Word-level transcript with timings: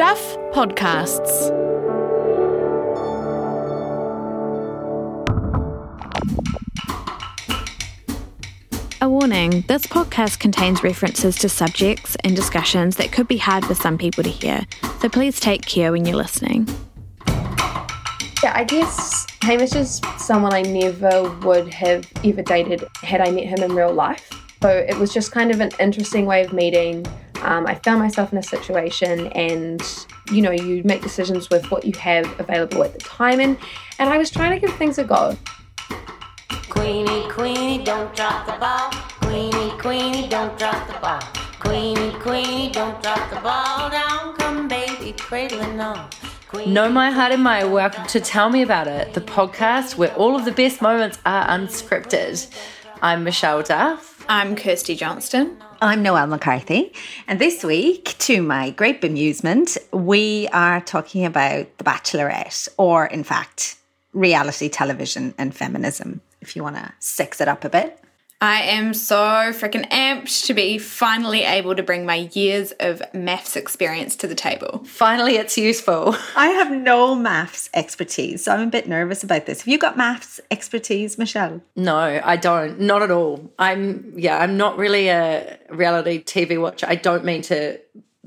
Stuff 0.00 0.38
Podcasts. 0.54 1.50
A 9.02 9.10
warning 9.10 9.60
this 9.68 9.86
podcast 9.86 10.38
contains 10.38 10.82
references 10.82 11.36
to 11.36 11.50
subjects 11.50 12.16
and 12.24 12.34
discussions 12.34 12.96
that 12.96 13.12
could 13.12 13.28
be 13.28 13.36
hard 13.36 13.66
for 13.66 13.74
some 13.74 13.98
people 13.98 14.24
to 14.24 14.30
hear, 14.30 14.62
so 15.02 15.10
please 15.10 15.38
take 15.38 15.66
care 15.66 15.92
when 15.92 16.06
you're 16.06 16.16
listening. 16.16 16.66
Yeah, 18.42 18.54
I 18.54 18.64
guess 18.66 19.26
Hamish 19.42 19.74
is 19.74 20.00
someone 20.16 20.54
I 20.54 20.62
never 20.62 21.30
would 21.40 21.74
have 21.74 22.10
ever 22.24 22.40
dated 22.40 22.84
had 23.02 23.20
I 23.20 23.30
met 23.30 23.44
him 23.44 23.62
in 23.62 23.74
real 23.74 23.92
life. 23.92 24.30
So 24.62 24.70
it 24.70 24.96
was 24.96 25.12
just 25.12 25.30
kind 25.30 25.50
of 25.50 25.60
an 25.60 25.72
interesting 25.78 26.24
way 26.24 26.42
of 26.42 26.54
meeting. 26.54 27.04
Um, 27.42 27.66
I 27.66 27.74
found 27.76 28.00
myself 28.00 28.32
in 28.32 28.38
a 28.38 28.42
situation, 28.42 29.28
and 29.28 29.82
you 30.30 30.42
know, 30.42 30.50
you 30.50 30.82
make 30.84 31.02
decisions 31.02 31.50
with 31.50 31.70
what 31.70 31.84
you 31.84 31.92
have 31.94 32.38
available 32.38 32.82
at 32.84 32.92
the 32.92 32.98
time, 32.98 33.40
and 33.40 33.56
and 33.98 34.10
I 34.10 34.18
was 34.18 34.30
trying 34.30 34.58
to 34.58 34.66
give 34.66 34.76
things 34.76 34.98
a 34.98 35.04
go. 35.04 35.36
Queenie, 36.68 37.28
Queenie, 37.30 37.84
don't 37.84 38.14
drop 38.14 38.46
the 38.46 38.52
ball. 38.52 38.90
Queenie, 39.20 39.70
Queenie, 39.78 40.28
don't 40.28 40.58
drop 40.58 40.86
the 40.86 40.98
ball. 41.00 41.20
Queenie, 41.60 42.12
Queenie, 42.20 42.70
don't 42.70 43.02
drop 43.02 43.30
the 43.30 43.40
ball. 43.40 43.90
Down 43.90 44.34
come 44.36 44.68
baby, 44.68 45.12
cradling 45.12 45.80
on. 45.80 46.08
Know 46.66 46.88
my 46.88 47.10
heart 47.12 47.30
and 47.30 47.44
My, 47.44 47.62
Welcome 47.62 48.06
to 48.08 48.20
Tell 48.20 48.50
Me 48.50 48.62
About 48.62 48.88
It, 48.88 49.14
the 49.14 49.20
podcast 49.20 49.96
where 49.96 50.12
all 50.14 50.34
of 50.34 50.44
the 50.44 50.50
best 50.50 50.82
moments 50.82 51.18
are 51.24 51.46
unscripted. 51.46 52.52
I'm 53.02 53.22
Michelle 53.22 53.62
Duff. 53.62 54.24
I'm 54.28 54.56
Kirsty 54.56 54.96
Johnston. 54.96 55.56
I'm 55.82 56.02
Noelle 56.02 56.26
McCarthy, 56.26 56.92
and 57.26 57.40
this 57.40 57.64
week, 57.64 58.14
to 58.18 58.42
my 58.42 58.68
great 58.68 59.00
bemusement, 59.00 59.78
we 59.90 60.46
are 60.48 60.82
talking 60.82 61.24
about 61.24 61.78
The 61.78 61.84
Bachelorette, 61.84 62.68
or 62.76 63.06
in 63.06 63.24
fact, 63.24 63.78
reality 64.12 64.68
television 64.68 65.32
and 65.38 65.56
feminism, 65.56 66.20
if 66.42 66.54
you 66.54 66.62
want 66.62 66.76
to 66.76 66.92
sex 66.98 67.40
it 67.40 67.48
up 67.48 67.64
a 67.64 67.70
bit. 67.70 67.98
I 68.42 68.62
am 68.62 68.94
so 68.94 69.16
freaking 69.52 69.86
amped 69.90 70.46
to 70.46 70.54
be 70.54 70.78
finally 70.78 71.42
able 71.42 71.76
to 71.76 71.82
bring 71.82 72.06
my 72.06 72.30
years 72.32 72.72
of 72.80 73.02
MAFS 73.12 73.54
experience 73.54 74.16
to 74.16 74.26
the 74.26 74.34
table. 74.34 74.82
Finally, 74.86 75.36
it's 75.36 75.58
useful. 75.58 76.16
I 76.36 76.48
have 76.48 76.70
no 76.70 77.14
MAFS 77.14 77.68
expertise, 77.74 78.44
so 78.44 78.52
I'm 78.52 78.68
a 78.68 78.70
bit 78.70 78.88
nervous 78.88 79.22
about 79.22 79.44
this. 79.44 79.60
Have 79.60 79.68
you 79.68 79.76
got 79.76 79.98
MAFS 79.98 80.40
expertise, 80.50 81.18
Michelle? 81.18 81.60
No, 81.76 81.98
I 81.98 82.36
don't. 82.36 82.80
Not 82.80 83.02
at 83.02 83.10
all. 83.10 83.52
I'm, 83.58 84.14
yeah, 84.16 84.38
I'm 84.38 84.56
not 84.56 84.78
really 84.78 85.08
a 85.08 85.58
reality 85.68 86.24
TV 86.24 86.58
watcher. 86.58 86.86
I 86.88 86.94
don't 86.94 87.26
mean 87.26 87.42
to, 87.42 87.78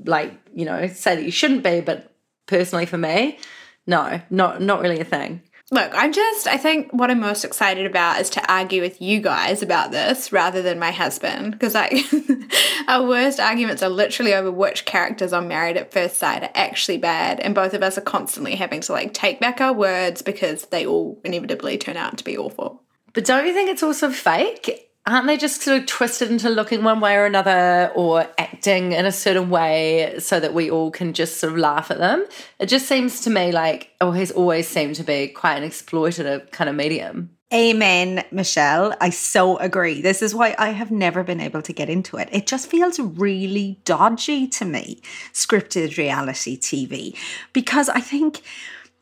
like, 0.04 0.32
you 0.54 0.64
know, 0.64 0.86
say 0.86 1.16
that 1.16 1.24
you 1.24 1.32
shouldn't 1.32 1.64
be, 1.64 1.80
but 1.80 2.12
personally 2.46 2.86
for 2.86 2.98
me, 2.98 3.38
no, 3.86 4.20
not 4.30 4.62
not 4.62 4.80
really 4.80 5.00
a 5.00 5.04
thing. 5.04 5.42
Look, 5.70 5.92
I'm 5.94 6.12
just, 6.12 6.46
I 6.46 6.58
think 6.58 6.92
what 6.92 7.10
I'm 7.10 7.20
most 7.20 7.42
excited 7.42 7.86
about 7.86 8.20
is 8.20 8.28
to 8.30 8.52
argue 8.52 8.82
with 8.82 9.00
you 9.00 9.20
guys 9.20 9.62
about 9.62 9.92
this 9.92 10.30
rather 10.30 10.60
than 10.60 10.78
my 10.78 10.90
husband. 10.90 11.52
Because, 11.52 11.74
like, 11.74 12.04
our 12.88 13.06
worst 13.06 13.40
arguments 13.40 13.82
are 13.82 13.88
literally 13.88 14.34
over 14.34 14.50
which 14.50 14.84
characters 14.84 15.32
on 15.32 15.48
Married 15.48 15.78
at 15.78 15.90
First 15.90 16.18
Sight 16.18 16.42
are 16.42 16.50
actually 16.54 16.98
bad. 16.98 17.40
And 17.40 17.54
both 17.54 17.72
of 17.72 17.82
us 17.82 17.96
are 17.96 18.02
constantly 18.02 18.56
having 18.56 18.82
to, 18.82 18.92
like, 18.92 19.14
take 19.14 19.40
back 19.40 19.62
our 19.62 19.72
words 19.72 20.20
because 20.20 20.66
they 20.66 20.86
all 20.86 21.18
inevitably 21.24 21.78
turn 21.78 21.96
out 21.96 22.18
to 22.18 22.24
be 22.24 22.36
awful. 22.36 22.82
But 23.14 23.24
don't 23.24 23.46
you 23.46 23.54
think 23.54 23.70
it's 23.70 23.82
also 23.82 24.10
fake? 24.10 24.90
Aren't 25.06 25.26
they 25.26 25.36
just 25.36 25.60
sort 25.60 25.78
of 25.80 25.86
twisted 25.86 26.30
into 26.30 26.48
looking 26.48 26.82
one 26.82 26.98
way 26.98 27.14
or 27.16 27.26
another 27.26 27.92
or 27.94 28.26
acting 28.38 28.92
in 28.92 29.04
a 29.04 29.12
certain 29.12 29.50
way 29.50 30.14
so 30.18 30.40
that 30.40 30.54
we 30.54 30.70
all 30.70 30.90
can 30.90 31.12
just 31.12 31.36
sort 31.36 31.52
of 31.52 31.58
laugh 31.58 31.90
at 31.90 31.98
them? 31.98 32.24
It 32.58 32.66
just 32.66 32.86
seems 32.86 33.20
to 33.22 33.30
me 33.30 33.52
like, 33.52 33.90
oh, 34.00 34.12
he's 34.12 34.30
always 34.30 34.66
seemed 34.66 34.94
to 34.94 35.04
be 35.04 35.28
quite 35.28 35.62
an 35.62 35.68
exploitative 35.68 36.50
kind 36.52 36.70
of 36.70 36.76
medium. 36.76 37.36
Amen, 37.52 38.24
Michelle. 38.32 38.96
I 39.00 39.10
so 39.10 39.58
agree. 39.58 40.00
This 40.00 40.22
is 40.22 40.34
why 40.34 40.56
I 40.58 40.70
have 40.70 40.90
never 40.90 41.22
been 41.22 41.40
able 41.40 41.62
to 41.62 41.72
get 41.74 41.90
into 41.90 42.16
it. 42.16 42.28
It 42.32 42.46
just 42.46 42.70
feels 42.70 42.98
really 42.98 43.78
dodgy 43.84 44.48
to 44.48 44.64
me, 44.64 45.02
scripted 45.32 45.98
reality 45.98 46.58
TV, 46.58 47.16
because 47.52 47.90
I 47.90 48.00
think 48.00 48.42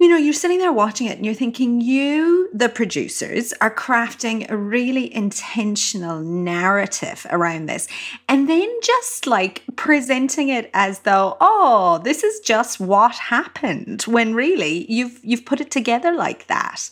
you 0.03 0.09
know, 0.09 0.17
you're 0.17 0.33
sitting 0.33 0.59
there 0.59 0.73
watching 0.73 1.07
it 1.07 1.17
and 1.17 1.25
you're 1.25 1.35
thinking, 1.35 1.81
you, 1.81 2.49
the 2.53 2.69
producers, 2.69 3.53
are 3.61 3.75
crafting 3.75 4.51
a 4.51 4.57
really 4.57 5.15
intentional 5.15 6.21
narrative 6.21 7.27
around 7.31 7.67
this. 7.67 7.89
And 8.29 8.49
then 8.49 8.69
just 8.83 9.27
like 9.27 9.63
presenting 9.77 10.49
it 10.49 10.71
as 10.75 11.01
though, 11.01 11.37
oh, 11.41 12.01
this 12.05 12.25
is 12.25 12.41
just 12.41 12.81
what 12.81 13.15
happened, 13.15 14.03
when 14.03 14.35
really 14.35 14.91
you've 14.91 15.21
you've 15.23 15.47
put 15.47 15.61
it 15.61 15.71
together 15.71 16.13
like 16.13 16.47
that. 16.49 16.91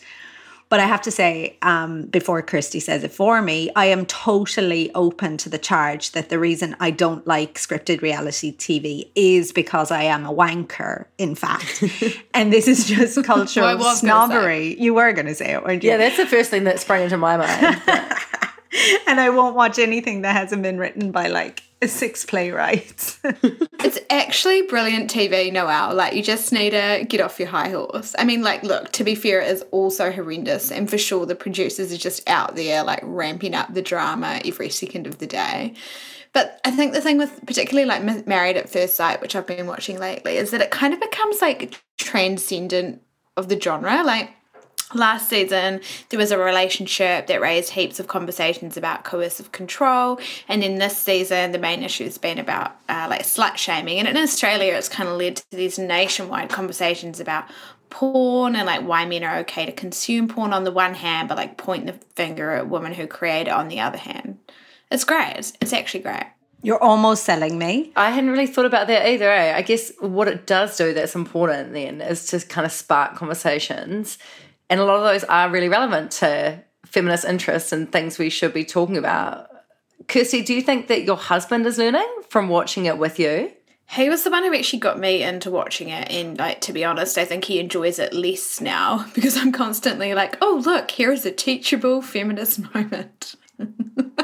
But 0.70 0.78
I 0.78 0.86
have 0.86 1.02
to 1.02 1.10
say, 1.10 1.58
um, 1.62 2.02
before 2.02 2.40
Kirsty 2.42 2.78
says 2.78 3.02
it 3.02 3.10
for 3.10 3.42
me, 3.42 3.70
I 3.74 3.86
am 3.86 4.06
totally 4.06 4.94
open 4.94 5.36
to 5.38 5.48
the 5.48 5.58
charge 5.58 6.12
that 6.12 6.28
the 6.28 6.38
reason 6.38 6.76
I 6.78 6.92
don't 6.92 7.26
like 7.26 7.54
scripted 7.54 8.02
reality 8.02 8.56
TV 8.56 9.10
is 9.16 9.50
because 9.50 9.90
I 9.90 10.04
am 10.04 10.24
a 10.24 10.32
wanker, 10.32 11.06
in 11.18 11.34
fact. 11.34 11.82
and 12.34 12.52
this 12.52 12.68
is 12.68 12.86
just 12.86 13.22
cultural 13.24 13.80
snobbery. 13.96 14.80
You 14.80 14.94
were 14.94 15.12
going 15.12 15.26
to 15.26 15.34
say 15.34 15.52
it, 15.54 15.64
weren't 15.64 15.82
you? 15.82 15.90
Yeah, 15.90 15.96
that's 15.96 16.16
the 16.16 16.26
first 16.26 16.50
thing 16.50 16.62
that 16.64 16.78
sprang 16.78 17.02
into 17.02 17.16
my 17.16 17.36
mind. 17.36 17.82
and 19.06 19.20
I 19.20 19.30
won't 19.30 19.56
watch 19.56 19.78
anything 19.78 20.22
that 20.22 20.36
hasn't 20.36 20.62
been 20.62 20.78
written 20.78 21.10
by 21.10 21.28
like 21.28 21.62
six 21.86 22.24
playwrights. 22.24 23.18
it's 23.24 23.98
actually 24.10 24.62
brilliant 24.62 25.10
TV, 25.10 25.52
Noelle. 25.52 25.94
Like, 25.94 26.14
you 26.14 26.22
just 26.22 26.52
need 26.52 26.70
to 26.70 27.04
get 27.08 27.20
off 27.20 27.38
your 27.38 27.48
high 27.48 27.70
horse. 27.70 28.14
I 28.18 28.24
mean, 28.24 28.42
like, 28.42 28.62
look, 28.62 28.92
to 28.92 29.04
be 29.04 29.14
fair, 29.14 29.40
it 29.40 29.48
is 29.48 29.64
also 29.70 30.12
horrendous. 30.12 30.70
And 30.70 30.90
for 30.90 30.98
sure, 30.98 31.24
the 31.24 31.34
producers 31.34 31.92
are 31.92 31.96
just 31.96 32.28
out 32.28 32.54
there, 32.54 32.84
like, 32.84 33.00
ramping 33.02 33.54
up 33.54 33.72
the 33.72 33.82
drama 33.82 34.40
every 34.44 34.68
second 34.68 35.06
of 35.06 35.18
the 35.18 35.26
day. 35.26 35.74
But 36.32 36.60
I 36.64 36.70
think 36.70 36.92
the 36.92 37.00
thing 37.00 37.18
with 37.18 37.44
particularly 37.44 37.88
like 37.88 38.26
Married 38.26 38.56
at 38.56 38.70
First 38.70 38.94
Sight, 38.94 39.20
which 39.20 39.34
I've 39.34 39.48
been 39.48 39.66
watching 39.66 39.98
lately, 39.98 40.36
is 40.36 40.52
that 40.52 40.60
it 40.60 40.70
kind 40.70 40.94
of 40.94 41.00
becomes 41.00 41.42
like 41.42 41.82
transcendent 41.98 43.02
of 43.36 43.48
the 43.48 43.60
genre. 43.60 44.04
Like, 44.04 44.30
Last 44.92 45.28
season, 45.28 45.80
there 46.08 46.18
was 46.18 46.32
a 46.32 46.38
relationship 46.38 47.28
that 47.28 47.40
raised 47.40 47.70
heaps 47.70 48.00
of 48.00 48.08
conversations 48.08 48.76
about 48.76 49.04
coercive 49.04 49.52
control, 49.52 50.18
and 50.48 50.64
in 50.64 50.78
this 50.78 50.96
season, 50.98 51.52
the 51.52 51.58
main 51.58 51.84
issue 51.84 52.04
has 52.04 52.18
been 52.18 52.38
about 52.38 52.72
uh, 52.88 53.06
like 53.08 53.22
slut 53.22 53.56
shaming. 53.56 54.00
And 54.00 54.08
in 54.08 54.16
Australia, 54.16 54.74
it's 54.74 54.88
kind 54.88 55.08
of 55.08 55.16
led 55.16 55.36
to 55.36 55.44
these 55.52 55.78
nationwide 55.78 56.50
conversations 56.50 57.20
about 57.20 57.44
porn 57.90 58.56
and 58.56 58.66
like 58.66 58.82
why 58.82 59.04
men 59.04 59.22
are 59.22 59.38
okay 59.38 59.66
to 59.66 59.72
consume 59.72 60.26
porn 60.26 60.52
on 60.52 60.64
the 60.64 60.72
one 60.72 60.94
hand, 60.94 61.28
but 61.28 61.36
like 61.36 61.56
point 61.56 61.86
the 61.86 61.92
finger 62.14 62.52
at 62.52 62.68
women 62.68 62.94
who 62.94 63.06
create 63.06 63.46
it 63.46 63.52
on 63.52 63.68
the 63.68 63.80
other 63.80 63.98
hand. 63.98 64.38
It's 64.90 65.04
great. 65.04 65.34
It's, 65.36 65.52
it's 65.60 65.72
actually 65.72 66.00
great. 66.00 66.24
You're 66.62 66.82
almost 66.82 67.24
selling 67.24 67.58
me. 67.58 67.92
I 67.96 68.10
hadn't 68.10 68.30
really 68.30 68.46
thought 68.46 68.66
about 68.66 68.86
that 68.88 69.06
either. 69.06 69.30
Eh? 69.30 69.56
I 69.56 69.62
guess 69.62 69.92
what 70.00 70.28
it 70.28 70.46
does 70.46 70.76
do 70.76 70.92
that's 70.92 71.14
important 71.14 71.72
then 71.72 72.00
is 72.00 72.26
to 72.26 72.40
kind 72.40 72.66
of 72.66 72.72
spark 72.72 73.14
conversations 73.14 74.18
and 74.70 74.80
a 74.80 74.84
lot 74.84 74.96
of 74.96 75.02
those 75.02 75.24
are 75.24 75.50
really 75.50 75.68
relevant 75.68 76.12
to 76.12 76.62
feminist 76.86 77.24
interests 77.24 77.72
and 77.72 77.90
things 77.90 78.18
we 78.18 78.30
should 78.30 78.54
be 78.54 78.64
talking 78.64 78.96
about. 78.96 79.48
Kirsty, 80.08 80.42
do 80.42 80.54
you 80.54 80.62
think 80.62 80.86
that 80.86 81.04
your 81.04 81.16
husband 81.16 81.66
is 81.66 81.76
learning 81.76 82.08
from 82.28 82.48
watching 82.48 82.86
it 82.86 82.96
with 82.96 83.18
you? 83.18 83.52
He 83.90 84.08
was 84.08 84.22
the 84.22 84.30
one 84.30 84.44
who 84.44 84.54
actually 84.54 84.78
got 84.78 85.00
me 85.00 85.22
into 85.22 85.50
watching 85.50 85.88
it, 85.88 86.08
and 86.10 86.38
like 86.38 86.60
to 86.62 86.72
be 86.72 86.84
honest, 86.84 87.18
I 87.18 87.24
think 87.24 87.44
he 87.44 87.58
enjoys 87.58 87.98
it 87.98 88.12
less 88.14 88.60
now 88.60 89.06
because 89.14 89.36
I'm 89.36 89.50
constantly 89.50 90.14
like, 90.14 90.38
"Oh, 90.40 90.62
look, 90.64 90.92
here 90.92 91.10
is 91.10 91.26
a 91.26 91.32
teachable 91.32 92.00
feminist 92.00 92.62
moment." 92.74 93.34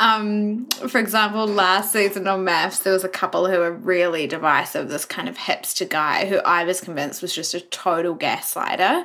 Um, 0.00 0.64
for 0.88 0.98
example, 0.98 1.46
last 1.46 1.92
season 1.92 2.26
on 2.26 2.42
MAFS, 2.42 2.82
there 2.82 2.94
was 2.94 3.04
a 3.04 3.08
couple 3.08 3.50
who 3.50 3.58
were 3.58 3.70
really 3.70 4.26
divisive. 4.26 4.88
This 4.88 5.04
kind 5.04 5.28
of 5.28 5.36
hipster 5.36 5.86
guy 5.86 6.24
who 6.24 6.38
I 6.38 6.64
was 6.64 6.80
convinced 6.80 7.20
was 7.20 7.34
just 7.34 7.52
a 7.52 7.60
total 7.60 8.16
gaslighter. 8.16 9.04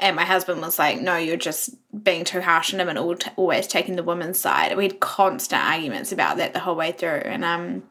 And 0.00 0.16
my 0.16 0.24
husband 0.24 0.60
was 0.60 0.80
like, 0.80 1.00
no, 1.00 1.16
you're 1.16 1.36
just 1.36 1.76
being 2.02 2.24
too 2.24 2.40
harsh 2.40 2.74
on 2.74 2.80
him 2.80 2.88
and 2.88 2.98
always 3.36 3.68
taking 3.68 3.94
the 3.94 4.02
woman's 4.02 4.40
side. 4.40 4.76
We 4.76 4.82
had 4.82 4.98
constant 4.98 5.62
arguments 5.62 6.10
about 6.10 6.38
that 6.38 6.54
the 6.54 6.58
whole 6.58 6.74
way 6.74 6.90
through. 6.90 7.22
And 7.24 7.44
um, 7.44 7.84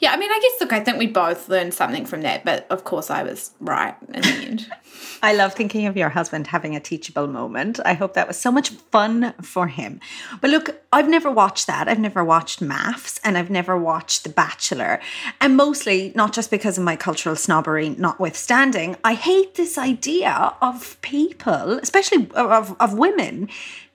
yeah, 0.00 0.12
I 0.12 0.16
mean, 0.16 0.30
I 0.30 0.38
guess, 0.40 0.60
look, 0.60 0.72
I 0.72 0.80
think 0.80 0.96
we 0.96 1.06
both 1.06 1.48
learned 1.50 1.74
something 1.74 2.06
from 2.06 2.22
that, 2.22 2.42
but 2.42 2.66
of 2.70 2.84
course 2.84 3.10
I 3.10 3.22
was 3.22 3.50
right 3.60 3.94
in 4.14 4.22
the 4.22 4.28
end. 4.28 4.72
I 5.22 5.34
love 5.34 5.52
thinking 5.52 5.84
of 5.84 5.96
your 5.96 6.08
husband 6.08 6.46
having 6.46 6.74
a 6.74 6.80
teachable 6.80 7.26
moment. 7.26 7.78
I 7.84 7.92
hope 7.92 8.14
that 8.14 8.26
was 8.26 8.38
so 8.38 8.50
much 8.50 8.70
fun 8.70 9.34
for 9.42 9.66
him. 9.66 10.00
But 10.40 10.50
look, 10.50 10.82
I've 10.90 11.08
never 11.08 11.30
watched 11.30 11.66
that. 11.66 11.86
I've 11.86 11.98
never 11.98 12.24
watched 12.24 12.60
MAFS 12.60 13.20
and 13.22 13.36
I've 13.36 13.50
never 13.50 13.76
watched 13.76 14.24
The 14.24 14.30
Bachelor. 14.30 15.00
And 15.38 15.54
mostly, 15.54 16.12
not 16.14 16.32
just 16.32 16.50
because 16.50 16.78
of 16.78 16.84
my 16.84 16.96
cultural 16.96 17.36
snobbery 17.36 17.90
notwithstanding, 17.90 18.96
I 19.04 19.12
hate 19.12 19.56
this 19.56 19.76
idea 19.76 20.54
of 20.62 21.00
people, 21.02 21.78
especially 21.78 22.30
of, 22.34 22.74
of 22.80 22.94
women, 22.94 23.50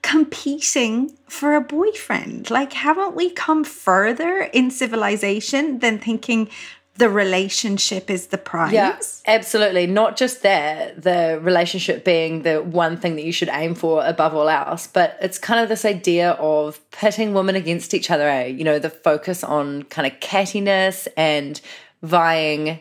competing 0.06 1.10
for 1.28 1.56
a 1.56 1.60
boyfriend. 1.60 2.48
Like, 2.48 2.72
haven't 2.72 3.16
we 3.16 3.28
come 3.30 3.64
further 3.64 4.48
in 4.52 4.70
civilization 4.70 5.80
than 5.80 5.98
thinking 5.98 6.48
the 6.94 7.10
relationship 7.10 8.08
is 8.08 8.28
the 8.28 8.38
prize. 8.38 8.72
Yeah, 8.72 8.98
absolutely. 9.26 9.86
Not 9.88 10.16
just 10.16 10.42
that, 10.42 11.02
the 11.02 11.40
relationship 11.42 12.04
being 12.04 12.42
the 12.42 12.62
one 12.62 12.96
thing 12.96 13.16
that 13.16 13.24
you 13.24 13.32
should 13.32 13.50
aim 13.50 13.74
for 13.74 14.06
above 14.06 14.32
all 14.32 14.48
else, 14.48 14.86
but 14.86 15.18
it's 15.20 15.38
kind 15.38 15.60
of 15.60 15.68
this 15.68 15.84
idea 15.84 16.30
of 16.32 16.80
pitting 16.92 17.34
women 17.34 17.56
against 17.56 17.92
each 17.92 18.10
other, 18.10 18.28
eh? 18.28 18.46
You 18.46 18.64
know, 18.64 18.78
the 18.78 18.90
focus 18.90 19.42
on 19.44 19.82
kind 19.84 20.10
of 20.10 20.18
cattiness 20.20 21.08
and 21.16 21.60
vying 22.02 22.80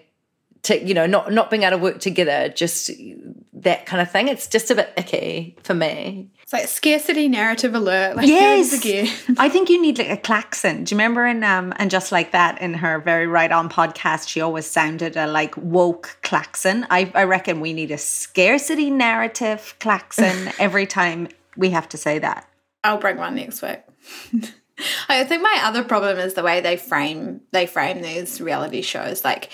to, 0.65 0.83
you 0.83 0.93
know, 0.93 1.05
not 1.05 1.31
not 1.31 1.49
being 1.49 1.63
able 1.63 1.77
to 1.77 1.83
work 1.83 1.99
together, 1.99 2.49
just 2.49 2.91
that 3.53 3.85
kind 3.85 4.01
of 4.01 4.11
thing. 4.11 4.27
It's 4.27 4.47
just 4.47 4.69
a 4.69 4.75
bit 4.75 4.93
icky 4.97 5.57
for 5.63 5.73
me. 5.73 6.29
It's 6.43 6.53
like 6.53 6.67
scarcity 6.67 7.27
narrative 7.27 7.73
alert. 7.73 8.15
Like 8.15 8.27
Yes, 8.27 8.73
again. 8.73 9.11
I 9.39 9.49
think 9.49 9.69
you 9.69 9.81
need 9.81 9.97
like 9.97 10.09
a 10.09 10.17
klaxon. 10.17 10.83
Do 10.83 10.93
you 10.93 10.97
remember 10.97 11.25
in 11.25 11.43
um 11.43 11.73
and 11.77 11.89
just 11.89 12.11
like 12.11 12.31
that 12.31 12.61
in 12.61 12.75
her 12.75 12.99
very 12.99 13.25
right 13.25 13.51
on 13.51 13.69
podcast, 13.69 14.27
she 14.27 14.41
always 14.41 14.67
sounded 14.67 15.17
a 15.17 15.25
like 15.27 15.55
woke 15.57 16.17
klaxon. 16.21 16.85
I 16.89 17.11
I 17.15 17.23
reckon 17.23 17.61
we 17.61 17.73
need 17.73 17.91
a 17.91 17.97
scarcity 17.97 18.91
narrative 18.91 19.75
klaxon 19.79 20.51
every 20.59 20.85
time 20.85 21.29
we 21.57 21.71
have 21.71 21.89
to 21.89 21.97
say 21.97 22.19
that. 22.19 22.47
I'll 22.83 22.99
bring 22.99 23.17
one 23.17 23.35
next 23.35 23.61
week. 23.63 23.79
I 25.09 25.23
think 25.23 25.41
my 25.41 25.61
other 25.63 25.83
problem 25.83 26.19
is 26.19 26.33
the 26.33 26.43
way 26.43 26.61
they 26.61 26.77
frame 26.77 27.41
they 27.51 27.65
frame 27.65 28.01
these 28.01 28.39
reality 28.41 28.81
shows. 28.81 29.23
Like 29.23 29.49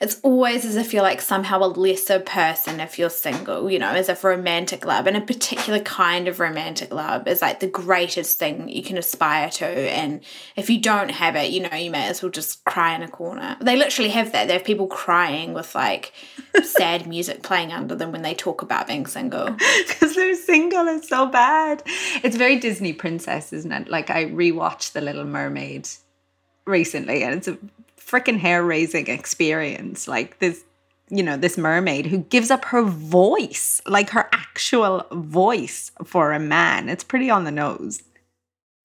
it's 0.00 0.20
always 0.22 0.64
as 0.64 0.76
if 0.76 0.92
you're 0.92 1.02
like 1.02 1.20
somehow 1.20 1.58
a 1.58 1.66
lesser 1.66 2.20
person 2.20 2.78
if 2.78 3.00
you're 3.00 3.10
single, 3.10 3.68
you 3.68 3.80
know, 3.80 3.90
as 3.90 4.08
if 4.08 4.22
romantic 4.22 4.84
love 4.84 5.08
and 5.08 5.16
a 5.16 5.20
particular 5.20 5.80
kind 5.80 6.28
of 6.28 6.38
romantic 6.38 6.94
love 6.94 7.26
is 7.26 7.42
like 7.42 7.58
the 7.58 7.66
greatest 7.66 8.38
thing 8.38 8.68
you 8.68 8.82
can 8.82 8.96
aspire 8.96 9.50
to. 9.50 9.66
And 9.66 10.20
if 10.54 10.70
you 10.70 10.80
don't 10.80 11.10
have 11.10 11.34
it, 11.34 11.50
you 11.50 11.60
know, 11.60 11.74
you 11.74 11.90
may 11.90 12.06
as 12.06 12.22
well 12.22 12.30
just 12.30 12.64
cry 12.64 12.94
in 12.94 13.02
a 13.02 13.08
corner. 13.08 13.56
They 13.60 13.76
literally 13.76 14.10
have 14.10 14.30
that. 14.32 14.46
They 14.46 14.52
have 14.52 14.64
people 14.64 14.86
crying 14.86 15.52
with 15.52 15.74
like 15.74 16.12
sad 16.62 17.08
music 17.08 17.42
playing 17.42 17.72
under 17.72 17.96
them 17.96 18.12
when 18.12 18.22
they 18.22 18.34
talk 18.34 18.62
about 18.62 18.86
being 18.86 19.06
single. 19.06 19.56
Because 19.88 20.14
they're 20.14 20.36
single 20.36 20.86
is 20.86 21.08
so 21.08 21.26
bad. 21.26 21.82
It's 22.22 22.36
very 22.36 22.58
Disney 22.60 22.92
princess, 22.92 23.52
isn't 23.52 23.72
it? 23.72 23.88
Like 23.88 24.10
I 24.10 24.26
rewatched 24.26 24.92
The 24.92 25.00
Little 25.00 25.24
Mermaid 25.24 25.88
recently 26.66 27.24
and 27.24 27.34
it's 27.34 27.48
a 27.48 27.58
freaking 28.08 28.38
hair 28.38 28.62
raising 28.64 29.08
experience. 29.08 30.08
Like 30.08 30.38
this, 30.38 30.64
you 31.10 31.22
know, 31.22 31.36
this 31.36 31.58
mermaid 31.58 32.06
who 32.06 32.18
gives 32.18 32.50
up 32.50 32.64
her 32.66 32.82
voice, 32.82 33.80
like 33.86 34.10
her 34.10 34.28
actual 34.32 35.06
voice 35.12 35.92
for 36.04 36.32
a 36.32 36.38
man. 36.40 36.88
It's 36.88 37.04
pretty 37.04 37.30
on 37.30 37.44
the 37.44 37.50
nose. 37.52 38.02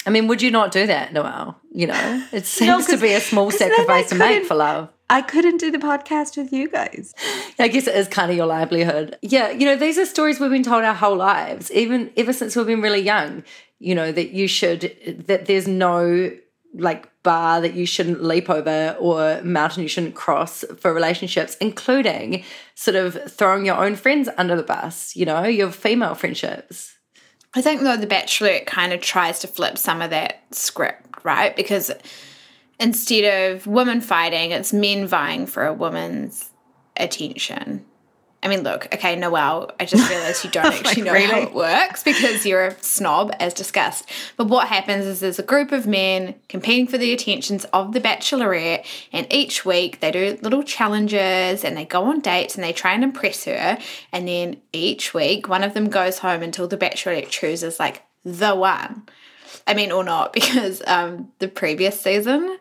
I 0.06 0.10
mean, 0.10 0.28
would 0.28 0.42
you 0.42 0.52
not 0.52 0.72
do 0.72 0.86
that, 0.88 1.14
Noelle? 1.14 1.58
You 1.72 1.88
know, 1.88 2.28
it 2.34 2.46
seems 2.46 2.90
No, 2.90 2.96
to 2.96 3.02
be 3.02 3.14
a 3.14 3.20
small 3.32 3.52
sacrifice 3.52 4.10
to 4.10 4.16
make 4.16 4.46
for 4.46 4.56
love. 4.56 4.90
I 5.10 5.22
couldn't 5.22 5.58
do 5.58 5.70
the 5.70 5.78
podcast 5.78 6.38
with 6.38 6.52
you 6.52 6.70
guys. 6.70 7.14
I 7.60 7.68
guess 7.68 7.88
it 7.88 7.96
is 7.96 8.08
kind 8.08 8.32
of 8.32 8.38
your 8.38 8.48
livelihood. 8.48 9.18
Yeah, 9.22 9.52
you 9.52 9.66
know, 9.66 9.76
these 9.76 9.98
are 9.98 10.06
stories 10.06 10.40
we've 10.40 10.50
been 10.50 10.64
told 10.64 10.84
our 10.84 10.94
whole 10.94 11.16
lives, 11.16 11.72
even 11.72 12.12
ever 12.18 12.34
since 12.34 12.56
we've 12.56 12.66
been 12.66 12.82
really 12.82 13.02
young. 13.02 13.44
You 13.80 13.96
know, 13.96 14.12
that 14.12 14.32
you 14.32 14.48
should, 14.48 15.24
that 15.28 15.46
there's 15.46 15.68
no 15.68 16.32
like 16.74 17.10
bar 17.24 17.62
that 17.62 17.74
you 17.74 17.86
shouldn't 17.86 18.24
leap 18.24 18.50
over 18.50 18.96
or 19.00 19.42
mountain 19.44 19.82
you 19.82 19.90
shouldn't 19.90 20.16
cross 20.16 20.64
for 20.78 20.94
relationships, 20.94 21.56
including 21.60 22.44
sort 22.76 22.96
of 22.96 23.32
throwing 23.32 23.66
your 23.66 23.76
own 23.76 23.96
friends 23.96 24.30
under 24.38 24.56
the 24.56 24.64
bus, 24.64 25.16
you 25.16 25.26
know, 25.26 25.44
your 25.44 25.72
female 25.72 26.16
friendships. 26.16 26.96
I 27.56 27.62
think 27.62 27.82
though 27.82 27.98
the 27.98 28.08
Bachelorette 28.08 28.66
kind 28.66 28.94
of 28.94 29.02
tries 29.02 29.40
to 29.40 29.48
flip 29.48 29.78
some 29.78 30.02
of 30.02 30.10
that 30.10 30.44
script, 30.52 31.24
right? 31.24 31.56
Because 31.56 31.92
instead 32.80 33.54
of 33.54 33.68
women 33.68 34.02
fighting, 34.02 34.52
it's 34.52 34.74
men 34.74 35.08
vying 35.08 35.46
for 35.46 35.66
a 35.66 35.74
woman's 35.74 36.52
attention. 36.98 37.86
I 38.44 38.50
mean, 38.50 38.64
look, 38.64 38.94
okay, 38.94 39.16
Noelle, 39.16 39.72
I 39.80 39.86
just 39.86 40.10
realized 40.10 40.44
you 40.44 40.50
don't 40.52 40.66
actually 40.86 41.04
know 41.04 41.14
how 41.14 41.40
it 41.40 41.54
works 41.54 42.04
because 42.04 42.46
you're 42.46 42.68
a 42.68 42.84
snob, 42.84 43.32
as 43.40 43.54
discussed. 43.54 44.10
But 44.36 44.50
what 44.50 44.68
happens 44.68 45.06
is 45.06 45.22
there's 45.22 45.40
a 45.40 45.44
group 45.44 45.72
of 45.72 45.88
men 45.88 46.36
competing 46.50 46.88
for 46.88 46.98
the 46.98 47.14
attentions 47.14 47.64
of 47.72 47.94
the 47.94 48.02
Bachelorette, 48.02 48.86
and 49.14 49.26
each 49.32 49.64
week 49.64 50.02
they 50.02 50.12
do 50.12 50.38
little 50.42 50.62
challenges 50.62 51.64
and 51.64 51.78
they 51.78 51.86
go 51.86 52.04
on 52.04 52.20
dates 52.20 52.56
and 52.56 52.64
they 52.64 52.74
try 52.74 52.92
and 52.92 53.04
impress 53.04 53.46
her. 53.46 53.78
And 54.12 54.28
then 54.28 54.58
each 54.74 55.14
week, 55.14 55.48
one 55.48 55.64
of 55.64 55.74
them 55.74 55.88
goes 55.88 56.20
home 56.20 56.44
until 56.44 56.68
the 56.68 56.78
Bachelorette 56.78 57.30
chooses 57.30 57.80
like 57.80 58.04
the 58.26 58.54
one. 58.56 59.04
I 59.66 59.74
mean, 59.74 59.94
or 59.94 60.04
not, 60.04 60.34
because 60.34 60.82
um, 60.86 61.32
the 61.40 61.48
previous 61.48 62.00
season 62.00 62.58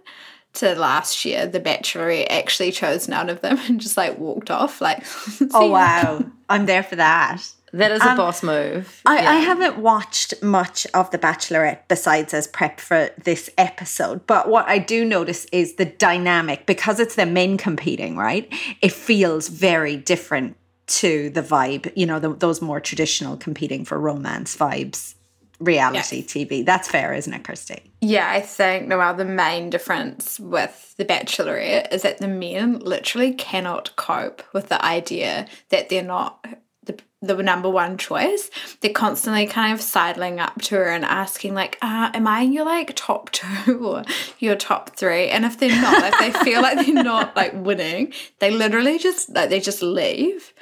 to 0.54 0.74
last 0.74 1.24
year, 1.24 1.46
the 1.46 1.60
Bachelorette 1.60 2.26
actually 2.30 2.72
chose 2.72 3.08
none 3.08 3.30
of 3.30 3.40
them 3.40 3.58
and 3.68 3.80
just 3.80 3.96
like 3.96 4.18
walked 4.18 4.50
off. 4.50 4.80
Like, 4.80 5.04
Oh 5.54 5.70
wow. 5.70 6.24
I'm 6.48 6.66
there 6.66 6.82
for 6.82 6.96
that. 6.96 7.42
That 7.72 7.90
is 7.90 8.02
a 8.02 8.10
um, 8.10 8.16
boss 8.18 8.42
move. 8.42 9.00
I, 9.06 9.16
I 9.18 9.34
haven't 9.36 9.78
watched 9.78 10.42
much 10.42 10.86
of 10.92 11.10
The 11.10 11.18
Bachelorette 11.18 11.88
besides 11.88 12.34
as 12.34 12.46
prep 12.46 12.78
for 12.78 13.08
this 13.24 13.48
episode, 13.56 14.26
but 14.26 14.48
what 14.50 14.68
I 14.68 14.78
do 14.78 15.06
notice 15.06 15.46
is 15.52 15.76
the 15.76 15.86
dynamic 15.86 16.66
because 16.66 17.00
it's 17.00 17.14
the 17.14 17.24
men 17.24 17.56
competing, 17.56 18.18
right? 18.18 18.52
It 18.82 18.92
feels 18.92 19.48
very 19.48 19.96
different 19.96 20.58
to 20.88 21.30
the 21.30 21.40
vibe, 21.40 21.90
you 21.96 22.04
know, 22.04 22.18
the, 22.18 22.34
those 22.34 22.60
more 22.60 22.78
traditional 22.78 23.38
competing 23.38 23.86
for 23.86 23.98
romance 23.98 24.54
vibes, 24.54 25.14
reality 25.62 26.24
TV. 26.24 26.64
That's 26.64 26.88
fair, 26.88 27.14
isn't 27.14 27.32
it, 27.32 27.44
Kirsty? 27.44 27.82
Yeah, 28.00 28.28
I 28.28 28.40
think 28.40 28.88
Noelle, 28.88 29.14
the 29.14 29.24
main 29.24 29.70
difference 29.70 30.40
with 30.40 30.94
The 30.96 31.04
Bachelorette 31.04 31.92
is 31.92 32.02
that 32.02 32.18
the 32.18 32.28
men 32.28 32.80
literally 32.80 33.32
cannot 33.32 33.94
cope 33.96 34.42
with 34.52 34.68
the 34.68 34.84
idea 34.84 35.46
that 35.70 35.88
they're 35.88 36.02
not 36.02 36.44
the, 36.84 36.98
the 37.20 37.40
number 37.42 37.70
one 37.70 37.96
choice. 37.96 38.50
They're 38.80 38.92
constantly 38.92 39.46
kind 39.46 39.72
of 39.72 39.80
sidling 39.80 40.40
up 40.40 40.60
to 40.62 40.76
her 40.76 40.88
and 40.88 41.04
asking, 41.04 41.54
like, 41.54 41.78
uh, 41.80 42.10
am 42.12 42.26
I 42.26 42.40
in 42.40 42.52
your 42.52 42.64
like 42.64 42.92
top 42.96 43.30
two 43.32 43.86
or 43.86 44.04
your 44.38 44.56
top 44.56 44.96
three? 44.96 45.28
And 45.28 45.44
if 45.44 45.58
they're 45.58 45.80
not, 45.80 46.12
if 46.12 46.18
they 46.18 46.44
feel 46.44 46.62
like 46.62 46.84
they're 46.84 47.02
not 47.02 47.36
like 47.36 47.52
winning, 47.54 48.12
they 48.40 48.50
literally 48.50 48.98
just 48.98 49.30
like 49.30 49.50
they 49.50 49.60
just 49.60 49.82
leave. 49.82 50.52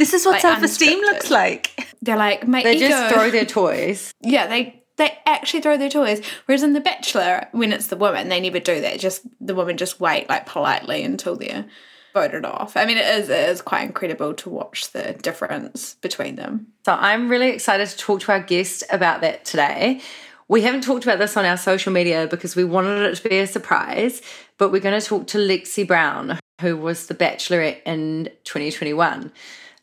This 0.00 0.14
is 0.14 0.24
what 0.24 0.40
self 0.40 0.62
esteem 0.62 0.98
looks 1.00 1.30
like. 1.30 1.94
They're 2.00 2.16
like, 2.16 2.48
my 2.48 2.62
They 2.62 2.76
ego. 2.76 2.88
just 2.88 3.14
throw 3.14 3.30
their 3.30 3.44
toys. 3.44 4.12
Yeah, 4.22 4.46
they 4.46 4.82
they 4.96 5.16
actually 5.26 5.60
throw 5.60 5.76
their 5.76 5.90
toys. 5.90 6.22
Whereas 6.46 6.62
in 6.62 6.72
The 6.72 6.80
Bachelor, 6.80 7.48
when 7.52 7.70
it's 7.72 7.88
the 7.88 7.96
woman, 7.96 8.28
they 8.30 8.40
never 8.40 8.60
do 8.60 8.80
that. 8.80 8.98
Just 8.98 9.26
the 9.40 9.54
women 9.54 9.76
just 9.76 10.00
wait 10.00 10.26
like 10.28 10.46
politely 10.46 11.02
until 11.04 11.36
they're 11.36 11.66
voted 12.14 12.46
off. 12.46 12.76
I 12.78 12.86
mean, 12.86 12.96
it 12.96 13.06
is 13.06 13.28
it 13.28 13.48
is 13.50 13.60
quite 13.60 13.82
incredible 13.82 14.32
to 14.34 14.48
watch 14.48 14.90
the 14.92 15.12
difference 15.22 15.96
between 15.96 16.36
them. 16.36 16.68
So 16.86 16.94
I'm 16.94 17.28
really 17.28 17.50
excited 17.50 17.86
to 17.88 17.96
talk 17.98 18.20
to 18.22 18.32
our 18.32 18.40
guest 18.40 18.82
about 18.90 19.20
that 19.20 19.44
today. 19.44 20.00
We 20.48 20.62
haven't 20.62 20.82
talked 20.82 21.04
about 21.04 21.18
this 21.18 21.36
on 21.36 21.44
our 21.44 21.58
social 21.58 21.92
media 21.92 22.26
because 22.26 22.56
we 22.56 22.64
wanted 22.64 23.02
it 23.02 23.16
to 23.16 23.28
be 23.28 23.38
a 23.38 23.46
surprise, 23.46 24.22
but 24.56 24.70
we're 24.72 24.80
going 24.80 24.98
to 24.98 25.06
talk 25.06 25.26
to 25.28 25.38
Lexie 25.38 25.86
Brown, 25.86 26.40
who 26.62 26.76
was 26.76 27.06
the 27.06 27.14
Bachelorette 27.14 27.82
in 27.84 28.30
2021. 28.44 29.30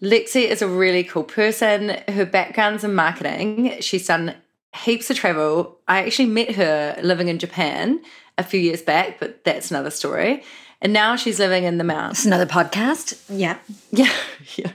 Lexie 0.02 0.48
is 0.48 0.62
a 0.62 0.68
really 0.68 1.04
cool 1.04 1.24
person. 1.24 1.98
Her 2.08 2.26
background's 2.26 2.84
in 2.84 2.94
marketing. 2.94 3.80
She's 3.82 4.08
done 4.08 4.36
heaps 4.76 5.10
of 5.10 5.18
travel. 5.18 5.80
I 5.88 6.04
actually 6.04 6.28
met 6.28 6.56
her 6.56 6.98
living 7.02 7.30
in 7.30 7.40
Japan 7.40 8.02
a 8.38 8.44
few 8.44 8.60
years 8.60 8.82
back, 8.82 9.20
but 9.20 9.44
that's 9.44 9.72
another 9.72 9.90
story. 9.90 10.44
And 10.82 10.94
now 10.94 11.16
she's 11.16 11.40
living 11.40 11.64
in 11.64 11.80
the 11.80 11.84
mountains. 11.84 12.20
It's 12.20 12.26
another 12.26 12.46
podcast. 12.46 13.20
Yeah. 13.30 13.58
Yeah, 13.92 14.14
yeah. 14.56 14.72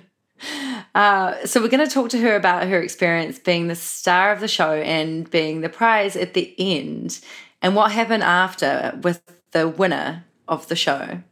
Uh, 0.95 1.47
so 1.47 1.61
we're 1.61 1.69
going 1.69 1.87
to 1.87 1.93
talk 1.93 2.09
to 2.11 2.19
her 2.19 2.35
about 2.35 2.67
her 2.67 2.81
experience 2.81 3.38
being 3.38 3.69
the 3.69 3.76
star 3.76 4.33
of 4.33 4.41
the 4.41 4.49
show 4.49 4.73
and 4.73 5.31
being 5.31 5.61
the 5.61 5.69
prize 5.69 6.17
at 6.17 6.35
the 6.35 6.52
end, 6.59 7.21
and 7.61 7.76
what 7.76 7.93
happened 7.93 8.25
after 8.25 8.99
with 9.02 9.23
the 9.52 9.69
winner 9.69 10.25
of 10.49 10.67
the 10.67 10.75
show. 10.75 11.23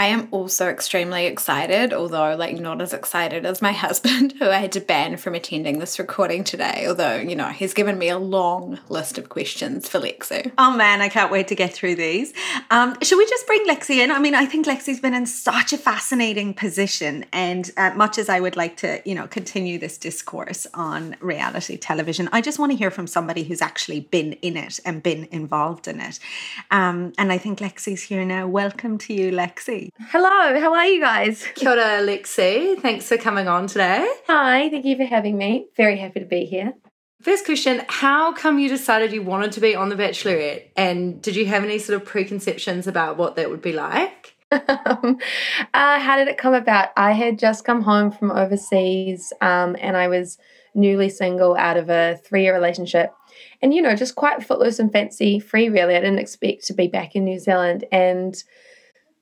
I 0.00 0.06
am 0.06 0.28
also 0.30 0.70
extremely 0.70 1.26
excited, 1.26 1.92
although 1.92 2.34
like 2.34 2.58
not 2.58 2.80
as 2.80 2.94
excited 2.94 3.44
as 3.44 3.60
my 3.60 3.72
husband, 3.86 4.32
who 4.38 4.46
I 4.46 4.56
had 4.56 4.72
to 4.72 4.80
ban 4.80 5.18
from 5.18 5.34
attending 5.34 5.78
this 5.78 5.98
recording 5.98 6.42
today. 6.42 6.86
Although, 6.88 7.16
you 7.16 7.36
know, 7.36 7.48
he's 7.48 7.74
given 7.74 7.98
me 7.98 8.08
a 8.08 8.18
long 8.18 8.78
list 8.88 9.18
of 9.18 9.28
questions 9.28 9.90
for 9.90 10.00
Lexie. 10.00 10.52
Oh 10.56 10.74
man, 10.74 11.02
I 11.02 11.10
can't 11.10 11.30
wait 11.30 11.48
to 11.48 11.54
get 11.54 11.74
through 11.74 11.96
these. 11.96 12.32
Um, 12.70 12.96
should 13.02 13.18
we 13.18 13.26
just 13.26 13.46
bring 13.46 13.66
Lexie 13.66 13.98
in? 13.98 14.10
I 14.10 14.18
mean, 14.18 14.34
I 14.34 14.46
think 14.46 14.64
Lexie's 14.64 15.00
been 15.00 15.12
in 15.12 15.26
such 15.26 15.74
a 15.74 15.76
fascinating 15.76 16.54
position, 16.54 17.26
and 17.30 17.70
uh, 17.76 17.90
much 17.94 18.16
as 18.16 18.30
I 18.30 18.40
would 18.40 18.56
like 18.56 18.78
to, 18.78 19.02
you 19.04 19.14
know, 19.14 19.26
continue 19.26 19.78
this 19.78 19.98
discourse 19.98 20.66
on 20.72 21.14
reality 21.20 21.76
television, 21.76 22.30
I 22.32 22.40
just 22.40 22.58
want 22.58 22.72
to 22.72 22.78
hear 22.78 22.90
from 22.90 23.06
somebody 23.06 23.42
who's 23.44 23.60
actually 23.60 24.00
been 24.00 24.32
in 24.40 24.56
it 24.56 24.80
and 24.86 25.02
been 25.02 25.28
involved 25.30 25.88
in 25.88 26.00
it. 26.00 26.18
Um, 26.70 27.12
and 27.18 27.30
I 27.30 27.36
think 27.36 27.58
Lexie's 27.58 28.00
here 28.00 28.24
now. 28.24 28.46
Welcome 28.46 28.96
to 28.96 29.12
you, 29.12 29.30
Lexie. 29.30 29.89
Hello, 29.98 30.60
how 30.60 30.74
are 30.74 30.86
you 30.86 31.00
guys? 31.00 31.44
Kia 31.54 31.70
ora, 31.70 32.00
Lexie. 32.02 32.80
Thanks 32.80 33.08
for 33.08 33.16
coming 33.16 33.48
on 33.48 33.66
today. 33.66 34.06
Hi, 34.26 34.68
thank 34.70 34.84
you 34.84 34.96
for 34.96 35.04
having 35.04 35.36
me. 35.36 35.66
Very 35.76 35.98
happy 35.98 36.20
to 36.20 36.26
be 36.26 36.44
here. 36.44 36.74
First 37.22 37.44
question 37.44 37.82
How 37.88 38.32
come 38.32 38.58
you 38.58 38.68
decided 38.68 39.12
you 39.12 39.22
wanted 39.22 39.52
to 39.52 39.60
be 39.60 39.74
on 39.74 39.88
The 39.88 39.96
Bachelorette? 39.96 40.68
And 40.76 41.20
did 41.20 41.36
you 41.36 41.46
have 41.46 41.64
any 41.64 41.78
sort 41.78 42.00
of 42.00 42.06
preconceptions 42.06 42.86
about 42.86 43.16
what 43.16 43.36
that 43.36 43.50
would 43.50 43.62
be 43.62 43.72
like? 43.72 44.34
um, 44.52 45.18
uh, 45.74 46.00
how 46.00 46.16
did 46.16 46.28
it 46.28 46.38
come 46.38 46.54
about? 46.54 46.88
I 46.96 47.12
had 47.12 47.38
just 47.38 47.64
come 47.64 47.82
home 47.82 48.10
from 48.10 48.30
overseas 48.30 49.32
um, 49.40 49.76
and 49.80 49.96
I 49.96 50.08
was 50.08 50.38
newly 50.74 51.08
single 51.08 51.56
out 51.56 51.76
of 51.76 51.90
a 51.90 52.18
three 52.24 52.42
year 52.42 52.54
relationship. 52.54 53.12
And, 53.62 53.74
you 53.74 53.82
know, 53.82 53.94
just 53.94 54.14
quite 54.14 54.42
footloose 54.42 54.78
and 54.78 54.92
fancy 54.92 55.38
free, 55.38 55.68
really. 55.68 55.94
I 55.94 56.00
didn't 56.00 56.18
expect 56.18 56.66
to 56.66 56.74
be 56.74 56.88
back 56.88 57.14
in 57.14 57.24
New 57.24 57.38
Zealand. 57.38 57.84
And 57.92 58.42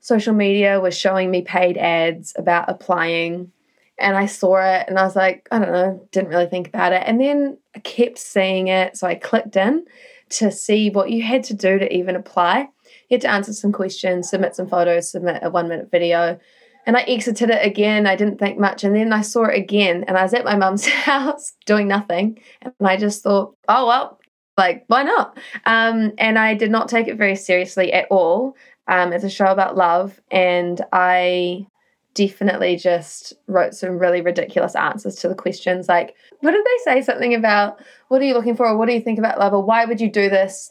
social 0.08 0.32
media 0.32 0.80
was 0.80 0.96
showing 0.96 1.30
me 1.30 1.42
paid 1.42 1.76
ads 1.76 2.32
about 2.38 2.70
applying. 2.70 3.52
And 3.98 4.16
I 4.16 4.24
saw 4.24 4.56
it 4.56 4.86
and 4.88 4.98
I 4.98 5.04
was 5.04 5.14
like, 5.14 5.46
I 5.50 5.58
don't 5.58 5.72
know, 5.72 6.08
didn't 6.12 6.30
really 6.30 6.46
think 6.46 6.66
about 6.66 6.94
it. 6.94 7.02
And 7.04 7.20
then 7.20 7.58
I 7.76 7.80
kept 7.80 8.16
seeing 8.16 8.68
it. 8.68 8.96
So 8.96 9.06
I 9.06 9.16
clicked 9.16 9.54
in 9.56 9.84
to 10.30 10.50
see 10.50 10.88
what 10.88 11.10
you 11.10 11.22
had 11.22 11.44
to 11.44 11.54
do 11.54 11.78
to 11.78 11.94
even 11.94 12.16
apply. 12.16 12.68
You 13.10 13.16
had 13.16 13.20
to 13.22 13.30
answer 13.30 13.52
some 13.52 13.70
questions, 13.70 14.30
submit 14.30 14.56
some 14.56 14.66
photos, 14.66 15.10
submit 15.10 15.42
a 15.42 15.50
one 15.50 15.68
minute 15.68 15.90
video. 15.90 16.40
And 16.86 16.96
I 16.96 17.02
exited 17.02 17.50
it 17.50 17.66
again. 17.66 18.06
I 18.06 18.16
didn't 18.16 18.38
think 18.38 18.58
much. 18.58 18.84
And 18.84 18.96
then 18.96 19.12
I 19.12 19.20
saw 19.20 19.44
it 19.44 19.58
again. 19.58 20.06
And 20.08 20.16
I 20.16 20.22
was 20.22 20.32
at 20.32 20.46
my 20.46 20.56
mum's 20.56 20.86
house 21.10 21.52
doing 21.66 21.86
nothing. 21.86 22.40
And 22.62 22.72
I 22.80 22.96
just 22.96 23.22
thought, 23.22 23.54
oh, 23.68 23.86
well, 23.86 24.18
like, 24.58 24.84
why 24.88 25.04
not? 25.04 25.38
Um, 25.66 26.12
and 26.18 26.38
I 26.38 26.54
did 26.54 26.70
not 26.70 26.88
take 26.88 27.06
it 27.06 27.16
very 27.16 27.36
seriously 27.36 27.92
at 27.92 28.08
all. 28.10 28.56
Um, 28.88 29.12
it's 29.12 29.24
a 29.24 29.30
show 29.30 29.46
about 29.46 29.76
love. 29.76 30.20
And 30.30 30.80
I 30.92 31.66
definitely 32.14 32.76
just 32.76 33.34
wrote 33.46 33.74
some 33.74 33.98
really 33.98 34.20
ridiculous 34.20 34.74
answers 34.74 35.14
to 35.16 35.28
the 35.28 35.34
questions 35.34 35.88
like, 35.88 36.16
what 36.40 36.50
did 36.50 36.64
they 36.64 36.92
say? 36.92 37.02
Something 37.02 37.34
about, 37.34 37.80
what 38.08 38.20
are 38.20 38.24
you 38.24 38.34
looking 38.34 38.56
for? 38.56 38.66
Or 38.66 38.76
what 38.76 38.88
do 38.88 38.94
you 38.94 39.00
think 39.00 39.18
about 39.18 39.38
love? 39.38 39.52
Or 39.52 39.62
why 39.62 39.84
would 39.84 40.00
you 40.00 40.10
do 40.10 40.28
this? 40.28 40.70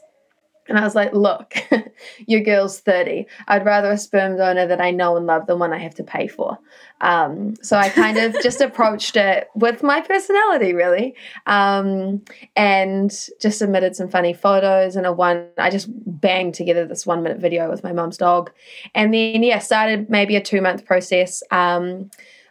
And 0.68 0.78
I 0.78 0.84
was 0.84 0.96
like, 0.96 1.14
look, 1.14 1.56
your 2.28 2.42
girl's 2.42 2.80
30. 2.80 3.26
I'd 3.48 3.66
rather 3.66 3.92
a 3.92 3.98
sperm 3.98 4.38
donor 4.38 4.68
that 4.68 4.82
I 4.82 4.92
know 4.92 5.16
and 5.16 5.26
love 5.26 5.48
than 5.48 5.60
one 5.60 5.74
I 5.74 5.78
have 5.78 5.96
to 5.96 6.04
pay 6.04 6.28
for. 6.28 6.58
Um, 7.02 7.56
so 7.62 7.78
I 7.78 7.90
kind 7.90 8.18
of 8.18 8.36
just 8.44 8.62
approached 8.62 9.16
it 9.16 9.50
with 9.56 9.84
my 9.84 10.02
personality, 10.02 10.74
really, 10.74 11.16
um, 11.46 12.22
and 12.56 13.12
just 13.40 13.60
submitted 13.60 13.96
some 13.96 14.10
funny 14.10 14.34
photos 14.34 14.96
and 14.96 15.06
a 15.06 15.12
one. 15.12 15.48
I 15.58 15.70
just 15.70 15.88
banged 15.90 16.56
together 16.56 16.86
this 16.86 17.06
one 17.06 17.24
minute 17.24 17.40
video 17.40 17.70
with 17.70 17.84
my 17.84 17.94
mum's 17.94 18.18
dog. 18.18 18.52
And 18.94 19.14
then, 19.14 19.44
yeah, 19.44 19.60
started 19.60 20.10
maybe 20.10 20.36
a 20.36 20.42
two 20.42 20.62
month 20.62 20.86
process. 20.86 21.44
Um, 21.52 22.10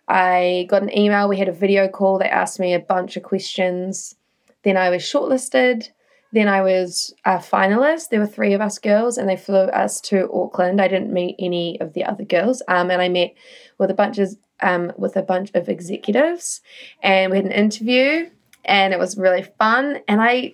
I 0.09 0.67
got 0.69 0.83
an 0.83 0.97
email, 0.97 1.29
we 1.29 1.37
had 1.37 1.49
a 1.49 1.53
video 1.53 1.89
call. 1.89 2.19
They 2.19 2.29
asked 2.29 2.61
me 2.61 2.75
a 2.75 2.81
bunch 2.81 3.17
of 3.17 3.23
questions. 3.23 4.15
Then 4.63 4.77
I 4.77 4.91
was 4.91 5.03
shortlisted. 5.03 5.91
Then 6.37 6.49
I 6.49 6.61
was 6.61 7.15
a 7.25 7.39
finalist. 7.39 8.11
There 8.11 8.21
were 8.21 8.27
three 8.27 8.53
of 8.53 8.61
us 8.61 8.79
girls, 8.79 9.17
and 9.17 9.27
they 9.27 9.39
flew 9.39 9.57
us 9.57 10.03
to 10.03 10.31
Auckland. 10.31 10.83
I 10.83 10.87
didn't 10.87 11.11
meet 11.11 11.35
any 11.39 11.81
of 11.81 11.95
the 11.95 12.05
other 12.05 12.25
girls, 12.25 12.61
um, 12.69 12.91
and 12.91 13.01
I 13.01 13.09
met 13.09 13.33
with 13.79 13.91
a 13.91 13.95
bunch 13.95 14.19
of 14.19 14.37
um, 14.61 14.93
with 14.99 15.17
a 15.17 15.23
bunch 15.23 15.51
of 15.55 15.71
executives, 15.71 16.61
and 17.03 17.31
we 17.31 17.39
had 17.39 17.47
an 17.47 17.53
interview, 17.53 18.29
and 18.67 18.93
it 18.93 18.99
was 18.99 19.17
really 19.17 19.45
fun. 19.59 20.01
And 20.09 20.21
I, 20.21 20.53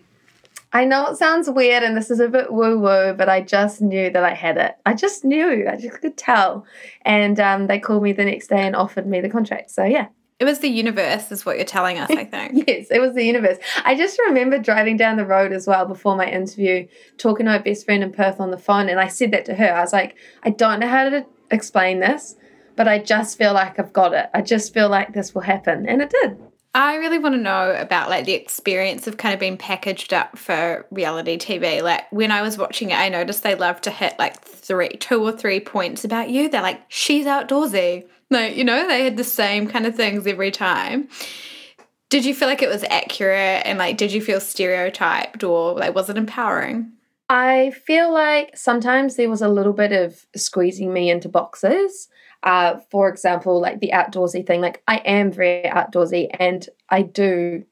I 0.72 0.84
know 0.84 1.08
it 1.08 1.16
sounds 1.16 1.50
weird, 1.50 1.82
and 1.82 1.96
this 1.96 2.12
is 2.12 2.20
a 2.20 2.28
bit 2.28 2.52
woo 2.52 2.78
woo, 2.78 3.12
but 3.14 3.28
I 3.28 3.40
just 3.40 3.82
knew 3.82 4.08
that 4.08 4.22
I 4.22 4.34
had 4.34 4.58
it. 4.58 4.76
I 4.86 4.94
just 4.94 5.24
knew. 5.24 5.66
I 5.68 5.74
just 5.74 6.00
could 6.00 6.16
tell. 6.16 6.64
And 7.04 7.40
um, 7.40 7.66
they 7.66 7.80
called 7.80 8.04
me 8.04 8.12
the 8.12 8.24
next 8.24 8.46
day 8.46 8.64
and 8.64 8.76
offered 8.76 9.08
me 9.08 9.20
the 9.20 9.28
contract. 9.28 9.72
So 9.72 9.82
yeah, 9.82 10.06
It 10.42 10.44
was 10.44 10.58
the 10.58 10.68
universe, 10.68 11.30
is 11.30 11.46
what 11.46 11.54
you're 11.54 11.64
telling 11.64 12.00
us, 12.00 12.11
I 12.11 12.25
think. 12.25 12.66
Yes, 12.68 12.88
it 12.90 12.99
was 12.99 13.14
the 13.14 13.25
universe. 13.25 13.58
I 13.84 13.94
just 13.94 14.18
remember 14.26 14.58
driving 14.58 14.96
down 14.96 15.16
the 15.16 15.25
road 15.25 15.52
as 15.52 15.68
well 15.68 15.87
before 15.87 16.16
my 16.16 16.26
interview, 16.26 16.88
talking 17.16 17.46
to 17.46 17.52
my 17.52 17.58
best 17.58 17.84
friend 17.84 18.02
in 18.02 18.11
Perth 18.11 18.40
on 18.40 18.50
the 18.50 18.58
phone, 18.58 18.88
and 18.88 18.99
I 18.99 19.06
said 19.06 19.30
that 19.30 19.44
to 19.44 19.54
her. 19.54 19.72
I 19.72 19.82
was 19.82 19.92
like, 19.92 20.16
I 20.42 20.50
don't 20.50 20.80
know 20.80 20.88
how 20.88 21.08
to 21.08 21.25
explain 21.52 22.00
this, 22.00 22.34
but 22.75 22.88
I 22.88 22.99
just 22.99 23.38
feel 23.38 23.54
like 23.54 23.78
I've 23.78 23.92
got 23.92 24.14
it. 24.14 24.30
I 24.34 24.42
just 24.42 24.75
feel 24.75 24.88
like 24.88 25.14
this 25.14 25.32
will 25.32 25.42
happen. 25.42 25.88
And 25.88 26.02
it 26.02 26.11
did. 26.11 26.37
I 26.75 26.96
really 26.96 27.20
want 27.20 27.37
to 27.37 27.40
know 27.40 27.76
about 27.78 28.11
like 28.11 28.25
the 28.25 28.32
experience 28.32 29.06
of 29.06 29.18
kind 29.18 29.34
of 29.34 29.38
being 29.38 29.56
packaged 29.58 30.12
up 30.12 30.37
for 30.37 30.87
reality 30.90 31.38
TV. 31.38 31.82
Like 31.84 32.11
when 32.11 32.32
I 32.32 32.42
was 32.42 32.58
watching 32.58 32.90
it, 32.90 32.99
I 32.99 33.11
noticed 33.11 33.44
they 33.44 33.54
love 33.54 33.80
to 33.82 33.92
hit 33.92 34.18
like 34.18 34.42
three, 34.42 34.88
two 34.88 35.22
or 35.22 35.30
three 35.30 35.61
points 35.61 36.04
about 36.04 36.30
you. 36.30 36.49
They're 36.49 36.62
like, 36.62 36.82
she's 36.88 37.26
outdoorsy. 37.26 38.08
Like, 38.32 38.56
you 38.56 38.64
know, 38.64 38.86
they 38.88 39.04
had 39.04 39.16
the 39.16 39.24
same 39.24 39.68
kind 39.68 39.86
of 39.86 39.94
things 39.94 40.26
every 40.26 40.50
time. 40.50 41.08
Did 42.08 42.24
you 42.24 42.34
feel 42.34 42.48
like 42.48 42.62
it 42.62 42.68
was 42.68 42.84
accurate 42.90 43.62
and 43.64 43.78
like 43.78 43.96
did 43.96 44.12
you 44.12 44.20
feel 44.20 44.38
stereotyped 44.38 45.42
or 45.42 45.72
like 45.74 45.94
was 45.94 46.10
it 46.10 46.18
empowering? 46.18 46.92
I 47.30 47.70
feel 47.70 48.12
like 48.12 48.54
sometimes 48.54 49.16
there 49.16 49.30
was 49.30 49.40
a 49.40 49.48
little 49.48 49.72
bit 49.72 49.92
of 49.92 50.26
squeezing 50.36 50.92
me 50.92 51.10
into 51.10 51.30
boxes. 51.30 52.08
Uh, 52.42 52.80
for 52.90 53.08
example, 53.08 53.60
like 53.60 53.80
the 53.80 53.92
outdoorsy 53.94 54.46
thing. 54.46 54.60
Like 54.60 54.82
I 54.86 54.96
am 54.96 55.32
very 55.32 55.62
outdoorsy 55.62 56.28
and 56.38 56.68
I 56.90 57.00
do 57.00 57.64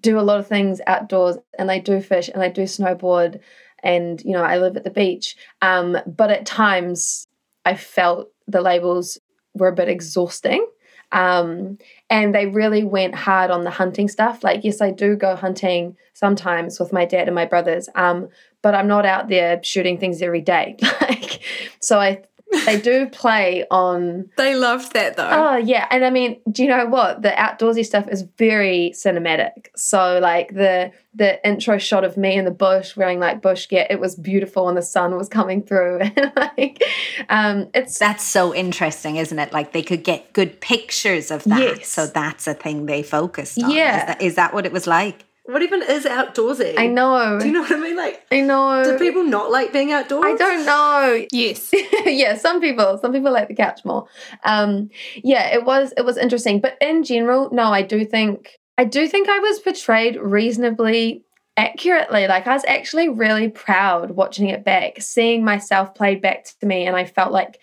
do 0.00 0.18
a 0.18 0.22
lot 0.22 0.40
of 0.40 0.48
things 0.48 0.80
outdoors 0.88 1.36
and 1.56 1.70
I 1.70 1.78
do 1.78 2.00
fish 2.00 2.28
and 2.28 2.42
I 2.42 2.48
do 2.48 2.62
snowboard 2.62 3.40
and 3.82 4.20
you 4.24 4.32
know 4.32 4.42
I 4.42 4.58
live 4.58 4.76
at 4.76 4.82
the 4.82 4.90
beach. 4.90 5.36
Um, 5.62 5.96
but 6.06 6.30
at 6.30 6.44
times 6.44 7.26
I 7.64 7.76
felt 7.76 8.32
the 8.48 8.62
labels 8.62 9.18
were 9.54 9.68
a 9.68 9.74
bit 9.74 9.88
exhausting. 9.88 10.66
Um, 11.12 11.78
and 12.08 12.34
they 12.34 12.46
really 12.46 12.84
went 12.84 13.14
hard 13.14 13.50
on 13.50 13.64
the 13.64 13.70
hunting 13.70 14.08
stuff. 14.08 14.44
Like, 14.44 14.62
yes, 14.62 14.80
I 14.80 14.90
do 14.90 15.16
go 15.16 15.34
hunting 15.34 15.96
sometimes 16.14 16.78
with 16.78 16.92
my 16.92 17.04
dad 17.04 17.26
and 17.26 17.34
my 17.34 17.46
brothers, 17.46 17.88
um, 17.94 18.28
but 18.62 18.74
I'm 18.74 18.86
not 18.86 19.06
out 19.06 19.28
there 19.28 19.60
shooting 19.62 19.98
things 19.98 20.22
every 20.22 20.40
day. 20.40 20.76
like, 21.00 21.42
so 21.80 21.98
I 21.98 22.22
they 22.64 22.80
do 22.80 23.08
play 23.08 23.64
on 23.70 24.28
They 24.36 24.54
loved 24.54 24.92
that 24.94 25.16
though. 25.16 25.28
Oh 25.30 25.56
yeah, 25.56 25.86
and 25.90 26.04
I 26.04 26.10
mean, 26.10 26.40
do 26.50 26.62
you 26.62 26.68
know 26.68 26.86
what? 26.86 27.22
The 27.22 27.30
outdoorsy 27.30 27.84
stuff 27.84 28.08
is 28.08 28.22
very 28.38 28.92
cinematic. 28.94 29.68
So 29.76 30.18
like 30.20 30.54
the 30.54 30.92
the 31.14 31.44
intro 31.46 31.78
shot 31.78 32.04
of 32.04 32.16
me 32.16 32.36
in 32.36 32.44
the 32.44 32.50
bush 32.50 32.96
wearing 32.96 33.18
like 33.18 33.42
bush 33.42 33.68
gear, 33.68 33.86
it 33.90 34.00
was 34.00 34.14
beautiful, 34.14 34.68
and 34.68 34.76
the 34.76 34.82
sun 34.82 35.16
was 35.16 35.28
coming 35.28 35.62
through, 35.62 36.00
and 36.16 36.32
like, 36.36 36.82
um, 37.28 37.68
it's 37.74 37.98
That's 37.98 38.24
so 38.24 38.54
interesting, 38.54 39.16
isn't 39.16 39.38
it? 39.38 39.52
Like 39.52 39.72
they 39.72 39.82
could 39.82 40.04
get 40.04 40.32
good 40.32 40.60
pictures 40.60 41.30
of 41.30 41.44
that. 41.44 41.60
Yes. 41.60 41.88
So 41.88 42.06
that's 42.06 42.46
a 42.46 42.54
thing 42.54 42.86
they 42.86 43.02
focused 43.02 43.62
on. 43.62 43.70
Yeah. 43.70 44.00
Is 44.00 44.06
that, 44.06 44.22
is 44.22 44.34
that 44.36 44.54
what 44.54 44.66
it 44.66 44.72
was 44.72 44.86
like? 44.86 45.24
What 45.50 45.62
even 45.62 45.82
is 45.82 46.04
outdoorsy? 46.04 46.74
I 46.78 46.86
know, 46.86 47.38
Do 47.40 47.46
you 47.46 47.52
know 47.52 47.62
what 47.62 47.72
I 47.72 47.76
mean? 47.76 47.96
Like, 47.96 48.24
I 48.30 48.40
know. 48.40 48.84
do 48.84 48.98
people 48.98 49.24
not 49.24 49.50
like 49.50 49.72
being 49.72 49.90
outdoors? 49.90 50.24
I 50.24 50.36
don't 50.36 50.64
know. 50.64 51.26
yes. 51.32 51.70
yeah, 52.06 52.36
some 52.36 52.60
people, 52.60 52.98
some 52.98 53.12
people 53.12 53.32
like 53.32 53.48
the 53.48 53.54
couch 53.54 53.84
more. 53.84 54.06
Um, 54.44 54.90
yeah, 55.16 55.48
it 55.54 55.64
was 55.64 55.92
it 55.96 56.04
was 56.04 56.16
interesting, 56.16 56.60
but 56.60 56.76
in 56.80 57.02
general, 57.02 57.50
no, 57.52 57.72
I 57.72 57.82
do 57.82 58.04
think 58.04 58.58
I 58.78 58.84
do 58.84 59.08
think 59.08 59.28
I 59.28 59.38
was 59.40 59.58
portrayed 59.58 60.16
reasonably 60.16 61.24
accurately. 61.56 62.28
Like 62.28 62.46
I 62.46 62.54
was 62.54 62.64
actually 62.66 63.08
really 63.08 63.48
proud 63.48 64.12
watching 64.12 64.48
it 64.48 64.64
back, 64.64 65.02
seeing 65.02 65.44
myself 65.44 65.94
played 65.94 66.22
back 66.22 66.44
to 66.60 66.66
me, 66.66 66.86
and 66.86 66.96
I 66.96 67.04
felt 67.04 67.32
like 67.32 67.58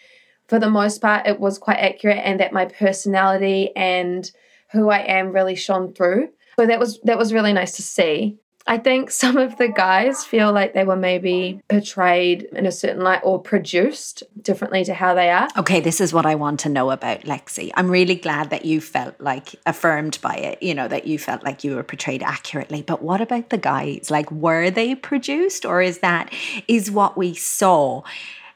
for 0.47 0.59
the 0.59 0.69
most 0.69 1.01
part 1.01 1.25
it 1.25 1.39
was 1.39 1.57
quite 1.57 1.79
accurate, 1.79 2.21
and 2.23 2.39
that 2.41 2.51
my 2.51 2.65
personality 2.65 3.75
and 3.75 4.29
who 4.71 4.89
I 4.89 4.99
am 4.99 5.31
really 5.31 5.55
shone 5.55 5.93
through. 5.93 6.29
So 6.59 6.65
that 6.65 6.79
was 6.79 6.99
that 7.01 7.17
was 7.17 7.33
really 7.33 7.53
nice 7.53 7.75
to 7.77 7.83
see. 7.83 8.37
I 8.69 8.77
think 8.77 9.11
some 9.23 9.37
of 9.37 9.57
the 9.57 9.69
guys 9.69 10.25
feel 10.25 10.51
like 10.51 10.73
they 10.73 10.83
were 10.83 10.95
maybe 10.95 11.61
portrayed 11.69 12.43
in 12.51 12.65
a 12.65 12.71
certain 12.71 13.01
light 13.01 13.21
or 13.23 13.41
produced 13.41 14.23
differently 14.41 14.83
to 14.85 14.93
how 14.93 15.13
they 15.13 15.29
are. 15.29 15.47
Okay, 15.57 15.79
this 15.79 16.01
is 16.01 16.13
what 16.13 16.25
I 16.25 16.35
want 16.35 16.59
to 16.61 16.69
know 16.69 16.91
about 16.91 17.21
Lexie. 17.21 17.71
I'm 17.75 17.89
really 17.89 18.15
glad 18.15 18.49
that 18.49 18.65
you 18.65 18.81
felt 18.81 19.19
like 19.19 19.55
affirmed 19.65 20.19
by 20.21 20.35
it, 20.35 20.61
you 20.61 20.73
know, 20.73 20.87
that 20.87 21.07
you 21.07 21.17
felt 21.17 21.43
like 21.43 21.63
you 21.63 21.75
were 21.75 21.83
portrayed 21.83 22.23
accurately. 22.23 22.81
But 22.81 23.01
what 23.01 23.21
about 23.21 23.49
the 23.49 23.57
guys? 23.57 24.11
Like, 24.11 24.29
were 24.31 24.69
they 24.69 24.95
produced 24.95 25.65
or 25.65 25.81
is 25.81 25.99
that, 25.99 26.33
is 26.67 26.91
what 26.91 27.17
we 27.17 27.33
saw? 27.33 28.03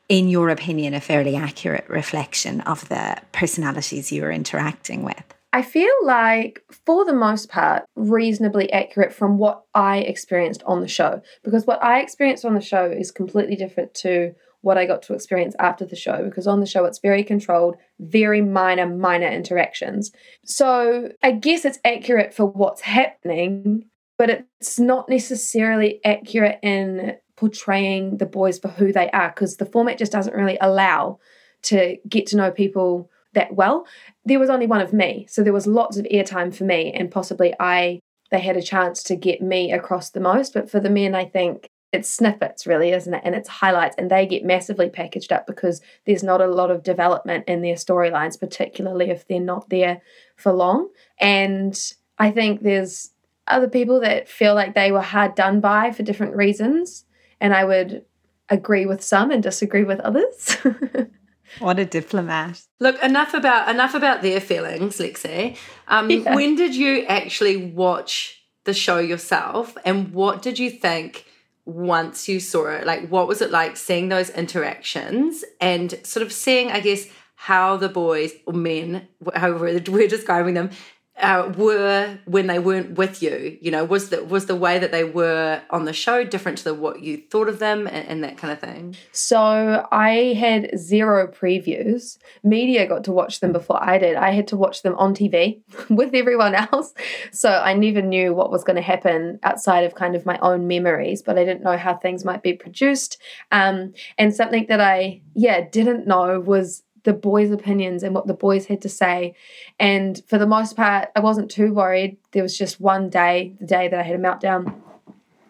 In 0.09 0.27
your 0.27 0.49
opinion, 0.49 0.93
a 0.93 0.99
fairly 0.99 1.37
accurate 1.37 1.87
reflection 1.87 2.59
of 2.61 2.89
the 2.89 3.15
personalities 3.31 4.11
you 4.11 4.23
were 4.23 4.31
interacting 4.31 5.03
with? 5.03 5.23
I 5.53 5.61
feel 5.61 5.91
like, 6.03 6.63
for 6.85 7.03
the 7.03 7.13
most 7.13 7.49
part, 7.49 7.83
reasonably 7.95 8.71
accurate 8.71 9.11
from 9.11 9.37
what 9.37 9.63
I 9.75 9.97
experienced 9.97 10.63
on 10.63 10.79
the 10.79 10.87
show. 10.87 11.21
Because 11.43 11.65
what 11.65 11.83
I 11.83 11.99
experienced 11.99 12.45
on 12.45 12.53
the 12.53 12.61
show 12.61 12.85
is 12.85 13.11
completely 13.11 13.57
different 13.57 13.93
to 13.95 14.33
what 14.61 14.77
I 14.77 14.85
got 14.85 15.01
to 15.03 15.13
experience 15.13 15.55
after 15.59 15.85
the 15.85 15.95
show. 15.95 16.23
Because 16.23 16.47
on 16.47 16.61
the 16.61 16.65
show, 16.65 16.85
it's 16.85 16.99
very 16.99 17.23
controlled, 17.23 17.75
very 17.99 18.41
minor, 18.41 18.87
minor 18.87 19.27
interactions. 19.27 20.11
So 20.45 21.11
I 21.21 21.31
guess 21.31 21.65
it's 21.65 21.79
accurate 21.83 22.33
for 22.33 22.45
what's 22.45 22.81
happening, 22.81 23.89
but 24.17 24.29
it's 24.29 24.79
not 24.79 25.09
necessarily 25.09 25.99
accurate 26.05 26.59
in 26.61 27.17
portraying 27.35 28.17
the 28.17 28.25
boys 28.25 28.57
for 28.59 28.69
who 28.69 28.93
they 28.93 29.09
are. 29.09 29.29
Because 29.29 29.57
the 29.57 29.65
format 29.65 29.97
just 29.97 30.13
doesn't 30.13 30.35
really 30.35 30.59
allow 30.61 31.19
to 31.63 31.97
get 32.07 32.27
to 32.27 32.37
know 32.37 32.51
people 32.51 33.09
that 33.33 33.55
well. 33.55 33.85
There 34.25 34.39
was 34.39 34.49
only 34.49 34.67
one 34.67 34.81
of 34.81 34.93
me, 34.93 35.25
so 35.29 35.43
there 35.43 35.53
was 35.53 35.67
lots 35.67 35.97
of 35.97 36.05
airtime 36.05 36.53
for 36.53 36.63
me, 36.63 36.91
and 36.91 37.11
possibly 37.11 37.53
I 37.59 37.99
they 38.31 38.39
had 38.39 38.57
a 38.57 38.61
chance 38.61 39.03
to 39.03 39.15
get 39.15 39.41
me 39.41 39.73
across 39.73 40.09
the 40.09 40.21
most. 40.21 40.53
But 40.53 40.69
for 40.69 40.79
the 40.79 40.89
men, 40.89 41.13
I 41.13 41.25
think 41.25 41.69
it's 41.91 42.09
snippets 42.09 42.65
really 42.65 42.91
isn't 42.91 43.13
it 43.13 43.21
and 43.25 43.35
it's 43.35 43.49
highlights 43.49 43.95
and 43.97 44.09
they 44.09 44.25
get 44.25 44.45
massively 44.45 44.89
packaged 44.89 45.31
up 45.31 45.45
because 45.45 45.81
there's 46.05 46.23
not 46.23 46.41
a 46.41 46.47
lot 46.47 46.71
of 46.71 46.83
development 46.83 47.43
in 47.47 47.61
their 47.61 47.75
storylines 47.75 48.39
particularly 48.39 49.09
if 49.09 49.27
they're 49.27 49.39
not 49.39 49.69
there 49.69 50.01
for 50.35 50.53
long 50.53 50.89
and 51.19 51.93
i 52.17 52.31
think 52.31 52.61
there's 52.61 53.11
other 53.47 53.67
people 53.67 53.99
that 53.99 54.29
feel 54.29 54.55
like 54.55 54.73
they 54.73 54.91
were 54.91 55.01
hard 55.01 55.35
done 55.35 55.59
by 55.59 55.91
for 55.91 56.03
different 56.03 56.35
reasons 56.35 57.05
and 57.39 57.53
i 57.53 57.65
would 57.65 58.05
agree 58.49 58.85
with 58.85 59.03
some 59.03 59.31
and 59.31 59.43
disagree 59.43 59.83
with 59.83 59.99
others 59.99 60.57
What 61.59 61.79
a 61.79 61.85
diplomat. 61.85 62.61
Look, 62.79 63.01
enough 63.03 63.33
about 63.33 63.69
enough 63.69 63.93
about 63.93 64.21
their 64.21 64.39
feelings, 64.39 64.97
Lexie. 64.97 65.57
Um, 65.87 66.09
Yeah. 66.09 66.35
When 66.35 66.55
did 66.55 66.75
you 66.75 67.05
actually 67.05 67.57
watch 67.57 68.41
the 68.63 68.73
show 68.73 68.99
yourself, 68.99 69.77
and 69.85 70.13
what 70.13 70.41
did 70.41 70.59
you 70.59 70.69
think 70.69 71.25
once 71.65 72.27
you 72.27 72.39
saw 72.39 72.67
it? 72.69 72.85
Like, 72.85 73.09
what 73.09 73.27
was 73.27 73.41
it 73.41 73.51
like 73.51 73.77
seeing 73.77 74.09
those 74.09 74.29
interactions 74.29 75.43
and 75.59 75.99
sort 76.03 76.25
of 76.25 76.31
seeing, 76.31 76.71
I 76.71 76.79
guess, 76.79 77.07
how 77.35 77.77
the 77.77 77.89
boys 77.89 78.33
or 78.45 78.53
men, 78.53 79.07
however 79.33 79.79
we're 79.89 80.07
describing 80.07 80.53
them, 80.53 80.69
uh, 81.17 81.51
were 81.55 82.19
when 82.25 82.47
they 82.47 82.59
weren't 82.59 82.97
with 82.97 83.21
you? 83.21 83.57
You 83.61 83.71
know, 83.71 83.85
was 83.85 84.09
the 84.09 84.23
was 84.23 84.45
the 84.45 84.55
way 84.55 84.79
that 84.79 84.91
they 84.91 85.03
were 85.03 85.61
on 85.69 85.85
the 85.85 85.93
show 85.93 86.23
different 86.23 86.57
to 86.59 86.63
the, 86.63 86.73
what 86.73 87.01
you 87.01 87.21
thought 87.29 87.47
of 87.47 87.59
them 87.59 87.87
and, 87.87 88.07
and 88.07 88.23
that 88.23 88.37
kind 88.37 88.51
of 88.51 88.59
thing? 88.59 88.95
So 89.11 89.87
I 89.91 90.35
had 90.39 90.77
zero 90.77 91.27
previews. 91.27 92.17
Media 92.43 92.87
got 92.87 93.03
to 93.05 93.11
watch 93.11 93.39
them 93.39 93.51
before 93.51 93.81
I 93.81 93.97
did. 93.97 94.15
I 94.15 94.31
had 94.31 94.47
to 94.49 94.57
watch 94.57 94.81
them 94.81 94.95
on 94.95 95.13
TV 95.13 95.61
with 95.89 96.13
everyone 96.13 96.55
else. 96.55 96.93
So 97.31 97.49
I 97.49 97.73
never 97.73 98.01
knew 98.01 98.33
what 98.33 98.51
was 98.51 98.63
going 98.63 98.77
to 98.77 98.81
happen 98.81 99.39
outside 99.43 99.83
of 99.83 99.95
kind 99.95 100.15
of 100.15 100.25
my 100.25 100.39
own 100.39 100.67
memories, 100.67 101.21
but 101.21 101.37
I 101.37 101.45
didn't 101.45 101.63
know 101.63 101.77
how 101.77 101.95
things 101.95 102.25
might 102.25 102.41
be 102.41 102.53
produced. 102.53 103.17
Um, 103.51 103.93
and 104.17 104.33
something 104.33 104.65
that 104.69 104.81
I, 104.81 105.21
yeah, 105.35 105.67
didn't 105.69 106.07
know 106.07 106.39
was 106.39 106.83
the 107.03 107.13
boys' 107.13 107.51
opinions 107.51 108.03
and 108.03 108.13
what 108.13 108.27
the 108.27 108.33
boys 108.33 108.65
had 108.67 108.81
to 108.81 108.89
say. 108.89 109.35
And 109.79 110.21
for 110.27 110.37
the 110.37 110.47
most 110.47 110.75
part, 110.75 111.09
I 111.15 111.19
wasn't 111.19 111.51
too 111.51 111.73
worried. 111.73 112.17
There 112.31 112.43
was 112.43 112.57
just 112.57 112.79
one 112.79 113.09
day, 113.09 113.55
the 113.59 113.67
day 113.67 113.87
that 113.87 113.99
I 113.99 114.03
had 114.03 114.15
a 114.15 114.23
meltdown 114.23 114.73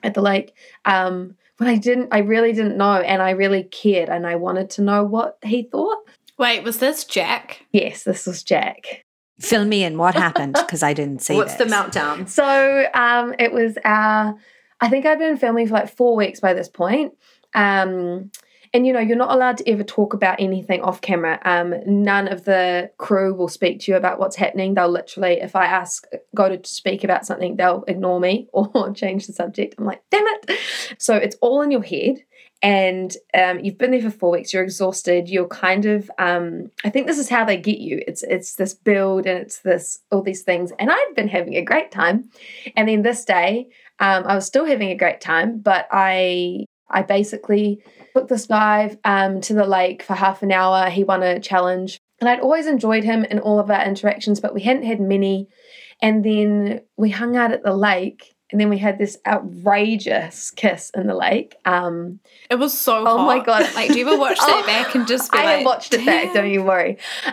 at 0.04 0.14
the 0.14 0.22
lake. 0.22 0.54
Um, 0.86 1.36
but 1.58 1.68
I 1.68 1.78
didn't, 1.78 2.10
I 2.12 2.20
really 2.20 2.54
didn't 2.54 2.78
know, 2.78 2.96
and 2.96 3.22
I 3.22 3.32
really 3.32 3.64
cared, 3.64 4.10
and 4.10 4.26
I 4.26 4.36
wanted 4.36 4.72
to 4.72 4.82
know 4.82 5.04
what 5.04 5.38
he 5.44 5.64
thought. 5.64 6.00
Wait, 6.40 6.64
was 6.64 6.80
this 6.80 7.04
Jack? 7.04 7.68
Yes, 7.72 8.04
this 8.04 8.26
was 8.26 8.42
Jack. 8.42 9.06
Fill 9.40 9.66
me 9.66 9.84
in. 9.84 9.98
What 9.98 10.16
happened? 10.16 10.54
Because 10.54 10.82
I 10.82 10.94
didn't 10.94 11.22
see 11.22 11.36
What's 11.36 11.56
the 11.56 11.66
meltdown? 11.66 12.28
So 12.28 12.88
um, 12.94 13.36
it 13.38 13.52
was 13.52 13.78
our, 13.84 14.36
I 14.80 14.90
think 14.90 15.06
I'd 15.06 15.20
been 15.20 15.38
filming 15.38 15.68
for 15.68 15.74
like 15.74 15.96
four 15.96 16.16
weeks 16.16 16.40
by 16.40 16.54
this 16.54 16.68
point. 16.68 17.14
Um, 17.54 18.32
and 18.74 18.88
you 18.88 18.94
know, 18.94 19.00
you're 19.00 19.18
not 19.18 19.32
allowed 19.32 19.58
to 19.58 19.70
ever 19.70 19.84
talk 19.84 20.14
about 20.14 20.40
anything 20.40 20.82
off 20.82 21.02
camera. 21.02 21.40
Um, 21.44 21.76
none 21.86 22.28
of 22.30 22.46
the 22.46 22.90
crew 22.98 23.34
will 23.34 23.50
speak 23.50 23.82
to 23.82 23.92
you 23.92 23.98
about 23.98 24.18
what's 24.18 24.38
happening. 24.38 24.74
They'll 24.74 24.90
literally, 24.90 25.42
if 25.42 25.56
I 25.56 25.66
ask, 25.66 26.08
go 26.34 26.56
to 26.56 26.70
speak 26.70 27.04
about 27.04 27.26
something, 27.26 27.58
they'll 27.58 27.84
ignore 27.88 28.20
me 28.20 28.48
or 28.54 28.94
change 28.94 29.28
the 29.28 29.34
subject. 29.34 29.76
I'm 29.78 29.86
like, 29.86 30.02
damn 30.10 30.26
it. 30.26 30.58
So 30.98 31.16
it's 31.16 31.36
all 31.42 31.62
in 31.62 31.72
your 31.72 31.84
head. 31.84 32.24
And 32.64 33.16
um, 33.34 33.60
you've 33.60 33.80
been 33.80 33.92
there 33.92 34.04
for 34.04 34.12
four 34.12 34.32
weeks. 34.32 34.54
You're 34.54 34.64
exhausted. 34.64 35.28
You're 35.28 35.48
kind 35.48 35.86
of. 35.88 36.12
Um, 36.20 36.70
I 36.86 36.92
think 36.92 37.08
this 37.08 37.18
is 37.18 37.28
how 37.28 37.44
they 37.44 37.58
get 37.58 37.80
you. 37.80 38.04
It's 38.08 38.22
it's 38.22 38.54
this 38.54 38.76
build 38.76 39.26
and 39.26 39.40
it's 39.40 39.60
this 39.60 39.98
all 40.12 40.22
these 40.22 40.44
things. 40.44 40.72
And 40.78 40.92
I've 40.92 41.16
been 41.16 41.28
having 41.28 41.56
a 41.56 41.64
great 41.64 41.90
time. 41.90 42.30
And 42.76 42.88
then 42.88 43.02
this 43.02 43.26
day, 43.26 43.70
um, 44.00 44.26
I 44.28 44.36
was 44.36 44.46
still 44.46 44.66
having 44.66 44.92
a 44.92 44.96
great 44.96 45.22
time, 45.22 45.58
but 45.58 45.88
I 45.92 46.66
I 46.94 47.02
basically 47.04 47.84
took 48.16 48.28
this 48.28 48.46
guy 48.46 48.98
um, 49.04 49.42
to 49.42 49.54
the 49.54 49.66
lake 49.66 50.04
for 50.04 50.14
half 50.14 50.44
an 50.44 50.52
hour. 50.52 50.90
He 50.90 51.04
won 51.04 51.24
a 51.24 51.40
challenge, 51.40 52.00
and 52.20 52.30
I'd 52.30 52.40
always 52.40 52.68
enjoyed 52.68 53.04
him 53.04 53.24
in 53.26 53.40
all 53.40 53.60
of 53.60 53.70
our 53.72 53.84
interactions, 53.86 54.40
but 54.40 54.54
we 54.54 54.62
hadn't 54.62 54.84
had 54.84 55.00
many. 55.00 55.48
And 56.02 56.24
then 56.26 56.82
we 56.98 57.10
hung 57.12 57.36
out 57.38 57.52
at 57.52 57.64
the 57.64 57.74
lake, 57.76 58.34
and 58.52 58.60
then 58.60 58.70
we 58.70 58.80
had 58.80 58.98
this 58.98 59.18
outrageous 59.26 60.52
kiss 60.52 60.92
in 60.96 61.08
the 61.08 61.16
lake. 61.16 61.56
Um, 61.64 62.20
It 62.50 62.56
was 62.56 62.78
so 62.78 63.06
Oh 63.08 63.26
my. 63.26 63.40
God. 63.40 63.74
Like, 63.76 63.92
do 63.92 64.00
you 64.00 64.08
ever 64.08 64.18
watch 64.18 64.38
that 64.40 64.62
Oh, 64.64 64.66
back 64.66 64.96
and 64.96 65.08
just 65.08 65.32
be 65.32 65.38
I 65.38 65.58
like, 65.58 65.66
watched 65.66 65.94
it 65.94 66.06
back, 66.06 66.34
don't 66.34 66.50
you 66.50 66.64
worry. 66.64 66.98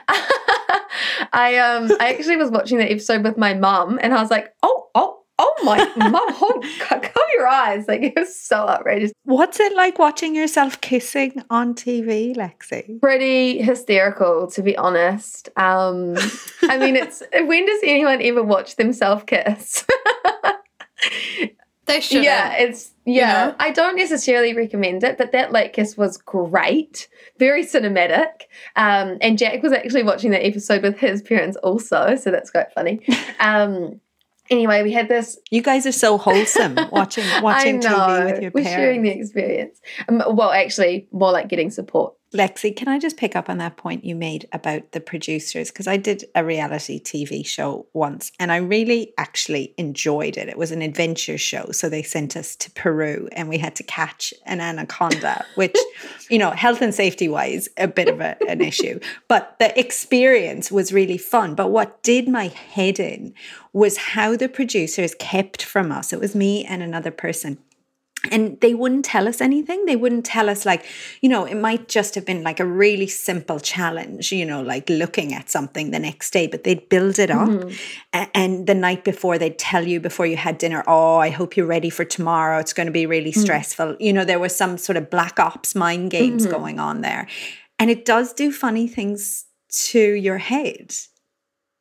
I 1.33 1.57
um 1.59 1.91
I 2.01 2.13
actually 2.15 2.37
was 2.37 2.51
watching 2.51 2.79
the 2.79 2.91
episode 2.91 3.23
with 3.25 3.37
my 3.37 3.55
mum 3.55 3.99
and 4.03 4.15
I 4.15 4.21
was 4.21 4.31
like, 4.31 4.53
oh, 4.63 4.89
oh, 4.95 5.18
oh 5.39 5.55
my 5.63 5.93
mum, 5.97 6.33
hold 6.35 6.65
cover 6.79 7.33
your 7.37 7.47
eyes. 7.47 7.87
Like 7.89 8.03
it 8.03 8.15
was 8.17 8.39
so 8.39 8.69
outrageous. 8.69 9.13
What's 9.25 9.61
it 9.61 9.75
like 9.77 9.99
watching 9.99 10.35
yourself 10.35 10.81
kissing 10.81 11.43
on 11.51 11.75
TV, 11.75 12.37
Lexie? 12.37 13.01
Pretty 13.01 13.63
hysterical, 13.63 14.49
to 14.49 14.63
be 14.63 14.77
honest. 14.77 15.49
Um 15.57 16.17
I 16.63 16.79
mean 16.79 16.97
it's 17.03 17.23
when 17.33 17.67
does 17.67 17.81
anyone 17.83 18.21
ever 18.23 18.43
watch 18.43 18.77
themselves 18.77 19.25
kiss? 19.27 19.87
They 21.87 22.01
should. 22.01 22.25
Yeah, 22.25 22.55
it's 22.55 22.93
yeah. 23.05 23.47
know? 23.47 23.57
I 23.59 23.71
don't 23.71 23.97
necessarily 23.97 24.55
recommend 24.55 25.05
it, 25.05 25.17
but 25.19 25.33
that 25.33 25.53
lake 25.53 25.73
kiss 25.75 25.97
was 25.97 26.17
great, 26.17 27.09
very 27.39 27.65
cinematic. 27.65 28.43
Um, 28.77 29.19
and 29.21 29.39
Jack 29.39 29.63
was 29.63 29.73
actually 29.73 30.03
watching 30.03 30.33
that 30.33 30.45
episode 30.45 30.83
with 30.83 30.99
his 30.99 31.23
parents 31.23 31.57
also, 31.59 32.17
so 32.17 32.31
that's 32.31 32.51
quite 32.51 32.73
funny. 32.75 33.01
Um, 33.41 34.01
anyway, 34.51 34.83
we 34.83 34.93
had 34.93 35.09
this. 35.09 35.39
You 35.51 35.63
guys 35.63 35.87
are 35.87 35.93
so 35.93 36.19
wholesome 36.19 36.77
watching 36.93 37.25
watching 37.43 37.81
know 37.81 37.89
TV 37.89 38.25
with 38.25 38.43
your 38.43 38.51
parents. 38.51 38.55
we're 38.55 38.65
sharing 38.65 39.03
the 39.03 39.11
experience. 39.11 39.81
Um, 40.09 40.23
well, 40.31 40.51
actually, 40.51 41.09
more 41.13 41.33
like 41.33 41.49
getting 41.49 41.71
support. 41.71 42.15
Lexie, 42.35 42.77
can 42.77 42.89
I 42.89 42.99
just 42.99 43.17
pick 43.17 43.35
up 43.35 43.49
on 43.49 43.57
that 43.57 43.79
point 43.79 44.05
you 44.05 44.15
made 44.15 44.47
about 44.53 44.93
the 44.93 45.01
producers? 45.01 45.71
Because 45.71 45.87
I 45.87 45.97
did 45.97 46.25
a 46.35 46.45
reality 46.45 47.01
TV 47.03 47.45
show 47.45 47.87
once 47.95 48.33
and 48.39 48.53
I 48.53 48.59
really 48.59 49.15
actually 49.17 49.73
enjoyed 49.79 50.37
it. 50.37 50.49
It 50.49 50.59
was 50.59 50.71
an 50.71 50.83
adventure 50.83 51.39
show. 51.39 51.71
So 51.73 51.89
they 51.89 52.03
sent 52.03 52.37
us 52.37 52.55
to 52.57 52.71
Peru 52.73 53.31
and 53.33 53.49
we 53.49 53.57
had 53.57 53.75
to 53.77 53.83
catch 53.83 54.35
an 54.45 54.61
anaconda, 54.61 55.47
which, 55.55 55.77
you 56.29 56.39
know, 56.39 56.51
health 56.51 56.83
and 56.83 56.95
safety 56.95 57.29
wise, 57.29 57.67
a 57.79 57.89
bit 57.89 58.09
of 58.09 58.21
a, 58.21 58.37
an 58.47 58.61
issue. 58.61 59.01
But 59.27 59.57
the 59.59 59.79
experience 59.79 60.71
was 60.71 60.93
really 60.93 61.19
fun. 61.19 61.55
But 61.55 61.71
what 61.71 62.03
did 62.03 62.29
my 62.29 62.49
head 62.49 63.01
in 63.01 63.33
was 63.73 63.97
how 63.97 64.37
the 64.37 64.49
producers 64.51 65.15
kept 65.19 65.63
from 65.63 65.91
us. 65.93 66.13
It 66.13 66.21
was 66.21 66.35
me 66.35 66.65
and 66.65 66.83
another 66.83 67.11
person 67.11 67.59
and 68.31 68.61
they 68.61 68.75
wouldn't 68.75 69.05
tell 69.05 69.29
us 69.29 69.41
anything. 69.41 69.85
They 69.87 69.97
wouldn't 69.97 70.25
tell 70.25 70.51
us 70.51 70.67
like 70.67 70.85
you 71.21 71.29
know 71.29 71.45
it 71.45 71.57
might 71.57 71.89
just 71.89 72.15
have 72.15 72.25
been 72.25 72.43
like 72.43 72.61
a 72.61 72.65
really 72.65 73.07
simple 73.07 73.61
challenge 73.61 74.33
you 74.33 74.45
know 74.45 74.63
like 74.63 74.89
looking 74.89 75.35
at 75.35 75.51
something 75.51 75.91
the 75.91 75.99
next 75.99 76.33
day 76.33 76.47
but 76.47 76.65
they'd 76.65 76.89
build 76.89 77.19
it 77.19 77.31
up. 77.31 77.49
Mm-hmm. 77.49 77.71
A- 78.15 78.37
and 78.37 78.67
the 78.67 78.75
night 78.75 79.05
before 79.05 79.39
they'd 79.39 79.59
tell 79.59 79.87
you 79.87 80.01
before 80.01 80.27
you 80.27 80.37
had 80.37 80.59
dinner 80.59 80.83
oh 80.87 81.17
i 81.19 81.31
hope 81.31 81.57
you're 81.57 81.67
ready 81.67 81.91
for 81.91 82.05
tomorrow. 82.05 82.59
It's 82.59 82.73
going 82.73 82.87
to 82.87 82.93
be 82.93 83.07
really 83.07 83.31
mm-hmm. 83.31 83.41
stressful. 83.41 83.97
You 84.01 84.13
know 84.13 84.25
there 84.25 84.39
was 84.39 84.55
some 84.55 84.79
sort 84.79 84.97
of 84.97 85.11
black 85.11 85.39
ops 85.39 85.75
mind 85.75 86.11
games 86.11 86.43
mm-hmm. 86.43 86.53
going 86.53 86.79
on 86.79 87.01
there. 87.01 87.29
And 87.79 87.91
it 87.91 88.05
does 88.05 88.33
do 88.33 88.51
funny 88.51 88.89
things 88.89 89.47
to 89.71 90.01
your 90.01 90.39
head 90.39 90.95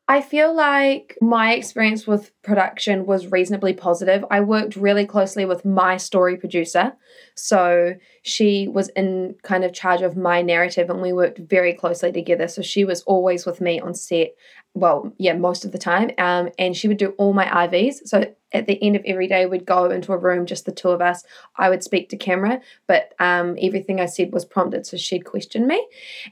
I 0.09 0.21
feel 0.21 0.55
like 0.55 1.17
my 1.19 1.53
experience 1.53 2.07
with 2.07 2.31
production 2.41 3.05
was 3.05 3.29
reasonably 3.29 3.73
positive. 3.73 4.23
I 4.31 4.39
worked 4.39 4.77
really 4.77 5.05
closely 5.05 5.43
with 5.43 5.65
my 5.65 5.97
story 5.97 6.37
producer. 6.37 6.93
So 7.35 7.95
she 8.23 8.69
was 8.69 8.87
in 8.89 9.35
kind 9.43 9.65
of 9.65 9.73
charge 9.73 10.01
of 10.01 10.15
my 10.15 10.41
narrative 10.41 10.89
and 10.89 11.01
we 11.01 11.11
worked 11.11 11.39
very 11.39 11.73
closely 11.73 12.13
together. 12.13 12.47
So 12.47 12.61
she 12.61 12.85
was 12.85 13.01
always 13.01 13.45
with 13.45 13.59
me 13.59 13.81
on 13.81 13.93
set. 13.93 14.29
Well, 14.73 15.11
yeah, 15.17 15.33
most 15.33 15.65
of 15.65 15.73
the 15.73 15.77
time. 15.77 16.11
Um, 16.17 16.51
and 16.57 16.77
she 16.77 16.87
would 16.87 16.97
do 16.97 17.09
all 17.17 17.33
my 17.33 17.45
IVs. 17.45 17.95
So 18.05 18.33
at 18.53 18.65
the 18.65 18.81
end 18.81 18.95
of 18.95 19.03
every 19.05 19.27
day, 19.27 19.45
we'd 19.45 19.65
go 19.65 19.89
into 19.89 20.13
a 20.13 20.17
room, 20.17 20.45
just 20.45 20.65
the 20.65 20.71
two 20.71 20.89
of 20.89 21.01
us. 21.01 21.23
I 21.57 21.69
would 21.69 21.83
speak 21.83 22.07
to 22.09 22.17
camera, 22.17 22.61
but 22.87 23.13
um, 23.19 23.57
everything 23.61 23.99
I 23.99 24.05
said 24.05 24.31
was 24.31 24.45
prompted. 24.45 24.85
So 24.85 24.95
she'd 24.95 25.25
question 25.25 25.67
me. 25.67 25.85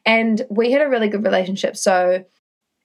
And 0.06 0.44
we 0.50 0.72
had 0.72 0.82
a 0.82 0.88
really 0.88 1.10
good 1.10 1.26
relationship. 1.26 1.76
So 1.76 2.24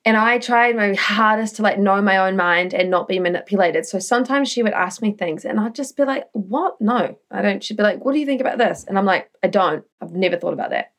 and 0.04 0.16
I 0.16 0.38
tried 0.38 0.76
my 0.76 0.94
hardest 0.94 1.56
to 1.56 1.62
like 1.62 1.78
know 1.78 2.00
my 2.00 2.16
own 2.16 2.36
mind 2.36 2.72
and 2.72 2.90
not 2.90 3.06
be 3.06 3.18
manipulated. 3.18 3.84
So 3.84 3.98
sometimes 3.98 4.48
she 4.48 4.62
would 4.62 4.72
ask 4.72 5.02
me 5.02 5.12
things 5.12 5.44
and 5.44 5.60
I'd 5.60 5.74
just 5.74 5.96
be 5.96 6.04
like, 6.04 6.24
What? 6.32 6.80
No, 6.80 7.18
I 7.30 7.42
don't. 7.42 7.62
She'd 7.62 7.76
be 7.76 7.82
like, 7.82 8.04
What 8.04 8.12
do 8.12 8.18
you 8.18 8.26
think 8.26 8.40
about 8.40 8.58
this? 8.58 8.84
And 8.84 8.98
I'm 8.98 9.04
like, 9.04 9.30
I 9.42 9.48
don't. 9.48 9.84
I've 10.00 10.12
never 10.12 10.38
thought 10.38 10.54
about 10.54 10.70
that. 10.70 10.92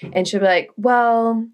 Hmm. 0.00 0.10
And 0.14 0.28
she'd 0.28 0.38
be 0.38 0.46
like, 0.46 0.70
Well, 0.76 1.46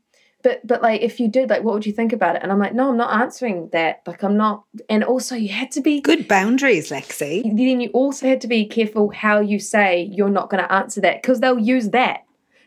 but 0.45 0.65
but 0.65 0.81
like 0.81 1.03
if 1.03 1.19
you 1.19 1.29
did, 1.29 1.51
like 1.51 1.65
what 1.65 1.75
would 1.75 1.87
you 1.87 1.93
think 1.93 2.13
about 2.13 2.37
it? 2.37 2.43
And 2.45 2.53
I'm 2.53 2.61
like, 2.61 2.75
No, 2.75 2.91
I'm 2.91 2.97
not 2.97 3.21
answering 3.21 3.71
that. 3.73 4.03
Like 4.07 4.23
I'm 4.23 4.37
not 4.37 4.65
and 4.89 5.03
also 5.03 5.35
you 5.35 5.49
had 5.49 5.73
to 5.73 5.81
be 5.81 6.01
good 6.01 6.29
boundaries 6.29 6.91
lexie 6.91 7.43
then 7.43 7.81
you 7.81 7.91
also 7.91 8.29
had 8.29 8.41
to 8.43 8.49
be 8.49 8.65
careful 8.65 9.11
how 9.11 9.41
you 9.41 9.59
say 9.59 10.03
you're 10.03 10.31
not 10.31 10.51
going 10.51 10.63
to 10.63 10.73
answer 10.73 11.01
that 11.01 11.21
because 11.21 11.41
they'll 11.41 11.59
use 11.59 11.91
that. 11.91 12.21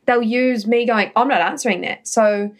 They'll 0.06 0.21
use 0.21 0.67
me 0.67 0.86
going, 0.86 1.12
I'm 1.15 1.30
not 1.30 1.41
answering 1.41 1.82
that. 1.82 2.06
So 2.08 2.52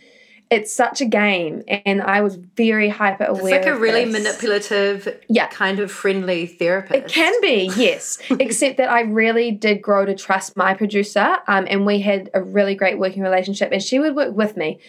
it's 0.52 0.74
such 0.74 1.02
a 1.02 1.06
game, 1.06 1.64
and 1.68 2.02
I 2.02 2.22
was 2.22 2.36
very 2.36 2.90
hyper 2.90 3.24
aware. 3.26 3.56
It's 3.58 3.66
like 3.66 3.76
a 3.76 3.78
really 3.80 4.06
this. 4.06 4.14
manipulative, 4.24 5.20
Yeah. 5.28 5.48
kind 5.48 5.80
of 5.80 5.92
friendly 5.92 6.46
therapist. 6.46 6.94
It 7.06 7.08
can 7.08 7.34
be, 7.42 7.72
yes. 7.76 8.20
Except 8.30 8.78
that 8.78 8.90
I 8.92 9.02
really 9.02 9.52
did 9.52 9.82
grow 9.82 10.06
to 10.06 10.14
trust 10.16 10.56
my 10.56 10.74
producer, 10.74 11.38
um, 11.48 11.66
and 11.70 11.86
we 11.86 12.02
had 12.02 12.30
a 12.34 12.42
really 12.44 12.76
great 12.76 13.00
working 13.00 13.24
relationship. 13.24 13.72
And 13.72 13.82
she 13.82 13.98
would 14.00 14.16
work 14.16 14.36
with 14.36 14.56
me, 14.56 14.80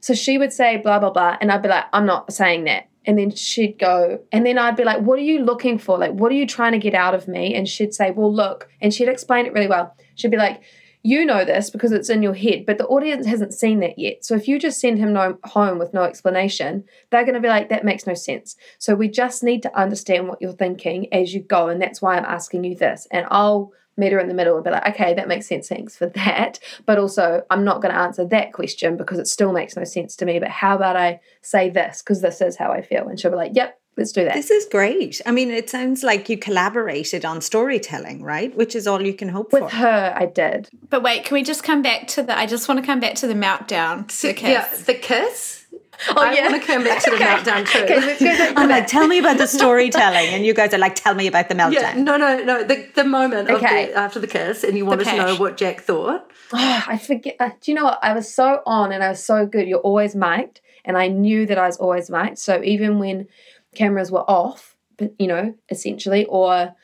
so 0.00 0.14
she 0.14 0.36
would 0.36 0.52
say 0.52 0.76
blah 0.78 0.98
blah 0.98 1.10
blah, 1.10 1.36
and 1.40 1.50
I'd 1.52 1.62
be 1.62 1.68
like, 1.68 1.84
I'm 1.92 2.06
not 2.06 2.32
saying 2.32 2.64
that. 2.64 2.88
And 3.06 3.18
then 3.18 3.30
she'd 3.30 3.78
go, 3.78 4.20
and 4.32 4.46
then 4.46 4.56
I'd 4.56 4.76
be 4.76 4.84
like, 4.84 5.00
What 5.02 5.18
are 5.18 5.22
you 5.22 5.40
looking 5.44 5.78
for? 5.78 5.98
Like, 5.98 6.12
what 6.12 6.32
are 6.32 6.34
you 6.34 6.46
trying 6.46 6.72
to 6.72 6.78
get 6.78 6.94
out 6.94 7.14
of 7.14 7.28
me? 7.28 7.54
And 7.54 7.68
she'd 7.68 7.94
say, 7.94 8.10
Well, 8.10 8.32
look, 8.34 8.68
and 8.80 8.92
she'd 8.94 9.08
explain 9.08 9.46
it 9.46 9.52
really 9.52 9.68
well. 9.68 9.94
She'd 10.16 10.30
be 10.30 10.36
like, 10.38 10.62
you 11.04 11.26
know 11.26 11.44
this 11.44 11.68
because 11.68 11.92
it's 11.92 12.08
in 12.08 12.22
your 12.22 12.32
head, 12.32 12.64
but 12.66 12.78
the 12.78 12.86
audience 12.86 13.26
hasn't 13.26 13.52
seen 13.52 13.80
that 13.80 13.98
yet. 13.98 14.24
So 14.24 14.34
if 14.34 14.48
you 14.48 14.58
just 14.58 14.80
send 14.80 14.98
him 14.98 15.12
no, 15.12 15.38
home 15.44 15.78
with 15.78 15.92
no 15.92 16.02
explanation, 16.02 16.84
they're 17.10 17.24
going 17.24 17.34
to 17.34 17.40
be 17.40 17.48
like, 17.48 17.68
that 17.68 17.84
makes 17.84 18.06
no 18.06 18.14
sense. 18.14 18.56
So 18.78 18.94
we 18.94 19.08
just 19.08 19.42
need 19.42 19.62
to 19.64 19.78
understand 19.78 20.28
what 20.28 20.40
you're 20.40 20.52
thinking 20.52 21.12
as 21.12 21.34
you 21.34 21.42
go. 21.42 21.68
And 21.68 21.80
that's 21.80 22.00
why 22.00 22.16
I'm 22.16 22.24
asking 22.24 22.64
you 22.64 22.74
this. 22.74 23.06
And 23.10 23.26
I'll 23.30 23.70
meet 23.98 24.12
her 24.12 24.18
in 24.18 24.28
the 24.28 24.34
middle 24.34 24.56
and 24.56 24.64
be 24.64 24.70
like, 24.70 24.88
okay, 24.88 25.12
that 25.12 25.28
makes 25.28 25.46
sense. 25.46 25.68
Thanks 25.68 25.94
for 25.94 26.06
that. 26.06 26.58
But 26.86 26.98
also, 26.98 27.42
I'm 27.50 27.64
not 27.64 27.82
going 27.82 27.94
to 27.94 28.00
answer 28.00 28.26
that 28.28 28.54
question 28.54 28.96
because 28.96 29.18
it 29.18 29.28
still 29.28 29.52
makes 29.52 29.76
no 29.76 29.84
sense 29.84 30.16
to 30.16 30.24
me. 30.24 30.38
But 30.38 30.48
how 30.48 30.74
about 30.74 30.96
I 30.96 31.20
say 31.42 31.68
this 31.68 32.00
because 32.00 32.22
this 32.22 32.40
is 32.40 32.56
how 32.56 32.72
I 32.72 32.80
feel? 32.80 33.08
And 33.08 33.20
she'll 33.20 33.30
be 33.30 33.36
like, 33.36 33.52
yep, 33.54 33.78
let's 33.96 34.12
do 34.12 34.24
that. 34.24 34.34
This 34.34 34.50
is 34.50 34.66
great. 34.66 35.20
I 35.26 35.30
mean, 35.30 35.50
it 35.50 35.68
sounds 35.70 36.02
like 36.02 36.28
you 36.28 36.36
collaborated 36.38 37.24
on 37.24 37.40
storytelling, 37.40 38.22
right? 38.22 38.54
Which 38.56 38.74
is 38.74 38.86
all 38.86 39.02
you 39.02 39.14
can 39.14 39.28
hope 39.28 39.52
With 39.52 39.60
for. 39.60 39.64
With 39.66 39.72
her, 39.74 40.14
I 40.16 40.26
did. 40.26 40.68
But 40.90 41.02
wait, 41.02 41.24
can 41.24 41.34
we 41.34 41.42
just 41.42 41.62
come 41.62 41.82
back 41.82 42.06
to 42.08 42.22
the? 42.22 42.36
I 42.36 42.46
just 42.46 42.68
want 42.68 42.80
to 42.80 42.86
come 42.86 43.00
back 43.00 43.14
to 43.16 43.26
the 43.26 43.34
meltdown. 43.34 44.10
So, 44.10 44.28
the 44.28 44.34
kiss. 44.34 44.48
yeah, 44.50 44.74
the 44.86 44.94
kiss. 44.94 45.60
Oh, 46.08 46.14
I 46.18 46.34
yeah. 46.34 46.48
want 46.50 46.60
to 46.60 46.66
come 46.66 46.82
back 46.82 47.02
to 47.04 47.10
the 47.12 47.16
meltdown 47.24 47.66
too. 47.70 47.78
Okay, 47.78 48.00
let's 48.00 48.18
go 48.20 48.26
back 48.26 48.54
to 48.54 48.60
I'm 48.60 48.68
that. 48.68 48.80
like, 48.80 48.86
tell 48.88 49.06
me 49.06 49.18
about 49.18 49.38
the 49.38 49.46
storytelling. 49.58 50.26
And 50.34 50.44
you 50.44 50.52
guys 50.52 50.74
are 50.74 50.78
like, 50.78 50.96
tell 50.96 51.14
me 51.14 51.28
about 51.28 51.48
the 51.48 51.54
meltdown. 51.54 51.72
Yeah, 51.74 51.94
no, 51.94 52.16
no, 52.16 52.42
no. 52.42 52.64
The, 52.64 52.88
the 52.96 53.04
moment 53.04 53.48
of 53.48 53.62
Okay. 53.62 53.86
the, 53.86 53.94
after 53.94 54.18
the 54.18 54.26
kiss, 54.26 54.64
and 54.64 54.76
you 54.76 54.84
wanted 54.86 55.04
to 55.04 55.16
know 55.16 55.36
what 55.36 55.56
Jack 55.56 55.82
thought. 55.82 56.30
Oh, 56.52 56.84
I 56.88 56.98
forget. 56.98 57.36
Uh, 57.38 57.50
do 57.60 57.70
you 57.70 57.76
know 57.76 57.84
what? 57.84 58.00
I 58.02 58.12
was 58.12 58.32
so 58.32 58.60
on 58.66 58.90
and 58.90 59.04
I 59.04 59.08
was 59.10 59.24
so 59.24 59.46
good. 59.46 59.68
You're 59.68 59.78
always 59.78 60.16
mic'd, 60.16 60.60
and 60.84 60.98
I 60.98 61.06
knew 61.06 61.46
that 61.46 61.58
I 61.58 61.66
was 61.66 61.76
always 61.76 62.10
mic'd. 62.10 62.38
So 62.38 62.60
even 62.64 62.98
when 62.98 63.28
cameras 63.74 64.10
were 64.10 64.28
off, 64.28 64.76
but 64.96 65.14
you 65.18 65.26
know, 65.26 65.54
essentially, 65.70 66.24
or 66.26 66.74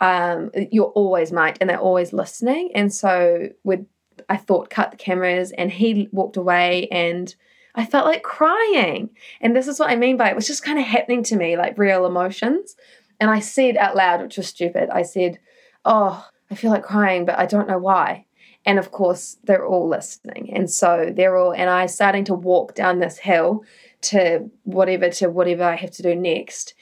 um, 0.00 0.50
you're 0.70 0.86
always 0.86 1.32
mic'd, 1.32 1.58
and 1.60 1.70
they're 1.70 1.78
always 1.78 2.12
listening. 2.12 2.72
And 2.74 2.92
so 2.92 3.48
with, 3.64 3.86
I 4.28 4.36
thought 4.36 4.70
cut 4.70 4.90
the 4.90 4.96
cameras, 4.96 5.52
and 5.52 5.70
he 5.70 6.08
walked 6.12 6.36
away, 6.36 6.88
and 6.88 7.34
I 7.74 7.86
felt 7.86 8.06
like 8.06 8.22
crying. 8.22 9.10
And 9.40 9.56
this 9.56 9.68
is 9.68 9.78
what 9.78 9.90
I 9.90 9.96
mean 9.96 10.16
by 10.16 10.30
it 10.30 10.36
was 10.36 10.46
just 10.46 10.64
kind 10.64 10.78
of 10.78 10.84
happening 10.84 11.22
to 11.24 11.36
me, 11.36 11.56
like 11.56 11.78
real 11.78 12.06
emotions. 12.06 12.74
And 13.20 13.30
I 13.30 13.40
said 13.40 13.76
out 13.76 13.96
loud, 13.96 14.22
which 14.22 14.36
was 14.36 14.48
stupid. 14.48 14.90
I 14.90 15.02
said, 15.02 15.38
"Oh, 15.84 16.26
I 16.50 16.54
feel 16.54 16.70
like 16.70 16.82
crying, 16.82 17.24
but 17.24 17.38
I 17.38 17.46
don't 17.46 17.68
know 17.68 17.78
why." 17.78 18.26
And 18.64 18.78
of 18.78 18.92
course, 18.92 19.38
they're 19.44 19.66
all 19.66 19.88
listening. 19.88 20.52
And 20.52 20.70
so 20.70 21.12
they're 21.14 21.36
all, 21.36 21.52
and 21.52 21.68
I 21.68 21.86
starting 21.86 22.24
to 22.26 22.34
walk 22.34 22.74
down 22.74 22.98
this 22.98 23.18
hill 23.18 23.64
to 24.02 24.50
whatever, 24.64 25.10
to 25.10 25.28
whatever 25.28 25.64
I 25.64 25.76
have 25.76 25.90
to 25.92 26.02
do 26.02 26.14
next. 26.14 26.74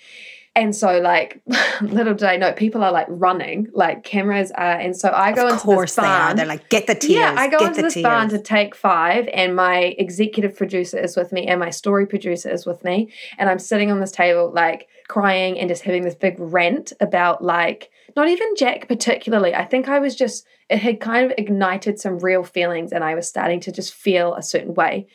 And 0.57 0.75
so, 0.75 0.99
like, 0.99 1.41
little 1.81 2.13
did 2.15 2.25
I 2.25 2.37
know, 2.37 2.53
people 2.53 2.83
are 2.83 2.91
like 2.91 3.07
running, 3.09 3.69
like 3.73 4.03
cameras 4.03 4.51
are. 4.51 4.73
And 4.81 4.97
so 4.97 5.13
I 5.15 5.31
go 5.33 5.47
Of 5.47 5.53
into 5.53 5.63
course 5.63 5.95
this 5.95 6.03
they 6.05 6.09
are. 6.11 6.25
barn. 6.27 6.37
They're 6.37 6.47
like, 6.47 6.69
get 6.69 6.89
the 6.89 6.97
tears. 6.97 7.13
Yeah, 7.13 7.35
I 7.39 7.49
go 7.49 7.61
get 7.61 7.69
into 7.69 7.77
the 7.77 7.83
this 7.85 7.95
tears. 7.95 8.03
barn 8.03 8.29
to 8.31 8.39
take 8.41 8.75
five, 8.75 9.29
and 9.33 9.55
my 9.55 9.95
executive 9.97 10.57
producer 10.57 10.99
is 10.99 11.17
with 11.17 11.31
me, 11.31 11.47
and 11.47 11.61
my 11.61 11.71
story 11.71 12.05
producer 12.05 12.51
is 12.51 12.67
with 12.67 12.83
me, 12.83 13.13
and 13.39 13.49
I'm 13.49 13.61
sitting 13.61 13.93
on 13.93 14.01
this 14.01 14.11
table, 14.11 14.51
like 14.53 14.89
crying 15.07 15.59
and 15.59 15.69
just 15.69 15.83
having 15.83 16.03
this 16.03 16.17
big 16.17 16.35
rant 16.39 16.93
about, 17.01 17.45
like, 17.45 17.91
not 18.17 18.29
even 18.29 18.49
Jack 18.57 18.89
particularly. 18.89 19.55
I 19.55 19.65
think 19.65 19.89
I 19.89 20.01
was 20.01 20.17
just, 20.17 20.45
it 20.69 20.79
had 20.79 20.99
kind 20.99 21.25
of 21.27 21.33
ignited 21.39 22.01
some 22.01 22.19
real 22.19 22.43
feelings, 22.43 22.91
and 22.93 23.05
I 23.05 23.15
was 23.15 23.29
starting 23.29 23.61
to 23.61 23.73
just 23.73 23.95
feel 23.95 24.35
a 24.35 24.43
certain 24.43 24.75
way. 24.75 25.07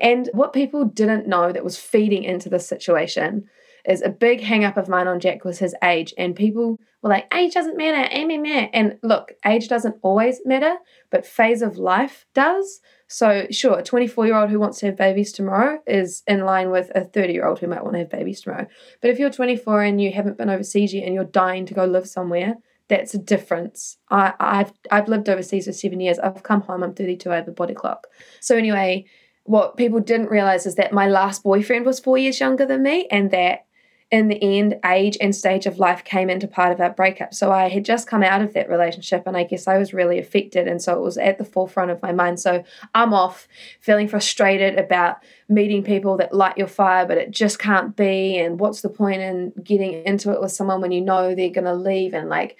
And 0.00 0.28
what 0.32 0.52
people 0.52 0.84
didn't 0.84 1.28
know 1.28 1.52
that 1.52 1.64
was 1.64 1.78
feeding 1.78 2.24
into 2.24 2.48
this 2.48 2.66
situation 2.66 3.48
is 3.86 4.02
a 4.02 4.08
big 4.08 4.40
hang 4.40 4.64
up 4.64 4.76
of 4.76 4.88
mine 4.88 5.06
on 5.06 5.20
Jack 5.20 5.44
was 5.44 5.58
his 5.58 5.74
age. 5.82 6.14
And 6.16 6.34
people 6.34 6.78
were 7.02 7.10
like, 7.10 7.32
age 7.34 7.52
doesn't 7.52 7.76
matter, 7.76 8.08
eh, 8.10 8.24
meh, 8.24 8.38
meh. 8.38 8.70
And 8.72 8.98
look, 9.02 9.32
age 9.44 9.68
doesn't 9.68 9.96
always 10.02 10.40
matter, 10.44 10.76
but 11.10 11.26
phase 11.26 11.60
of 11.60 11.76
life 11.76 12.24
does. 12.34 12.80
So, 13.08 13.46
sure, 13.50 13.78
a 13.78 13.82
24 13.82 14.26
year 14.26 14.36
old 14.36 14.50
who 14.50 14.58
wants 14.58 14.78
to 14.80 14.86
have 14.86 14.96
babies 14.96 15.32
tomorrow 15.32 15.80
is 15.86 16.22
in 16.26 16.46
line 16.46 16.70
with 16.70 16.90
a 16.94 17.04
30 17.04 17.32
year 17.34 17.46
old 17.46 17.58
who 17.58 17.66
might 17.66 17.82
want 17.82 17.94
to 17.94 18.00
have 18.00 18.10
babies 18.10 18.40
tomorrow. 18.40 18.66
But 19.02 19.10
if 19.10 19.18
you're 19.18 19.30
24 19.30 19.82
and 19.82 20.00
you 20.00 20.12
haven't 20.12 20.38
been 20.38 20.48
overseas 20.48 20.94
yet 20.94 21.04
and 21.04 21.14
you're 21.14 21.24
dying 21.24 21.66
to 21.66 21.74
go 21.74 21.84
live 21.84 22.08
somewhere, 22.08 22.56
that's 22.88 23.14
a 23.14 23.18
difference. 23.18 23.98
I, 24.10 24.34
I've 24.40 24.72
I've 24.90 25.08
lived 25.08 25.28
overseas 25.28 25.66
for 25.66 25.72
seven 25.72 26.00
years. 26.00 26.18
I've 26.18 26.42
come 26.42 26.62
home. 26.62 26.82
I'm 26.82 26.94
32. 26.94 27.30
I 27.30 27.36
have 27.36 27.48
a 27.48 27.52
body 27.52 27.74
clock. 27.74 28.06
So 28.40 28.56
anyway, 28.56 29.06
what 29.44 29.76
people 29.76 30.00
didn't 30.00 30.30
realize 30.30 30.66
is 30.66 30.74
that 30.76 30.92
my 30.92 31.06
last 31.06 31.42
boyfriend 31.42 31.86
was 31.86 32.00
four 32.00 32.18
years 32.18 32.40
younger 32.40 32.66
than 32.66 32.82
me, 32.82 33.06
and 33.10 33.30
that 33.30 33.66
in 34.10 34.28
the 34.28 34.58
end, 34.58 34.78
age 34.84 35.16
and 35.20 35.34
stage 35.34 35.66
of 35.66 35.78
life 35.78 36.04
came 36.04 36.30
into 36.30 36.46
part 36.46 36.72
of 36.72 36.80
our 36.80 36.90
breakup. 36.90 37.34
So 37.34 37.50
I 37.50 37.68
had 37.68 37.84
just 37.84 38.06
come 38.06 38.22
out 38.22 38.42
of 38.42 38.52
that 38.52 38.68
relationship, 38.68 39.26
and 39.26 39.36
I 39.36 39.44
guess 39.44 39.66
I 39.66 39.76
was 39.76 39.92
really 39.92 40.18
affected, 40.18 40.68
and 40.68 40.80
so 40.80 40.94
it 40.94 41.00
was 41.00 41.18
at 41.18 41.38
the 41.38 41.44
forefront 41.44 41.90
of 41.90 42.00
my 42.02 42.12
mind. 42.12 42.38
So 42.38 42.64
I'm 42.94 43.12
off, 43.12 43.48
feeling 43.80 44.06
frustrated 44.06 44.78
about 44.78 45.16
meeting 45.48 45.82
people 45.82 46.16
that 46.18 46.34
light 46.34 46.56
your 46.56 46.68
fire, 46.68 47.06
but 47.06 47.18
it 47.18 47.30
just 47.30 47.58
can't 47.58 47.96
be. 47.96 48.38
And 48.38 48.60
what's 48.60 48.82
the 48.82 48.88
point 48.88 49.22
in 49.22 49.52
getting 49.62 50.04
into 50.04 50.32
it 50.32 50.40
with 50.40 50.52
someone 50.52 50.80
when 50.80 50.92
you 50.92 51.00
know 51.00 51.34
they're 51.34 51.50
gonna 51.50 51.74
leave? 51.74 52.14
And 52.14 52.28
like, 52.28 52.56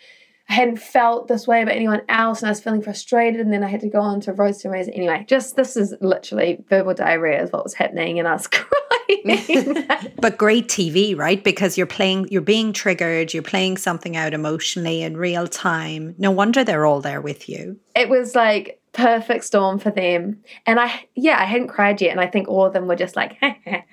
I 0.49 0.55
hadn't 0.55 0.77
felt 0.79 1.27
this 1.27 1.47
way 1.47 1.63
about 1.63 1.75
anyone 1.75 2.03
else, 2.09 2.41
and 2.41 2.49
I 2.49 2.51
was 2.51 2.61
feeling 2.61 2.83
frustrated. 2.83 3.41
And 3.41 3.53
then 3.53 3.65
I 3.65 3.69
had 3.69 3.81
to 3.81 3.89
go 3.89 4.01
on 4.01 4.21
to 4.23 4.33
Rose 4.33 4.59
to 4.59 4.71
Rose. 4.71 4.89
Anyway, 4.89 5.25
just 5.29 5.57
this 5.57 5.77
is 5.77 5.95
literally 6.01 6.63
verbal 6.69 6.95
diarrhea 6.95 7.43
is 7.43 7.51
what 7.51 7.65
was 7.65 7.75
happening, 7.75 8.19
and 8.19 8.29
I 8.29 8.33
was 8.35 8.47
crying. 8.47 8.84
But 10.21 10.39
great 10.39 10.69
TV, 10.69 11.17
right? 11.17 11.43
Because 11.43 11.77
you're 11.77 11.87
playing, 11.87 12.29
you're 12.31 12.41
being 12.41 12.73
triggered, 12.73 13.35
you're 13.35 13.43
playing 13.43 13.77
something 13.77 14.17
out 14.17 14.33
emotionally 14.35 15.03
in 15.03 15.17
real 15.17 15.47
time. 15.47 16.15
No 16.19 16.31
wonder 16.31 16.65
they're 16.65 16.87
all 16.87 17.01
there 17.01 17.21
with 17.21 17.49
you. 17.49 17.79
it 17.95 18.09
was 18.09 18.35
like 18.35 18.81
perfect 18.93 19.43
storm 19.43 19.77
for 19.77 19.91
them 19.91 20.39
and 20.67 20.79
i 20.79 21.05
yeah 21.17 21.37
i 21.41 21.45
hadn't 21.45 21.67
cried 21.67 22.01
yet 22.01 22.13
and 22.13 22.21
i 22.21 22.29
think 22.29 22.47
all 22.47 22.65
of 22.65 22.73
them 22.73 22.87
were 22.87 22.95
just 22.95 23.17
like 23.17 23.37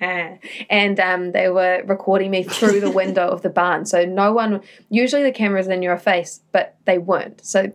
and 0.70 1.00
um, 1.00 1.32
they 1.32 1.48
were 1.48 1.82
recording 1.86 2.30
me 2.30 2.44
through 2.44 2.78
the 2.78 2.90
window 2.90 3.26
of 3.26 3.42
the 3.42 3.50
barn 3.50 3.84
so 3.84 4.04
no 4.04 4.32
one 4.32 4.60
usually 4.90 5.24
the 5.24 5.32
camera's 5.32 5.66
in 5.66 5.82
your 5.82 5.98
face 5.98 6.40
but 6.52 6.76
they 6.84 6.98
weren't 6.98 7.44
so 7.44 7.70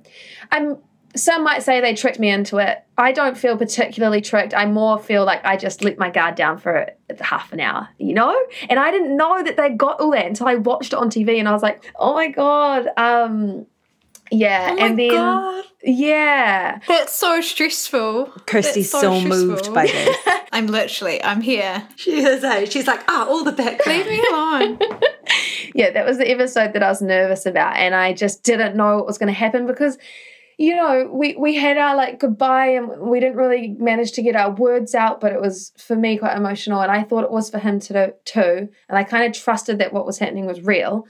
i'm 0.53 0.77
some 1.17 1.43
might 1.43 1.63
say 1.63 1.81
they 1.81 1.93
tricked 1.93 2.19
me 2.19 2.29
into 2.29 2.57
it 2.57 2.83
i 2.97 3.11
don't 3.11 3.37
feel 3.37 3.57
particularly 3.57 4.21
tricked 4.21 4.53
i 4.53 4.65
more 4.65 4.99
feel 4.99 5.25
like 5.25 5.43
i 5.45 5.57
just 5.57 5.83
let 5.83 5.97
my 5.97 6.09
guard 6.09 6.35
down 6.35 6.57
for 6.57 6.89
half 7.19 7.51
an 7.51 7.59
hour 7.59 7.87
you 7.97 8.13
know 8.13 8.37
and 8.69 8.79
i 8.79 8.91
didn't 8.91 9.15
know 9.15 9.43
that 9.43 9.57
they 9.57 9.69
got 9.69 9.99
all 9.99 10.11
that 10.11 10.25
until 10.25 10.47
i 10.47 10.55
watched 10.55 10.93
it 10.93 10.99
on 10.99 11.09
tv 11.09 11.39
and 11.39 11.47
i 11.47 11.51
was 11.51 11.63
like 11.63 11.91
oh 11.97 12.13
my 12.13 12.27
god 12.27 12.87
um 12.97 13.65
yeah 14.31 14.75
and 14.77 14.99
then 14.99 15.63
yeah 15.83 16.79
That's 16.87 17.13
so 17.13 17.39
stressful. 17.41 18.25
Kirsty's 18.45 18.91
That's 18.91 19.01
so, 19.01 19.21
moved 19.21 19.73
by 19.73 19.85
this. 19.87 20.17
I'm 20.51 20.67
literally, 20.67 21.23
I'm 21.23 21.41
here. 21.41 21.87
She 21.95 22.19
is, 22.19 22.43
eh? 22.43 22.65
She's 22.65 22.87
like, 22.87 23.03
ah, 23.07 23.27
all 23.27 23.43
the 23.43 23.51
background. 23.51 23.99
Leave 23.99 24.07
me 24.07 24.27
alone. 24.29 24.79
yeah, 25.75 25.91
that 25.91 26.05
was 26.05 26.17
the 26.17 26.29
episode 26.29 26.73
that 26.73 26.83
I 26.83 26.89
was 26.89 27.01
nervous 27.01 27.45
about, 27.45 27.77
and 27.77 27.95
I 27.95 28.13
just 28.13 28.43
didn't 28.43 28.75
know 28.75 28.97
what 28.97 29.05
was 29.05 29.17
going 29.17 29.27
to 29.27 29.37
happen 29.39 29.65
because, 29.67 29.97
you 30.57 30.75
know, 30.75 31.09
we 31.13 31.35
we 31.35 31.55
had 31.55 31.77
our 31.77 31.95
like 31.95 32.19
goodbye, 32.19 32.69
and 32.69 32.99
we 32.99 33.19
didn't 33.19 33.37
really 33.37 33.75
manage 33.79 34.11
to 34.13 34.23
get 34.23 34.35
our 34.35 34.51
words 34.51 34.95
out, 34.95 35.21
but 35.21 35.31
it 35.31 35.39
was 35.39 35.71
for 35.77 35.95
me 35.95 36.17
quite 36.17 36.35
emotional, 36.35 36.81
and 36.81 36.91
I 36.91 37.03
thought 37.03 37.23
it 37.23 37.31
was 37.31 37.49
for 37.49 37.59
him 37.59 37.79
to 37.79 37.93
do 37.93 38.13
too, 38.25 38.69
and 38.89 38.97
I 38.97 39.03
kind 39.03 39.25
of 39.25 39.39
trusted 39.39 39.77
that 39.79 39.93
what 39.93 40.05
was 40.05 40.17
happening 40.17 40.47
was 40.47 40.61
real. 40.61 41.07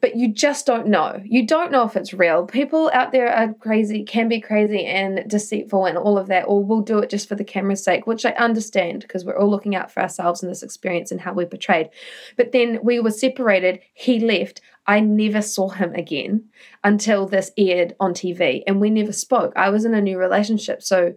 But 0.00 0.16
you 0.16 0.32
just 0.32 0.64
don't 0.64 0.86
know. 0.86 1.20
You 1.24 1.46
don't 1.46 1.70
know 1.70 1.84
if 1.84 1.94
it's 1.94 2.14
real. 2.14 2.46
People 2.46 2.90
out 2.94 3.12
there 3.12 3.30
are 3.30 3.52
crazy, 3.52 4.02
can 4.02 4.28
be 4.28 4.40
crazy 4.40 4.86
and 4.86 5.28
deceitful 5.28 5.84
and 5.84 5.98
all 5.98 6.16
of 6.16 6.28
that, 6.28 6.44
or 6.48 6.64
will 6.64 6.80
do 6.80 6.98
it 7.00 7.10
just 7.10 7.28
for 7.28 7.34
the 7.34 7.44
camera's 7.44 7.84
sake, 7.84 8.06
which 8.06 8.24
I 8.24 8.30
understand 8.30 9.02
because 9.02 9.26
we're 9.26 9.38
all 9.38 9.50
looking 9.50 9.76
out 9.76 9.92
for 9.92 10.00
ourselves 10.00 10.42
in 10.42 10.48
this 10.48 10.62
experience 10.62 11.12
and 11.12 11.20
how 11.20 11.34
we're 11.34 11.46
portrayed. 11.46 11.90
But 12.36 12.52
then 12.52 12.80
we 12.82 12.98
were 12.98 13.10
separated. 13.10 13.80
He 13.92 14.20
left. 14.20 14.62
I 14.90 14.98
never 14.98 15.40
saw 15.40 15.68
him 15.68 15.94
again 15.94 16.48
until 16.82 17.24
this 17.24 17.52
aired 17.56 17.94
on 18.00 18.12
TV, 18.12 18.64
and 18.66 18.80
we 18.80 18.90
never 18.90 19.12
spoke. 19.12 19.52
I 19.54 19.70
was 19.70 19.84
in 19.84 19.94
a 19.94 20.00
new 20.00 20.18
relationship, 20.18 20.82
so 20.82 21.14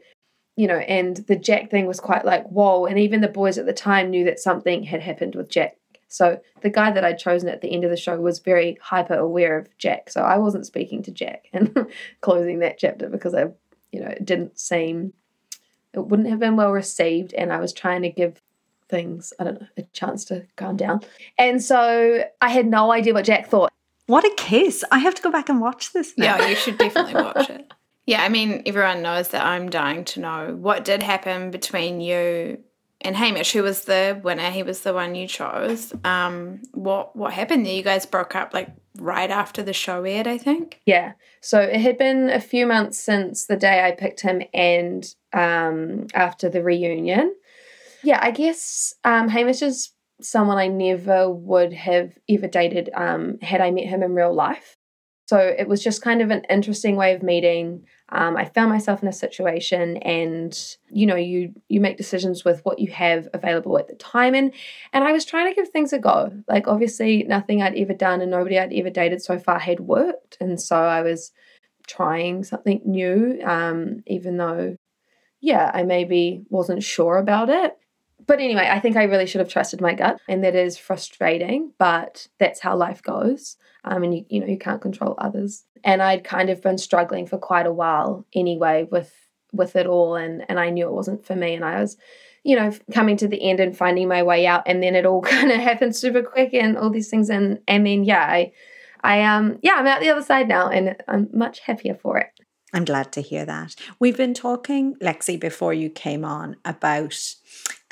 you 0.56 0.68
know, 0.68 0.78
and 0.78 1.18
the 1.18 1.36
Jack 1.36 1.72
thing 1.72 1.88
was 1.88 2.00
quite 2.00 2.24
like 2.24 2.46
whoa. 2.46 2.86
And 2.86 3.00
even 3.00 3.22
the 3.22 3.28
boys 3.28 3.58
at 3.58 3.66
the 3.66 3.74
time 3.74 4.12
knew 4.12 4.26
that 4.26 4.38
something 4.38 4.84
had 4.84 5.02
happened 5.02 5.34
with 5.34 5.50
Jack. 5.50 5.78
So 6.08 6.40
the 6.62 6.70
guy 6.70 6.92
that 6.92 7.04
I'd 7.04 7.18
chosen 7.18 7.50
at 7.50 7.62
the 7.62 7.74
end 7.74 7.84
of 7.84 7.90
the 7.90 7.98
show 7.98 8.22
was 8.22 8.38
very 8.38 8.78
hyper 8.80 9.16
aware 9.16 9.58
of 9.58 9.76
Jack. 9.80 10.12
So 10.12 10.22
I 10.22 10.38
wasn't 10.38 10.68
speaking 10.68 11.02
to 11.04 11.12
Jack 11.12 11.48
and 11.54 11.88
closing 12.22 12.60
that 12.60 12.78
chapter 12.78 13.10
because 13.10 13.34
I, 13.34 13.46
you 13.92 14.02
know, 14.02 14.10
it 14.10 14.24
didn't 14.24 14.60
seem 14.60 15.14
it 15.96 16.06
wouldn't 16.06 16.30
have 16.30 16.40
been 16.40 16.58
well 16.58 16.72
received, 16.72 17.34
and 17.34 17.52
I 17.52 17.60
was 17.60 17.74
trying 17.74 18.04
to 18.04 18.12
give 18.12 18.40
things, 18.94 19.34
I 19.40 19.44
don't 19.46 19.60
know, 19.60 19.68
a 19.76 19.82
chance 19.92 20.24
to 20.26 20.46
calm 20.56 20.78
down. 20.78 21.02
And 21.40 21.64
so 21.64 22.24
I 22.40 22.50
had 22.50 22.68
no 22.68 22.92
idea 22.92 23.14
what 23.16 23.26
Jack 23.26 23.48
thought. 23.48 23.74
What 24.06 24.24
a 24.24 24.34
kiss. 24.38 24.84
I 24.92 25.00
have 25.00 25.16
to 25.16 25.22
go 25.24 25.32
back 25.32 25.50
and 25.50 25.60
watch 25.60 25.94
this 25.94 26.14
now. 26.16 26.38
Yeah, 26.38 26.50
you 26.50 26.56
should 26.56 26.78
definitely 26.78 27.16
watch 27.16 27.50
it. 27.50 27.74
Yeah, 28.06 28.22
I 28.22 28.30
mean, 28.30 28.62
everyone 28.66 29.02
knows 29.02 29.30
that 29.30 29.46
I'm 29.46 29.70
dying 29.70 30.04
to 30.06 30.20
know 30.20 30.58
what 30.60 30.84
did 30.84 31.02
happen 31.02 31.52
between 31.52 32.02
you 32.02 32.60
and 33.02 33.16
Hamish, 33.16 33.54
who 33.54 33.64
was 33.64 33.86
the 33.86 34.20
winner. 34.24 34.50
He 34.50 34.62
was 34.62 34.82
the 34.82 34.94
one 34.94 35.16
you 35.16 35.28
chose. 35.28 35.94
Um, 36.04 36.62
what 36.74 37.16
what 37.16 37.34
happened 37.34 37.66
there? 37.66 37.74
You 37.74 37.82
guys 37.82 38.06
broke 38.06 38.36
up 38.36 38.54
like 38.54 38.70
right 38.98 39.32
after 39.32 39.64
the 39.64 39.74
show 39.74 40.04
aired, 40.04 40.28
I 40.28 40.38
think. 40.38 40.82
Yeah. 40.86 41.14
So 41.42 41.60
it 41.62 41.80
had 41.80 41.98
been 41.98 42.30
a 42.30 42.42
few 42.42 42.68
months 42.68 43.00
since 43.00 43.46
the 43.46 43.58
day 43.58 43.86
I 43.86 43.92
picked 43.92 44.22
him 44.22 44.44
and 44.54 45.04
um, 45.32 46.08
after 46.14 46.50
the 46.50 46.62
reunion. 46.62 47.34
Yeah, 48.04 48.20
I 48.22 48.32
guess 48.32 48.94
um, 49.04 49.30
Hamish 49.30 49.62
is 49.62 49.92
someone 50.22 50.58
I 50.58 50.68
never 50.68 51.30
would 51.30 51.74
have 51.74 52.12
ever 52.30 52.48
dated 52.48 52.90
um, 52.94 53.40
had 53.42 53.62
I 53.62 53.72
met 53.72 53.86
him 53.86 54.04
in 54.04 54.14
real 54.14 54.34
life. 54.34 54.76
So 55.28 55.38
it 55.38 55.70
was 55.70 55.82
just 55.82 56.02
kind 56.02 56.22
of 56.22 56.30
an 56.32 56.44
interesting 56.50 56.98
way 56.98 57.14
of 57.16 57.24
meeting. 57.24 57.86
Um, 58.10 58.36
I 58.36 58.46
found 58.46 58.70
myself 58.70 59.02
in 59.02 59.08
a 59.08 59.14
situation, 59.14 59.98
and 59.98 60.56
you 60.92 61.06
know, 61.06 61.16
you 61.16 61.54
you 61.70 61.80
make 61.80 61.98
decisions 61.98 62.44
with 62.44 62.60
what 62.66 62.78
you 62.78 62.92
have 62.92 63.30
available 63.34 63.80
at 63.80 63.88
the 63.88 63.96
time, 63.96 64.36
and 64.36 64.54
and 64.92 65.04
I 65.06 65.14
was 65.14 65.24
trying 65.26 65.50
to 65.50 65.56
give 65.56 65.70
things 65.70 65.94
a 65.94 65.98
go. 66.00 66.32
Like 66.48 66.68
obviously, 66.68 67.24
nothing 67.24 67.62
I'd 67.62 67.78
ever 67.78 67.94
done 67.94 68.20
and 68.22 68.30
nobody 68.32 68.60
I'd 68.60 68.74
ever 68.74 68.90
dated 68.90 69.24
so 69.24 69.40
far 69.40 69.60
had 69.60 69.80
worked, 69.80 70.38
and 70.42 70.62
so 70.62 70.76
I 70.76 71.02
was 71.02 71.32
trying 71.88 72.44
something 72.44 72.82
new, 72.86 73.42
um, 73.46 74.04
even 74.08 74.38
though, 74.38 74.78
yeah, 75.42 75.72
I 75.74 75.84
maybe 75.84 76.46
wasn't 76.50 76.84
sure 76.84 77.18
about 77.18 77.50
it. 77.50 77.78
But 78.26 78.40
anyway, 78.40 78.70
I 78.72 78.80
think 78.80 78.96
I 78.96 79.04
really 79.04 79.26
should 79.26 79.40
have 79.40 79.50
trusted 79.50 79.82
my 79.82 79.94
gut, 79.94 80.20
and 80.28 80.44
that 80.44 80.56
is 80.56 80.78
frustrating, 80.78 81.74
but 81.78 82.28
that's 82.40 82.60
how 82.60 82.76
life 82.76 83.02
goes. 83.02 83.58
Um, 83.86 84.04
and 84.04 84.16
you, 84.16 84.26
you 84.30 84.40
know 84.40 84.48
you 84.48 84.58
can't 84.58 84.82
control 84.82 85.16
others. 85.18 85.66
And 85.84 86.02
i'd 86.02 86.24
kind 86.24 86.50
of 86.50 86.62
been 86.62 86.78
struggling 86.78 87.28
for 87.28 87.38
quite 87.38 87.66
a 87.66 87.74
while 87.74 88.26
anyway 88.34 88.88
with 88.90 89.14
with 89.54 89.76
it 89.76 89.86
all 89.86 90.16
and 90.16 90.44
and 90.50 90.60
i 90.60 90.70
knew 90.70 90.88
it 90.88 90.94
wasn't 90.94 91.26
for 91.26 91.36
me 91.36 91.54
and 91.54 91.64
i 91.64 91.80
was 91.80 91.96
you 92.44 92.56
know 92.56 92.72
coming 92.92 93.16
to 93.18 93.28
the 93.28 93.50
end 93.50 93.60
and 93.60 93.78
finding 93.78 94.08
my 94.08 94.24
way 94.24 94.46
out 94.46 94.64
and 94.66 94.82
then 94.84 94.96
it 94.96 95.06
all 95.06 95.22
kind 95.36 95.52
of 95.52 95.60
happened 95.60 95.96
super 95.96 96.24
quick 96.24 96.54
and 96.54 96.78
all 96.78 96.90
these 96.90 97.10
things 97.10 97.30
and 97.30 97.60
and 97.68 97.86
then 97.86 98.04
yeah 98.04 98.26
i 98.26 98.52
i 99.04 99.24
um 99.24 99.60
yeah 99.62 99.74
i'm 99.76 99.88
out 99.88 100.02
the 100.02 100.10
other 100.10 100.24
side 100.24 100.48
now 100.48 100.68
and 100.68 100.96
i'm 101.08 101.30
much 101.34 101.60
happier 101.60 101.96
for 101.96 102.18
it. 102.18 102.28
I'm 102.76 102.86
glad 102.86 103.12
to 103.12 103.22
hear 103.22 103.46
that. 103.46 103.76
We've 104.00 104.18
been 104.18 104.34
talking, 104.34 104.96
Lexie, 104.96 105.40
before 105.40 105.76
you 105.76 105.92
came 105.92 106.26
on 106.26 106.56
about 106.66 107.16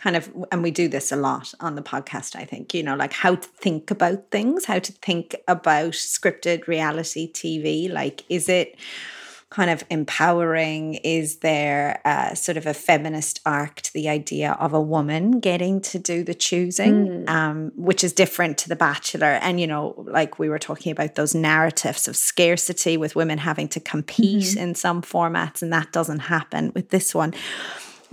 kind 0.02 0.16
of, 0.16 0.32
and 0.52 0.64
we 0.64 0.72
do 0.72 0.88
this 0.88 1.12
a 1.12 1.16
lot 1.16 1.54
on 1.60 1.76
the 1.76 1.82
podcast, 1.82 2.36
I 2.36 2.44
think, 2.44 2.74
you 2.74 2.82
know, 2.82 2.96
like 2.96 3.14
how 3.14 3.36
to 3.36 3.48
think 3.48 3.92
about 3.92 4.32
things, 4.32 4.66
how 4.66 4.80
to 4.80 4.92
think 4.92 5.36
about 5.48 5.94
scripted 5.94 6.68
reality 6.68 7.32
TV. 7.32 7.92
Like, 7.92 8.24
is 8.28 8.50
it 8.50 8.78
kind 9.52 9.70
of 9.70 9.84
empowering? 9.92 10.96
Is 10.96 11.38
there 11.38 12.02
a, 12.04 12.36
sort 12.36 12.58
of 12.58 12.66
a 12.66 12.74
feminist 12.74 13.42
arc 13.46 13.82
to 13.82 13.94
the 13.94 14.10
idea 14.10 14.54
of 14.54 14.74
a 14.74 14.82
woman 14.82 15.40
getting 15.40 15.80
to 15.82 16.00
do 16.00 16.24
the 16.24 16.34
choosing, 16.34 17.26
mm. 17.26 17.30
um, 17.30 17.72
which 17.76 18.04
is 18.04 18.12
different 18.12 18.58
to 18.60 18.70
The 18.70 18.76
Bachelor? 18.76 19.38
And, 19.42 19.60
you 19.60 19.68
know, 19.68 19.94
like 20.08 20.40
we 20.40 20.50
were 20.50 20.58
talking 20.58 20.92
about 20.92 21.14
those 21.14 21.36
narratives 21.36 22.08
of 22.08 22.16
scarcity 22.16 22.98
with 22.98 23.16
women 23.16 23.38
having 23.38 23.68
to 23.68 23.80
compete 23.80 24.46
mm-hmm. 24.46 24.64
in 24.64 24.74
some 24.74 25.04
formats, 25.04 25.62
and 25.62 25.72
that 25.74 25.92
doesn't 25.92 26.20
happen 26.20 26.72
with 26.74 26.90
this 26.90 27.14
one. 27.14 27.36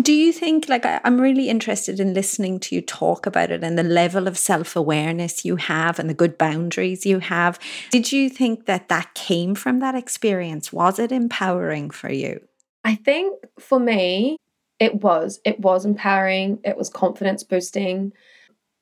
Do 0.01 0.13
you 0.13 0.33
think, 0.33 0.69
like, 0.69 0.87
I, 0.87 1.01
am 1.03 1.21
really 1.21 1.49
interested 1.49 1.99
in 1.99 2.15
listening 2.15 2.61
to 2.61 2.75
you 2.75 2.81
talk 2.81 3.27
about 3.27 3.51
it 3.51 3.65
and 3.65 3.77
the 3.77 3.83
level 3.83 4.29
of 4.29 4.39
self 4.39 4.77
awareness 4.77 5.45
you 5.45 5.57
have 5.57 5.99
and 5.99 6.09
the 6.09 6.15
good 6.15 6.39
boundaries 6.39 7.05
you 7.05 7.19
have? 7.19 7.59
Did 7.91 8.13
you 8.13 8.31
think 8.31 8.67
that 8.67 8.89
that 8.89 9.15
came 9.15 9.57
from 9.57 9.81
that 9.81 9.97
experience? 9.97 10.73
Was 10.73 11.01
it 11.01 11.11
empowering 11.11 11.91
for 11.91 12.13
you? 12.13 12.41
I 12.85 12.95
think 12.95 13.43
for 13.59 13.81
me, 13.81 14.37
it 14.79 15.03
was. 15.03 15.41
It 15.45 15.59
was 15.59 15.85
empowering, 15.85 16.61
it 16.65 16.77
was 16.77 16.89
confidence 16.89 17.43
boosting. 17.43 18.13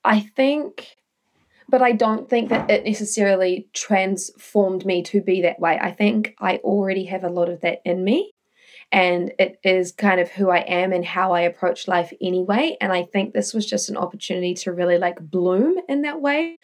I 0.05 0.21
think 0.21 0.97
but 1.69 1.83
I 1.83 1.93
don't 1.93 2.31
think 2.31 2.51
that 2.51 2.71
it 2.71 2.85
necessarily 2.85 3.69
transformed 3.73 4.87
me 4.87 5.03
to 5.03 5.21
be 5.21 5.43
that 5.43 5.59
way. 5.59 5.77
I 5.81 5.91
think 5.91 6.37
I 6.39 6.59
already 6.59 7.07
have 7.07 7.25
a 7.25 7.29
lot 7.29 7.49
of 7.49 7.61
that 7.63 7.81
in 7.85 8.05
me 8.05 8.33
and 8.93 9.33
it 9.39 9.59
is 9.65 9.93
kind 9.93 10.21
of 10.21 10.31
who 10.31 10.51
I 10.51 10.59
am 10.59 10.93
and 10.93 11.05
how 11.05 11.33
I 11.33 11.43
approach 11.43 11.89
life 11.89 12.13
anyway. 12.21 12.77
And 12.81 12.93
I 12.93 13.05
think 13.05 13.33
this 13.33 13.53
was 13.53 13.67
just 13.67 13.89
an 13.89 13.97
opportunity 13.97 14.55
to 14.55 14.73
really 14.73 14.99
like 14.99 15.19
bloom 15.21 15.77
in 15.89 16.03
that 16.03 16.21
way. 16.21 16.59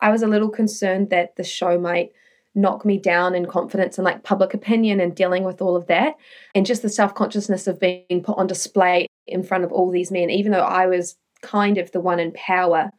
I 0.00 0.10
was 0.10 0.22
a 0.22 0.26
little 0.26 0.50
concerned 0.50 1.10
that 1.10 1.36
the 1.36 1.44
show 1.44 1.78
might 1.78 2.10
knock 2.54 2.84
me 2.84 2.98
down 2.98 3.34
in 3.34 3.46
confidence 3.46 3.98
and 3.98 4.04
like 4.04 4.24
public 4.24 4.54
opinion 4.54 5.00
and 5.00 5.14
dealing 5.14 5.44
with 5.44 5.62
all 5.62 5.76
of 5.76 5.86
that 5.86 6.16
and 6.54 6.66
just 6.66 6.82
the 6.82 6.88
self-consciousness 6.88 7.66
of 7.66 7.78
being 7.78 8.22
put 8.24 8.36
on 8.36 8.46
display 8.46 9.06
in 9.26 9.42
front 9.42 9.64
of 9.64 9.70
all 9.70 9.90
these 9.90 10.10
men 10.10 10.30
even 10.30 10.50
though 10.50 10.64
I 10.64 10.86
was 10.86 11.16
kind 11.42 11.78
of 11.78 11.92
the 11.92 12.00
one 12.00 12.18
in 12.18 12.32
power 12.32 12.90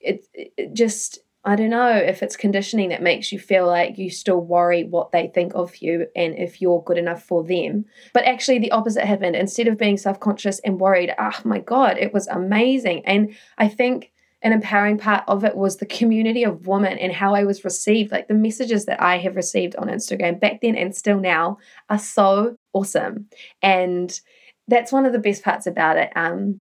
it, 0.00 0.26
it 0.34 0.74
just 0.74 1.20
I 1.44 1.56
don't 1.56 1.70
know 1.70 1.90
if 1.90 2.22
it's 2.22 2.36
conditioning 2.36 2.90
that 2.90 3.02
makes 3.02 3.32
you 3.32 3.38
feel 3.38 3.66
like 3.66 3.98
you 3.98 4.10
still 4.10 4.40
worry 4.40 4.84
what 4.84 5.10
they 5.10 5.26
think 5.26 5.54
of 5.54 5.76
you 5.76 6.06
and 6.14 6.36
if 6.36 6.60
you're 6.60 6.84
good 6.84 6.98
enough 6.98 7.24
for 7.24 7.42
them. 7.42 7.84
But 8.14 8.24
actually, 8.24 8.60
the 8.60 8.70
opposite 8.70 9.04
happened. 9.04 9.34
Instead 9.34 9.66
of 9.66 9.76
being 9.76 9.96
self 9.96 10.20
conscious 10.20 10.60
and 10.60 10.80
worried, 10.80 11.12
oh 11.18 11.40
my 11.44 11.58
God, 11.58 11.98
it 11.98 12.14
was 12.14 12.28
amazing. 12.28 13.04
And 13.06 13.34
I 13.58 13.68
think 13.68 14.12
an 14.42 14.52
empowering 14.52 14.98
part 14.98 15.24
of 15.28 15.44
it 15.44 15.56
was 15.56 15.76
the 15.76 15.86
community 15.86 16.44
of 16.44 16.66
women 16.66 16.98
and 16.98 17.12
how 17.12 17.34
I 17.34 17.44
was 17.44 17.64
received. 17.64 18.12
Like 18.12 18.28
the 18.28 18.34
messages 18.34 18.86
that 18.86 19.00
I 19.02 19.18
have 19.18 19.36
received 19.36 19.74
on 19.76 19.88
Instagram 19.88 20.40
back 20.40 20.60
then 20.60 20.76
and 20.76 20.94
still 20.94 21.18
now 21.18 21.58
are 21.88 21.98
so 21.98 22.56
awesome. 22.72 23.28
And 23.62 24.20
that's 24.68 24.92
one 24.92 25.06
of 25.06 25.12
the 25.12 25.18
best 25.18 25.42
parts 25.42 25.66
about 25.66 25.96
it. 25.96 26.10
Um, 26.14 26.60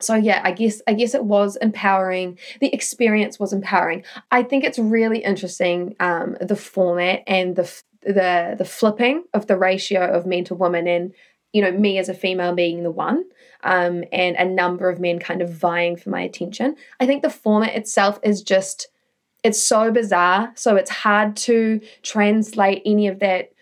so 0.00 0.14
yeah 0.14 0.40
i 0.44 0.52
guess 0.52 0.80
i 0.86 0.92
guess 0.92 1.14
it 1.14 1.24
was 1.24 1.56
empowering. 1.56 2.38
The 2.60 2.72
experience 2.72 3.38
was 3.38 3.52
empowering. 3.52 4.04
I 4.30 4.42
think 4.42 4.64
it's 4.64 4.78
really 4.78 5.18
interesting 5.18 5.96
um, 6.00 6.36
the 6.40 6.56
format 6.56 7.22
and 7.26 7.56
the 7.56 7.70
the 8.02 8.54
the 8.56 8.64
flipping 8.64 9.24
of 9.34 9.46
the 9.46 9.56
ratio 9.56 10.04
of 10.06 10.26
men 10.26 10.44
to 10.44 10.54
women 10.54 10.86
and 10.86 11.14
you 11.52 11.62
know 11.62 11.72
me 11.72 11.98
as 11.98 12.08
a 12.08 12.14
female 12.14 12.54
being 12.54 12.82
the 12.82 12.90
one 12.90 13.24
um, 13.64 14.04
and 14.12 14.36
a 14.36 14.44
number 14.44 14.88
of 14.88 15.00
men 15.00 15.18
kind 15.18 15.42
of 15.42 15.52
vying 15.52 15.96
for 15.96 16.10
my 16.10 16.20
attention. 16.20 16.76
I 17.00 17.06
think 17.06 17.22
the 17.22 17.30
format 17.30 17.74
itself 17.74 18.18
is 18.22 18.42
just 18.42 18.88
it's 19.44 19.62
so 19.62 19.90
bizarre. 19.92 20.52
So 20.56 20.76
it's 20.76 20.90
hard 20.90 21.36
to 21.36 21.80
translate 22.02 22.82
any 22.84 23.06
of 23.06 23.20
that 23.20 23.52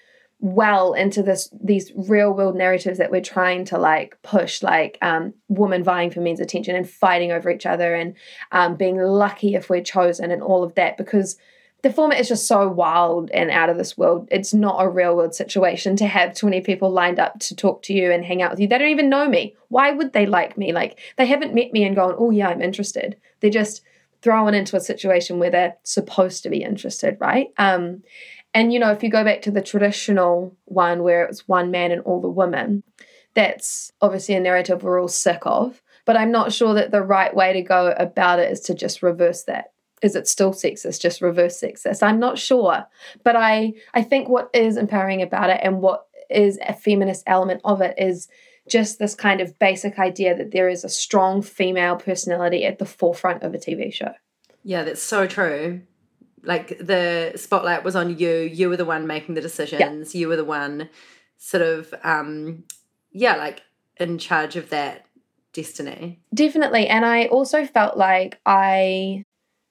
well 0.55 0.93
into 0.93 1.23
this 1.23 1.51
these 1.61 1.91
real 1.97 2.33
world 2.33 2.55
narratives 2.55 2.99
that 2.99 3.11
we're 3.11 3.21
trying 3.21 3.65
to 3.65 3.77
like 3.77 4.17
push 4.23 4.63
like 4.63 4.97
um 5.03 5.35
women 5.49 5.83
vying 5.83 6.11
for 6.11 6.21
men's 6.21 6.39
attention 6.39 6.77
and 6.77 6.89
fighting 6.89 7.33
over 7.33 7.51
each 7.51 7.67
other 7.67 7.95
and 7.95 8.15
um 8.53 8.77
being 8.77 8.97
lucky 8.97 9.55
if 9.55 9.69
we're 9.69 9.83
chosen 9.83 10.31
and 10.31 10.43
all 10.43 10.63
of 10.63 10.75
that 10.77 10.97
because 10.97 11.37
the 11.83 11.93
format 11.93 12.21
is 12.21 12.29
just 12.29 12.49
so 12.49 12.69
wild 12.69 13.31
and 13.31 13.51
out 13.51 13.69
of 13.71 13.77
this 13.77 13.97
world. 13.97 14.27
It's 14.33 14.53
not 14.53 14.83
a 14.83 14.89
real 14.89 15.15
world 15.15 15.35
situation 15.35 15.95
to 15.97 16.07
have 16.07 16.35
20 16.35 16.63
people 16.63 16.91
lined 16.91 17.21
up 17.21 17.39
to 17.41 17.55
talk 17.55 17.83
to 17.83 17.93
you 17.93 18.11
and 18.11 18.25
hang 18.25 18.43
out 18.43 18.51
with 18.51 18.59
you. 18.59 18.67
They 18.67 18.79
don't 18.79 18.89
even 18.89 19.11
know 19.11 19.29
me. 19.29 19.55
Why 19.69 19.93
would 19.93 20.13
they 20.13 20.27
like 20.27 20.59
me? 20.59 20.73
Like, 20.73 20.99
they 21.17 21.27
haven't 21.27 21.55
met 21.55 21.73
me 21.73 21.85
and 21.85 21.95
gone, 21.95 22.17
oh, 22.19 22.31
yeah, 22.31 22.49
I'm 22.49 22.63
interested. 22.63 23.17
They're 23.39 23.51
just 23.51 23.83
thrown 24.23 24.55
into 24.55 24.77
a 24.77 24.81
situation 24.81 25.39
where 25.39 25.51
they're 25.51 25.77
supposed 25.85 26.43
to 26.43 26.51
be 26.51 26.63
interested, 26.63 27.17
right? 27.21 27.49
Um, 27.59 28.03
and, 28.57 28.73
you 28.73 28.79
know, 28.79 28.90
if 28.90 29.03
you 29.03 29.11
go 29.11 29.23
back 29.23 29.42
to 29.42 29.51
the 29.51 29.61
traditional 29.61 30.57
one 30.64 31.03
where 31.03 31.23
it 31.23 31.29
was 31.29 31.47
one 31.47 31.71
man 31.71 31.90
and 31.90 32.01
all 32.01 32.23
the 32.23 32.31
women, 32.31 32.83
that's 33.35 33.92
obviously 34.01 34.35
a 34.35 34.40
narrative 34.40 34.83
we're 34.83 34.99
all 34.99 35.09
sick 35.09 35.42
of. 35.42 35.83
But 36.07 36.16
I'm 36.16 36.33
not 36.33 36.55
sure 36.55 36.73
that 36.73 36.90
the 36.90 37.03
right 37.03 37.37
way 37.37 37.53
to 37.53 37.61
go 37.61 37.95
about 37.99 38.38
it 38.38 38.51
is 38.51 38.61
to 38.61 38.75
just 38.75 39.03
reverse 39.03 39.42
that. 39.42 39.73
Is 40.01 40.16
it 40.16 40.27
still 40.27 40.55
sexist? 40.55 41.03
Just 41.03 41.21
reverse 41.21 41.61
sexist? 41.61 42.03
I'm 42.03 42.19
not 42.19 42.38
sure. 42.38 42.87
But 43.23 43.37
I, 43.37 43.75
I 43.92 44.01
think 44.03 44.31
what 44.31 44.49
is 44.55 44.79
empowering 44.79 45.21
about 45.21 45.51
it 45.51 45.61
and 45.62 45.83
what 45.83 46.07
is 46.31 46.59
a 46.66 46.73
feminist 46.73 47.25
element 47.27 47.61
of 47.62 47.83
it 47.83 47.95
is 47.99 48.27
just 48.71 48.99
this 48.99 49.14
kind 49.14 49.42
of 49.42 49.59
basic 49.59 49.99
idea 49.99 50.35
that 50.35 50.53
there 50.53 50.71
is 50.71 50.83
a 50.83 50.88
strong 50.88 51.42
female 51.42 51.97
personality 51.97 52.64
at 52.64 52.79
the 52.79 52.87
forefront 52.87 53.42
of 53.42 53.53
a 53.53 53.59
TV 53.59 53.92
show. 53.92 54.12
Yeah, 54.64 54.83
that's 54.83 55.03
so 55.03 55.27
true 55.27 55.83
like 56.47 56.79
the 56.79 57.33
spotlight 57.37 57.85
was 57.85 57.97
on 57.97 58.17
you 58.19 58.31
you 58.31 58.69
were 58.69 58.77
the 58.77 58.85
one 58.85 59.07
making 59.07 59.35
the 59.35 59.41
decisions 59.41 60.15
yeah. 60.15 60.19
you 60.19 60.29
were 60.29 60.37
the 60.37 60.45
one 60.45 60.89
sort 61.37 61.63
of 61.63 61.93
um 62.03 62.65
yeah 63.11 63.37
like 63.37 63.63
in 63.99 64.19
charge 64.19 64.57
of 64.57 64.71
that 64.71 65.07
destiny 65.53 66.21
definitely 66.33 66.87
and 66.87 67.05
i 67.05 67.27
also 67.27 67.65
felt 67.65 67.97
like 67.97 68.41
i 68.47 69.23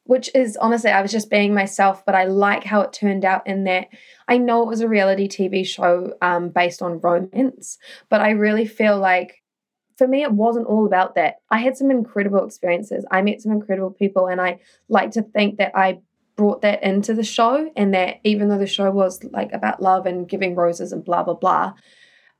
which 0.03 0.29
is 0.35 0.57
honestly 0.57 0.91
i 0.91 1.01
was 1.01 1.11
just 1.11 1.29
being 1.29 1.53
myself 1.53 2.05
but 2.05 2.15
i 2.15 2.25
like 2.25 2.63
how 2.63 2.81
it 2.81 2.91
turned 2.91 3.23
out 3.23 3.45
in 3.47 3.63
that 3.63 3.87
i 4.27 4.37
know 4.37 4.63
it 4.63 4.67
was 4.67 4.81
a 4.81 4.87
reality 4.87 5.27
tv 5.27 5.65
show 5.65 6.13
um, 6.21 6.49
based 6.49 6.81
on 6.81 6.99
romance 6.99 7.77
but 8.09 8.21
i 8.21 8.31
really 8.31 8.65
feel 8.65 8.97
like 8.97 9.41
for 9.97 10.07
me, 10.07 10.23
it 10.23 10.31
wasn't 10.31 10.67
all 10.67 10.85
about 10.85 11.15
that. 11.15 11.35
I 11.49 11.59
had 11.59 11.77
some 11.77 11.89
incredible 11.89 12.45
experiences. 12.45 13.05
I 13.11 13.21
met 13.21 13.41
some 13.41 13.51
incredible 13.51 13.91
people, 13.91 14.27
and 14.27 14.41
I 14.41 14.59
like 14.89 15.11
to 15.11 15.21
think 15.21 15.57
that 15.57 15.71
I 15.75 15.99
brought 16.35 16.61
that 16.61 16.83
into 16.83 17.13
the 17.13 17.23
show, 17.23 17.71
and 17.75 17.93
that 17.93 18.17
even 18.23 18.49
though 18.49 18.57
the 18.57 18.67
show 18.67 18.91
was 18.91 19.23
like 19.25 19.51
about 19.53 19.81
love 19.81 20.05
and 20.05 20.27
giving 20.27 20.55
roses 20.55 20.91
and 20.91 21.03
blah, 21.03 21.23
blah, 21.23 21.33
blah, 21.33 21.73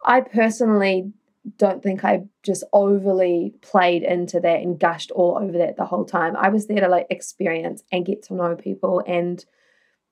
I 0.04 0.22
personally 0.22 1.14
don't 1.58 1.84
think 1.84 2.04
I 2.04 2.24
just 2.44 2.64
overly 2.74 3.54
played 3.62 4.04
into 4.04 4.40
that 4.40 4.62
and 4.62 4.80
gushed 4.80 5.12
all 5.12 5.38
over 5.38 5.58
that 5.60 5.78
the 5.78 5.86
whole 5.86 6.06
time. 6.06 6.36
I 6.36 6.50
was 6.50 6.68
there 6.68 6.82
to 6.82 6.88
like 6.88 7.08
experience 7.10 7.84
and 7.92 8.06
get 8.06 8.24
to 8.24 8.34
know 8.34 8.56
people 8.56 9.04
and 9.06 9.44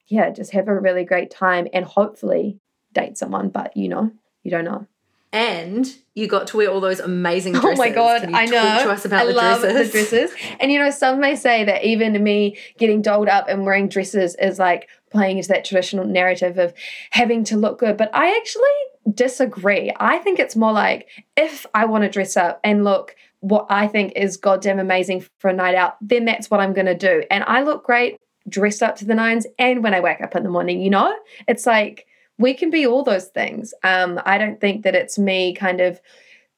yeah, 0.08 0.30
just 0.30 0.52
have 0.52 0.68
a 0.68 0.80
really 0.80 1.06
great 1.06 1.32
time 1.32 1.68
and 1.74 1.86
hopefully 1.86 2.60
date 2.94 3.18
someone, 3.18 3.50
but 3.50 3.76
you 3.76 3.90
know, 3.90 4.12
you 4.44 4.52
don't 4.52 4.66
know. 4.66 4.86
And 5.34 5.92
you 6.14 6.28
got 6.28 6.46
to 6.48 6.58
wear 6.58 6.70
all 6.70 6.80
those 6.80 7.00
amazing 7.00 7.54
dresses. 7.54 7.72
Oh 7.74 7.76
my 7.76 7.90
god, 7.90 8.22
Can 8.22 8.30
you 8.30 8.36
I 8.38 8.46
know. 8.46 8.62
Talk 8.62 8.84
to 8.84 8.92
us 8.92 9.06
about 9.06 9.24
I 9.24 9.26
the 9.26 9.34
love 9.34 9.62
dresses. 9.62 9.92
the 9.92 9.92
dresses. 9.92 10.32
And 10.60 10.72
you 10.72 10.78
know, 10.78 10.92
some 10.92 11.20
may 11.20 11.36
say 11.36 11.64
that 11.64 11.84
even 11.84 12.24
me 12.24 12.58
getting 12.78 13.02
dolled 13.02 13.28
up 13.28 13.48
and 13.50 13.66
wearing 13.66 13.90
dresses 13.90 14.36
is 14.36 14.60
like 14.60 14.88
playing 15.12 15.38
into 15.38 15.50
that 15.50 15.66
traditional 15.66 16.06
narrative 16.06 16.60
of 16.60 16.74
having 17.10 17.44
to 17.46 17.58
look 17.58 17.80
good. 17.80 17.98
But 17.98 18.12
I 18.14 18.38
actually 18.38 19.12
disagree. 19.14 19.92
I 20.00 20.20
think 20.20 20.38
it's 20.40 20.56
more 20.56 20.72
like 20.72 21.10
if 21.36 21.66
I 21.74 21.86
want 21.86 22.04
to 22.04 22.10
dress 22.10 22.38
up 22.38 22.60
and 22.64 22.84
look 22.84 23.16
what 23.40 23.66
I 23.70 23.88
think 23.88 24.14
is 24.16 24.38
goddamn 24.38 24.80
amazing 24.80 25.26
for 25.40 25.50
a 25.50 25.54
night 25.54 25.76
out, 25.76 25.96
then 26.00 26.26
that's 26.26 26.50
what 26.52 26.60
I'm 26.60 26.74
gonna 26.74 26.96
do. 26.96 27.24
And 27.32 27.44
I 27.48 27.64
look 27.64 27.84
great 27.84 28.18
dressed 28.48 28.84
up 28.84 28.98
to 28.98 29.06
the 29.06 29.16
nines 29.16 29.48
and 29.58 29.84
when 29.84 29.94
I 29.94 30.00
wake 30.00 30.22
up 30.22 30.36
in 30.36 30.44
the 30.44 30.50
morning, 30.50 30.82
you 30.82 30.90
know? 30.90 31.16
It's 31.48 31.66
like 31.66 32.06
we 32.38 32.54
can 32.54 32.70
be 32.70 32.86
all 32.86 33.04
those 33.04 33.26
things. 33.28 33.74
Um, 33.84 34.20
I 34.26 34.38
don't 34.38 34.60
think 34.60 34.84
that 34.84 34.96
it's 34.96 35.18
me 35.20 35.54
kind 35.54 35.82
of 35.82 36.02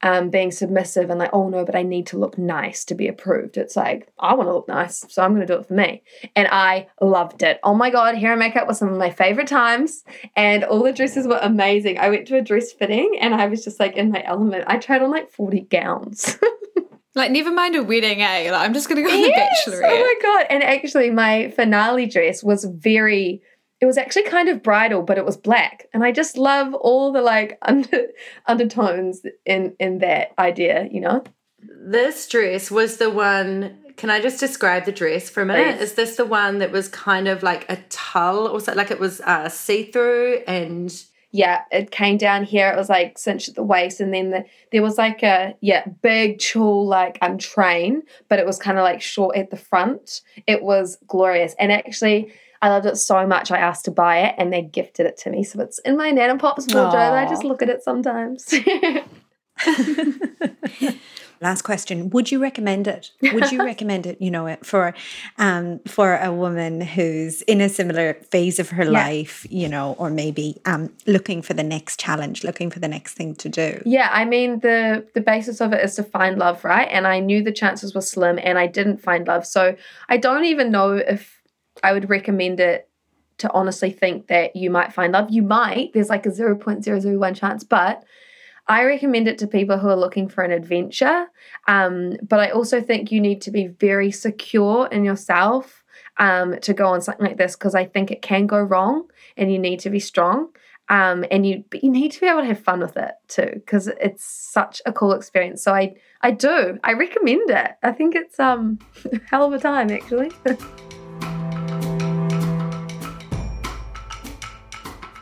um, 0.02 0.30
being 0.30 0.52
submissive 0.52 1.10
and 1.10 1.18
like, 1.18 1.32
oh 1.34 1.50
no, 1.50 1.66
but 1.66 1.76
I 1.76 1.82
need 1.82 2.06
to 2.08 2.18
look 2.18 2.38
nice 2.38 2.84
to 2.86 2.96
be 2.96 3.08
approved. 3.08 3.58
It's 3.58 3.76
like, 3.76 4.08
I 4.20 4.36
want 4.36 4.50
to 4.50 4.54
look 4.54 4.68
nice, 4.68 5.04
so 5.10 5.24
I'm 5.24 5.34
going 5.34 5.48
to 5.48 5.52
do 5.54 5.60
it 5.60 5.66
for 5.68 5.74
me. 5.74 6.04
And 6.36 6.48
I 6.52 6.88
loved 7.02 7.42
it. 7.42 7.60
Oh 7.64 7.74
my 7.74 7.90
God, 7.90 8.16
hair 8.16 8.34
and 8.34 8.40
makeup 8.40 8.68
was 8.68 8.78
some 8.78 8.90
of 8.90 8.98
my 8.98 9.10
favorite 9.10 9.48
times, 9.48 10.04
and 10.36 10.64
all 10.64 10.84
the 10.84 10.92
dresses 10.94 11.28
were 11.28 11.40
amazing. 11.42 11.98
I 11.98 12.10
went 12.10 12.28
to 12.28 12.38
a 12.38 12.42
dress 12.42 12.72
fitting 12.72 13.18
and 13.20 13.34
I 13.34 13.48
was 13.48 13.64
just 13.64 13.80
like 13.80 13.96
in 13.96 14.12
my 14.12 14.24
element. 14.24 14.66
I 14.68 14.78
tried 14.78 15.02
on 15.02 15.12
like 15.12 15.32
40 15.32 15.62
gowns. 15.62 16.38
Like, 17.18 17.32
never 17.32 17.50
mind 17.50 17.78
a 17.78 17.82
wedding, 17.82 18.22
eh? 18.22 18.52
Like, 18.52 18.62
I'm 18.62 18.74
just 18.74 18.90
going 18.90 19.02
to 19.02 19.10
go 19.10 19.10
to 19.10 19.22
the 19.22 19.30
Yes! 19.30 19.66
bachelorette. 19.66 19.84
Oh 19.90 20.00
my 20.00 20.16
god! 20.22 20.48
And 20.50 20.62
actually, 20.62 21.12
my 21.12 21.50
finale 21.52 22.08
dress 22.08 22.44
was 22.44 22.66
very. 22.66 23.42
It 23.86 23.88
was 23.88 24.00
actually 24.00 24.24
kind 24.24 24.50
of 24.50 24.64
bridal, 24.64 25.04
but 25.04 25.20
it 25.20 25.26
was 25.26 25.38
black, 25.38 25.88
and 25.94 26.04
I 26.04 26.12
just 26.12 26.40
love 26.40 26.74
all 26.74 27.12
the 27.12 27.22
like 27.22 27.60
under 27.62 28.08
undertones 28.48 29.22
in 29.46 29.76
in 29.80 30.00
that 30.00 30.34
idea. 30.40 30.88
You 30.92 31.02
know? 31.02 31.24
This 31.62 32.28
dress 32.28 32.72
was 32.72 32.98
the 32.98 33.12
one. 33.12 33.78
Can 33.96 34.10
I 34.10 34.20
just 34.20 34.40
describe 34.40 34.86
the 34.86 34.92
dress 34.92 35.30
for 35.30 35.44
a 35.44 35.46
minute? 35.46 35.78
Please. 35.78 35.84
Is 35.84 35.94
this 35.94 36.16
the 36.16 36.26
one 36.26 36.58
that 36.58 36.72
was 36.72 36.88
kind 36.90 37.28
of 37.28 37.44
like 37.44 37.70
a 37.70 37.78
tulle 37.90 38.48
or 38.48 38.60
something? 38.60 38.76
Like 38.76 38.90
it 38.90 39.00
was 39.00 39.22
uh, 39.22 39.50
see 39.50 39.84
through 39.92 40.42
and 40.48 40.92
Yeah, 41.32 41.62
it 41.72 41.92
came 41.92 42.18
down 42.18 42.44
here. 42.44 42.72
It 42.72 42.78
was 42.78 42.90
like 42.90 43.20
cinched 43.20 43.50
at 43.50 43.56
the 43.56 43.64
waist, 43.64 44.00
and 44.00 44.12
then 44.12 44.32
the, 44.32 44.46
there 44.72 44.82
was 44.82 44.98
like 44.98 45.22
a 45.22 45.56
yeah 45.62 45.86
big 46.02 46.40
tulle 46.40 46.88
like 46.88 47.20
um 47.22 47.38
train, 47.38 48.02
but 48.30 48.40
it 48.40 48.48
was 48.48 48.58
kind 48.58 48.80
of 48.80 48.84
like 48.84 49.04
short 49.04 49.38
at 49.38 49.52
the 49.52 49.58
front. 49.58 50.22
It 50.48 50.64
was 50.64 50.98
glorious, 51.06 51.54
and 51.60 51.72
actually. 51.72 52.34
I 52.66 52.70
loved 52.70 52.88
it 52.88 52.98
so 52.98 53.28
much. 53.28 53.52
I 53.52 53.60
asked 53.60 53.86
to 53.86 53.92
buy 53.92 54.22
it, 54.22 54.34
and 54.40 54.52
they 54.52 54.64
gifted 54.64 55.06
it 55.06 55.18
to 55.18 55.30
me. 55.30 55.44
So 55.44 55.62
it's 55.62 55.78
in 55.80 55.96
my 55.96 56.10
Nana 56.10 56.36
Pops 56.36 56.66
wardrobe. 56.74 57.14
I 57.14 57.28
just 57.28 57.44
look 57.44 57.62
at 57.62 57.70
it 57.70 57.84
sometimes. 57.84 58.52
Last 61.42 61.62
question: 61.62 62.10
Would 62.10 62.32
you 62.32 62.42
recommend 62.42 62.88
it? 62.88 63.12
Would 63.22 63.52
you 63.52 63.64
recommend 63.72 64.08
it? 64.08 64.20
You 64.20 64.32
know, 64.32 64.58
for 64.64 64.96
um 65.38 65.78
for 65.86 66.18
a 66.18 66.34
woman 66.34 66.82
who's 66.82 67.44
in 67.44 67.62
a 67.62 67.70
similar 67.70 68.16
phase 68.32 68.58
of 68.58 68.72
her 68.72 68.86
life, 68.86 69.46
you 69.48 69.70
know, 69.70 69.96
or 70.00 70.10
maybe 70.10 70.60
um 70.66 70.92
looking 71.06 71.44
for 71.44 71.54
the 71.54 71.62
next 71.62 72.00
challenge, 72.00 72.44
looking 72.44 72.72
for 72.72 72.80
the 72.80 72.88
next 72.88 73.14
thing 73.14 73.36
to 73.36 73.48
do. 73.48 73.80
Yeah, 73.86 74.10
I 74.12 74.26
mean 74.26 74.62
the 74.62 75.06
the 75.14 75.22
basis 75.22 75.62
of 75.62 75.72
it 75.72 75.86
is 75.86 75.94
to 75.98 76.04
find 76.04 76.40
love, 76.40 76.66
right? 76.66 76.88
And 76.90 77.06
I 77.06 77.20
knew 77.20 77.44
the 77.44 77.52
chances 77.52 77.94
were 77.94 78.02
slim 78.02 78.40
and 78.42 78.58
I 78.58 78.66
didn't 78.66 79.04
find 79.04 79.28
love. 79.28 79.46
So 79.46 79.76
I 80.10 80.18
don't 80.18 80.46
even 80.46 80.72
know 80.72 80.94
if 80.94 81.36
I 81.84 81.94
would 81.94 82.10
recommend 82.10 82.60
it 82.60 82.90
to 83.38 83.52
honestly 83.54 83.92
think 83.92 84.28
that 84.28 84.56
you 84.56 84.70
might 84.70 84.94
find 84.94 85.14
love. 85.14 85.30
You 85.30 85.42
might. 85.42 85.92
There's 85.94 86.10
like 86.10 86.26
a 86.26 86.30
0.001 86.30 87.36
chance, 87.36 87.64
but 87.64 88.04
I 88.68 88.84
recommend 88.84 89.28
it 89.28 89.38
to 89.40 89.48
people 89.48 89.78
who 89.78 89.90
are 89.90 89.96
looking 89.96 90.28
for 90.28 90.44
an 90.44 90.52
adventure. 90.52 91.28
Um, 91.68 92.14
but 92.28 92.40
I 92.40 92.50
also 92.50 92.82
think 92.82 93.12
you 93.12 93.22
need 93.22 93.42
to 93.42 93.52
be 93.52 93.68
very 93.68 94.12
secure 94.12 94.88
in 94.88 95.04
yourself 95.04 95.84
um, 96.18 96.60
to 96.62 96.74
go 96.74 96.88
on 96.88 97.02
something 97.02 97.26
like 97.26 97.38
this 97.38 97.56
because 97.56 97.76
I 97.76 97.86
think 97.86 98.10
it 98.10 98.22
can 98.22 98.48
go 98.48 98.60
wrong 98.60 99.08
and 99.38 99.52
you 99.52 99.60
need 99.60 99.80
to 99.82 99.90
be 99.90 100.00
strong. 100.00 100.50
Um, 100.88 101.26
and 101.32 101.48
you 101.48 101.64
but 101.72 101.84
you 101.84 101.90
need 101.90 102.12
to 102.12 102.22
be 102.22 102.28
able 102.28 102.42
to 102.42 102.46
have 102.46 102.60
fun 102.60 102.80
with 102.80 102.96
it 102.96 103.16
too 103.28 103.50
because 103.56 103.88
it's 103.88 104.24
such 104.24 104.84
a 104.86 104.94
cool 104.94 105.14
experience. 105.14 105.64
So 105.64 105.74
I 105.74 105.96
I 106.22 106.30
do 106.30 106.78
I 106.84 106.94
recommend 106.94 107.50
it. 107.50 107.72
I 107.82 107.92
think 107.92 108.14
it's 108.14 108.40
um 108.40 108.78
a 109.12 109.20
hell 109.30 109.46
of 109.46 109.54
a 109.54 109.60
time 109.60 109.90
actually. 109.90 110.32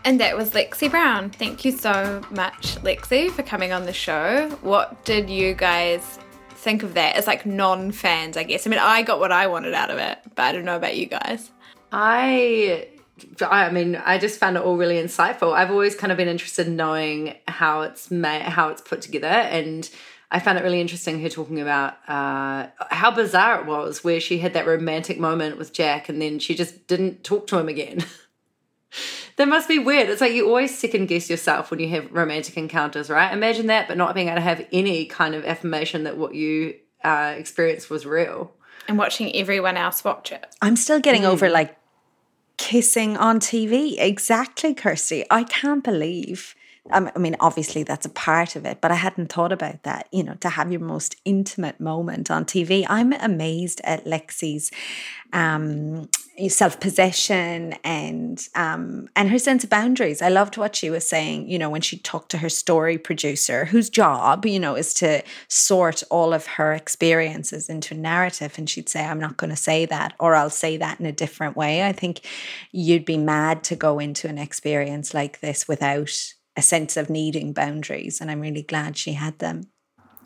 And 0.06 0.20
that 0.20 0.36
was 0.36 0.52
Lexie 0.52 0.92
Brown. 0.92 1.30
Thank 1.30 1.64
you 1.64 1.72
so 1.72 2.22
much, 2.30 2.76
Lexie, 2.82 3.32
for 3.32 3.42
coming 3.42 3.72
on 3.72 3.86
the 3.86 3.94
show. 3.94 4.50
What 4.62 5.06
did 5.06 5.30
you 5.30 5.54
guys 5.54 6.20
think 6.50 6.84
of 6.84 6.94
that 6.96 7.16
as 7.16 7.26
like 7.26 7.46
non 7.46 7.94
fans, 7.94 8.36
I 8.36 8.44
guess? 8.44 8.68
I 8.68 8.70
mean, 8.70 8.80
I 8.80 9.04
got 9.04 9.20
what 9.20 9.32
I 9.32 9.48
wanted 9.48 9.74
out 9.74 9.90
of 9.90 9.98
it, 10.00 10.20
but 10.36 10.44
I 10.44 10.52
don't 10.52 10.66
know 10.66 10.76
about 10.76 10.98
you 10.98 11.06
guys. 11.06 11.52
I 11.94 12.88
I 13.50 13.70
mean, 13.70 13.96
I 13.96 14.18
just 14.18 14.40
found 14.40 14.58
it 14.58 14.64
all 14.64 14.76
really 14.76 14.96
insightful. 14.96 15.54
I've 15.54 15.72
always 15.72 15.96
kind 15.96 16.12
of 16.12 16.18
been 16.18 16.28
interested 16.28 16.68
in 16.68 16.76
knowing 16.76 17.36
how 17.48 17.82
it's 17.82 18.12
made, 18.12 18.42
how 18.42 18.70
it's 18.70 18.82
put 18.82 19.02
together, 19.02 19.28
and 19.28 19.90
I 20.32 20.40
found 20.40 20.58
it 20.58 20.64
really 20.64 20.82
interesting 20.82 21.22
her 21.22 21.30
talking 21.30 21.62
about 21.62 21.94
uh, 22.10 22.68
how 22.90 23.12
bizarre 23.12 23.62
it 23.62 23.68
was, 23.68 24.04
where 24.04 24.20
she 24.20 24.40
had 24.40 24.54
that 24.54 24.66
romantic 24.66 25.18
moment 25.18 25.58
with 25.58 25.72
Jack, 25.72 26.10
and 26.10 26.22
then 26.22 26.40
she 26.40 26.56
just 26.56 26.88
didn't 26.88 27.24
talk 27.24 27.48
to 27.48 27.58
him 27.58 27.70
again. 27.70 28.04
that 29.38 29.48
must 29.48 29.68
be 29.68 29.80
weird. 29.80 30.10
It's 30.10 30.22
like 30.22 30.34
you 30.34 30.48
always 30.48 30.78
second 30.78 31.08
guess 31.08 31.30
yourself 31.30 31.72
when 31.72 31.80
you 31.80 31.90
have 31.90 32.12
romantic 32.12 32.58
encounters, 32.58 33.10
right? 33.10 33.34
Imagine 33.34 33.68
that, 33.68 33.88
but 33.88 33.98
not 33.98 34.16
being 34.16 34.28
able 34.28 34.38
to 34.38 34.42
have 34.42 34.66
any 34.72 35.06
kind 35.06 35.36
of 35.36 35.46
affirmation 35.46 36.04
that 36.04 36.18
what 36.18 36.36
you 36.36 36.76
uh, 37.04 37.34
experienced 37.38 37.90
was 37.90 38.06
real. 38.06 38.54
And 38.88 38.98
watching 38.98 39.36
everyone 39.36 39.78
else 39.78 40.04
watch 40.04 40.32
it. 40.32 40.46
I'm 40.62 40.76
still 40.76 41.00
getting 41.00 41.26
over 41.26 41.50
like 41.50 41.78
kissing 42.58 43.18
on 43.18 43.40
TV. 43.40 43.96
Exactly, 43.98 44.74
Kirsty. 44.74 45.26
I 45.30 45.44
can't 45.44 45.84
believe. 45.84 46.56
I 46.92 47.18
mean, 47.18 47.38
obviously 47.40 47.84
that's 47.84 48.06
a 48.06 48.10
part 48.10 48.58
of 48.58 48.66
it, 48.66 48.82
but 48.82 48.92
I 48.92 48.96
hadn't 48.96 49.32
thought 49.32 49.54
about 49.54 49.84
that. 49.84 50.10
You 50.12 50.22
know, 50.22 50.36
to 50.42 50.50
have 50.50 50.70
your 50.70 50.82
most 50.82 51.16
intimate 51.24 51.80
moment 51.80 52.30
on 52.30 52.44
TV. 52.44 52.86
I'm 52.90 53.14
amazed 53.14 53.80
at 53.86 54.04
Lexie's 54.04 54.70
um, 55.32 56.10
self 56.50 56.82
possession 56.82 57.76
and 57.86 58.46
um, 58.54 59.08
and 59.16 59.30
her 59.30 59.40
sense 59.40 59.64
of 59.64 59.70
boundaries. 59.70 60.22
I 60.22 60.28
loved 60.28 60.58
what 60.58 60.76
she 60.76 60.90
was 60.90 61.08
saying. 61.08 61.50
You 61.50 61.58
know, 61.58 61.70
when 61.70 61.80
she 61.80 62.00
talked 62.00 62.32
to 62.32 62.40
her 62.40 62.50
story 62.50 62.98
producer, 62.98 63.64
whose 63.64 63.90
job 63.90 64.46
you 64.46 64.60
know 64.60 64.76
is 64.76 64.94
to 64.96 65.24
sort 65.48 66.04
all 66.12 66.34
of 66.34 66.46
her 66.46 66.74
experiences 66.74 67.70
into 67.70 67.94
a 67.94 67.98
narrative, 67.98 68.56
and 68.58 68.70
she'd 68.70 68.90
say, 68.90 69.06
"I'm 69.06 69.22
not 69.22 69.38
going 69.38 69.52
to 69.52 69.56
say 69.56 69.86
that," 69.86 70.16
or 70.20 70.36
"I'll 70.36 70.50
say 70.50 70.76
that 70.76 71.00
in 71.00 71.06
a 71.06 71.14
different 71.14 71.56
way." 71.56 71.86
I 71.88 71.94
think 71.94 72.28
you'd 72.74 73.06
be 73.06 73.18
mad 73.18 73.64
to 73.66 73.78
go 73.78 74.00
into 74.00 74.28
an 74.28 74.38
experience 74.38 75.14
like 75.14 75.40
this 75.40 75.66
without 75.66 76.34
a 76.56 76.62
sense 76.62 76.98
of 76.98 77.10
needing 77.10 77.54
boundaries, 77.54 78.22
and 78.22 78.30
I'm 78.30 78.42
really 78.42 78.64
glad 78.64 78.98
she 78.98 79.14
had 79.14 79.40
them. 79.40 79.64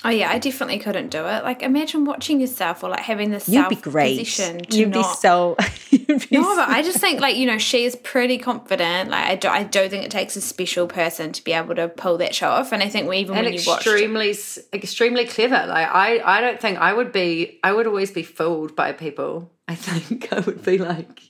Oh 0.06 0.10
yeah, 0.10 0.30
I 0.30 0.38
definitely 0.38 0.78
couldn't 0.78 1.10
do 1.10 1.26
it. 1.26 1.44
Like 1.44 1.64
imagine 1.64 2.06
watching 2.06 2.40
yourself 2.40 2.84
or 2.84 2.90
like 2.92 3.00
having 3.00 3.32
this 3.32 3.50
You'd 3.50 3.68
be 3.70 3.76
great. 3.76 4.20
position 4.20 4.60
to 4.60 4.78
You'd 4.78 4.90
not. 4.90 5.12
be 5.12 5.16
so. 5.16 5.58
You'd 5.90 6.30
be 6.30 6.38
no, 6.38 6.56
but 6.56 6.70
I 6.70 6.84
just 6.84 7.00
think 7.00 7.20
like 7.20 7.36
you 7.36 7.48
know 7.48 7.58
she 7.58 7.84
is 7.84 7.96
pretty 7.96 8.38
confident. 8.38 9.10
Like 9.10 9.26
I 9.26 9.36
do, 9.36 9.48
I 9.48 9.64
do 9.64 9.90
think 9.90 10.06
it 10.06 10.12
takes 10.12 10.36
a 10.36 10.42
special 10.42 10.86
person 10.86 11.32
to 11.32 11.44
be 11.44 11.52
able 11.52 11.74
to 11.76 11.88
pull 11.88 12.18
that 12.20 12.36
show 12.36 12.50
off. 12.50 12.72
And 12.72 12.84
I 12.84 12.90
think 12.90 13.10
we 13.10 13.18
even 13.18 13.36
and 13.36 13.46
when 13.46 13.54
you 13.56 13.62
watch, 13.66 13.88
extremely 13.88 14.30
s 14.30 14.60
extremely 14.72 15.26
clever 15.26 15.66
like 15.68 15.88
i 15.88 16.20
i 16.24 16.42
don't 16.42 16.60
think 16.62 16.78
i 16.78 16.94
would 16.94 17.12
be 17.12 17.60
i 17.64 17.72
would 17.72 17.88
always 17.88 18.12
be 18.12 18.24
fooled 18.24 18.76
by 18.76 18.92
people 18.92 19.52
i 19.68 19.76
think 19.76 20.32
i 20.38 20.40
would 20.42 20.64
be 20.64 20.78
like 20.78 21.22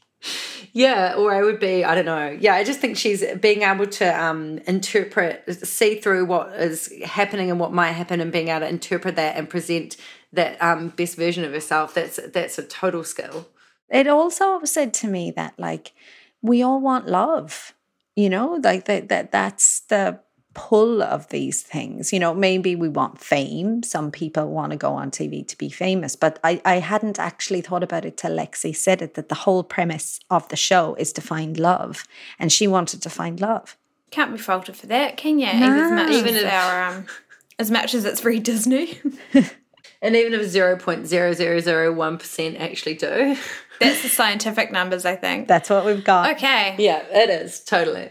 yeah 0.78 1.16
or 1.16 1.34
i 1.34 1.42
would 1.42 1.60
be 1.60 1.84
i 1.84 1.96
don't 1.96 2.06
know. 2.06 2.38
Yeah 2.40 2.54
i 2.54 2.64
just 2.64 2.80
think 2.80 2.98
she's 2.98 3.24
being 3.38 3.64
able 3.64 3.88
to 3.88 4.24
um 4.24 4.60
interpret 4.68 5.44
see 5.66 6.00
through 6.00 6.26
what 6.26 6.54
is 6.54 6.94
happening 7.04 7.50
and 7.50 7.60
what 7.60 7.74
might 7.74 7.92
happen 7.92 8.22
and 8.22 8.32
being 8.32 8.50
able 8.50 8.62
to 8.62 8.70
interpret 8.70 9.16
that 9.16 9.36
and 9.38 9.50
present 9.50 9.98
that 10.34 10.62
um 10.62 10.90
best 10.90 11.16
version 11.18 11.44
of 11.44 11.52
herself 11.52 11.94
that's 11.94 12.20
that's 12.34 12.58
a 12.58 12.64
total 12.64 13.04
skill. 13.04 13.48
It 13.90 14.08
also 14.08 14.64
said 14.66 14.94
to 14.96 15.08
me 15.08 15.32
that 15.32 15.54
like 15.58 15.94
we 16.42 16.62
all 16.62 16.80
want 16.80 17.08
love 17.08 17.74
you 18.18 18.30
know? 18.30 18.60
Like 18.62 18.86
that 18.86 19.08
that 19.10 19.32
that's 19.32 19.82
the 19.82 20.20
pull 20.58 21.01
of 21.03 21.30
these 21.30 21.62
things. 21.62 22.12
You 22.12 22.20
know, 22.20 22.34
maybe 22.34 22.76
we 22.76 22.89
want 22.89 23.20
fame. 23.22 23.84
Some 23.84 24.12
people 24.12 24.49
want 24.49 24.72
to 24.72 24.78
go 24.78 24.91
on 24.93 25.12
TV 25.12 25.47
to 25.47 25.58
be 25.58 25.70
famous, 25.70 26.16
but 26.18 26.39
I, 26.43 26.60
I 26.66 26.80
hadn't 26.80 27.20
actually 27.20 27.62
thought 27.62 27.84
about 27.84 28.03
it 28.05 28.18
till 28.18 28.32
Lexie 28.32 28.76
said 28.76 29.01
it 29.01 29.14
that 29.14 29.30
the 29.30 29.36
whole 29.36 29.64
premise 29.64 30.20
of 30.30 30.49
the 30.49 30.55
show 30.58 30.95
is 30.95 31.14
to 31.14 31.22
find 31.22 31.58
love. 31.60 32.03
And 32.39 32.51
she 32.51 32.68
wanted 32.68 33.01
to 33.03 33.10
find 33.10 33.39
love. 33.39 33.78
Can't 34.12 34.32
be 34.32 34.38
faulted 34.38 34.76
for 34.76 34.88
that, 34.88 35.16
can 35.16 35.39
you? 35.39 35.47
Even 35.47 35.74
as 35.74 35.91
much 35.91 36.12
Even 36.12 36.36
as 36.36 36.41
if- 36.43 36.51
our, 36.51 36.84
um, 36.89 37.05
as 37.60 37.72
much 37.72 37.93
as 37.93 38.03
it's 38.05 38.20
very 38.22 38.39
Disney. 38.39 38.99
And 39.99 40.16
even 40.16 40.32
if 40.39 40.41
0.0001% 40.41 42.60
actually 42.60 42.93
do. 42.93 43.36
That's 43.80 44.03
the 44.03 44.10
scientific 44.10 44.72
numbers, 44.72 45.05
I 45.05 45.16
think. 45.16 45.47
That's 45.47 45.70
what 45.70 45.86
we've 45.86 46.03
got. 46.03 46.36
Okay. 46.36 46.76
Yeah, 46.78 47.03
it 47.10 47.30
is, 47.30 47.64
totally. 47.64 48.10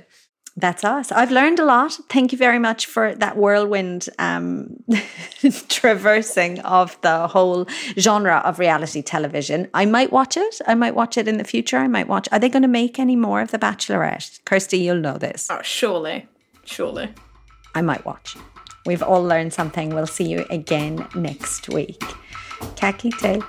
That's 0.58 0.84
us. 0.84 1.12
I've 1.12 1.30
learned 1.30 1.58
a 1.58 1.66
lot. 1.66 1.98
Thank 2.08 2.32
you 2.32 2.38
very 2.38 2.58
much 2.58 2.86
for 2.86 3.14
that 3.16 3.36
whirlwind 3.36 4.08
um, 4.18 4.82
traversing 5.68 6.60
of 6.60 6.98
the 7.02 7.28
whole 7.28 7.66
genre 7.98 8.40
of 8.42 8.58
reality 8.58 9.02
television. 9.02 9.68
I 9.74 9.84
might 9.84 10.12
watch 10.12 10.38
it. 10.38 10.60
I 10.66 10.74
might 10.74 10.94
watch 10.94 11.18
it 11.18 11.28
in 11.28 11.36
the 11.36 11.44
future. 11.44 11.76
I 11.76 11.88
might 11.88 12.08
watch. 12.08 12.26
Are 12.32 12.38
they 12.38 12.48
going 12.48 12.62
to 12.62 12.68
make 12.68 12.98
any 12.98 13.16
more 13.16 13.42
of 13.42 13.50
The 13.50 13.58
Bachelorette? 13.58 14.40
Kirsty, 14.46 14.78
you'll 14.78 14.96
know 14.96 15.18
this. 15.18 15.48
Oh, 15.50 15.60
surely. 15.62 16.26
Surely. 16.64 17.12
I 17.74 17.82
might 17.82 18.06
watch. 18.06 18.34
We've 18.86 19.02
all 19.02 19.22
learned 19.22 19.52
something. 19.52 19.94
We'll 19.94 20.06
see 20.06 20.24
you 20.24 20.46
again 20.48 21.06
next 21.14 21.68
week. 21.68 22.00
Kakite. 22.76 23.44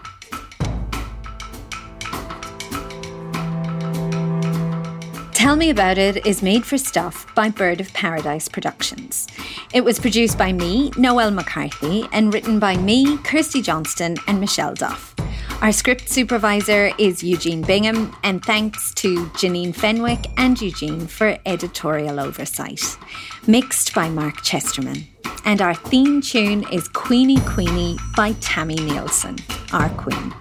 Tell 5.38 5.55
Me 5.55 5.69
About 5.69 5.99
It 5.99 6.25
is 6.25 6.41
made 6.41 6.65
for 6.65 6.79
Stuff 6.79 7.27
by 7.35 7.49
Bird 7.51 7.79
of 7.79 7.93
Paradise 7.93 8.47
Productions. 8.47 9.27
It 9.71 9.85
was 9.85 9.99
produced 9.99 10.35
by 10.35 10.51
me, 10.51 10.91
Noelle 10.97 11.29
McCarthy, 11.29 12.09
and 12.11 12.33
written 12.33 12.57
by 12.57 12.75
me, 12.75 13.19
Kirsty 13.19 13.61
Johnston, 13.61 14.17
and 14.25 14.39
Michelle 14.39 14.73
Duff. 14.73 15.13
Our 15.61 15.71
script 15.71 16.09
supervisor 16.09 16.91
is 16.97 17.23
Eugene 17.23 17.61
Bingham, 17.61 18.15
and 18.23 18.43
thanks 18.43 18.95
to 18.95 19.27
Janine 19.27 19.75
Fenwick 19.75 20.25
and 20.38 20.59
Eugene 20.59 21.05
for 21.05 21.38
editorial 21.45 22.19
oversight. 22.19 22.97
Mixed 23.45 23.93
by 23.93 24.09
Mark 24.09 24.41
Chesterman. 24.41 25.05
And 25.45 25.61
our 25.61 25.75
theme 25.75 26.19
tune 26.19 26.65
is 26.73 26.88
Queenie 26.88 27.41
Queenie 27.41 27.97
by 28.15 28.33
Tami 28.33 28.77
Neilson, 28.77 29.39
our 29.71 29.89
queen. 29.89 30.33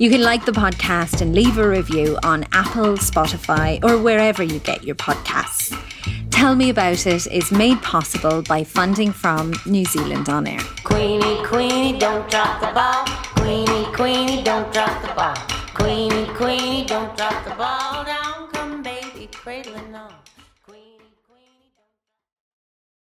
You 0.00 0.10
can 0.10 0.22
like 0.22 0.44
the 0.44 0.52
podcast 0.52 1.22
and 1.22 1.34
leave 1.34 1.58
a 1.58 1.68
review 1.68 2.18
on 2.22 2.44
Apple, 2.52 2.96
Spotify, 2.98 3.82
or 3.82 4.00
wherever 4.00 4.44
you 4.44 4.60
get 4.60 4.84
your 4.84 4.94
podcasts. 4.94 5.76
Tell 6.30 6.54
Me 6.54 6.70
About 6.70 7.04
It 7.04 7.26
is 7.26 7.50
made 7.50 7.82
possible 7.82 8.42
by 8.42 8.62
funding 8.62 9.10
from 9.10 9.54
New 9.66 9.84
Zealand 9.84 10.28
On 10.28 10.46
Air. 10.46 10.60
Queenie, 10.84 11.44
Queenie, 11.44 11.98
don't 11.98 12.30
drop 12.30 12.60
the 12.60 12.68
ball. 12.68 13.06
Queenie, 13.42 13.92
Queenie, 13.92 14.44
don't 14.44 14.72
drop 14.72 15.02
the 15.02 15.12
ball. 15.14 15.34
Queenie, 15.74 16.26
Queenie, 16.36 16.86
don't 16.86 17.16
drop 17.16 17.44
the 17.44 17.56
ball. 17.56 18.04
Down 18.04 18.48
come 18.52 18.84
baby, 18.84 19.28
cradling 19.32 19.96
on. 19.96 20.17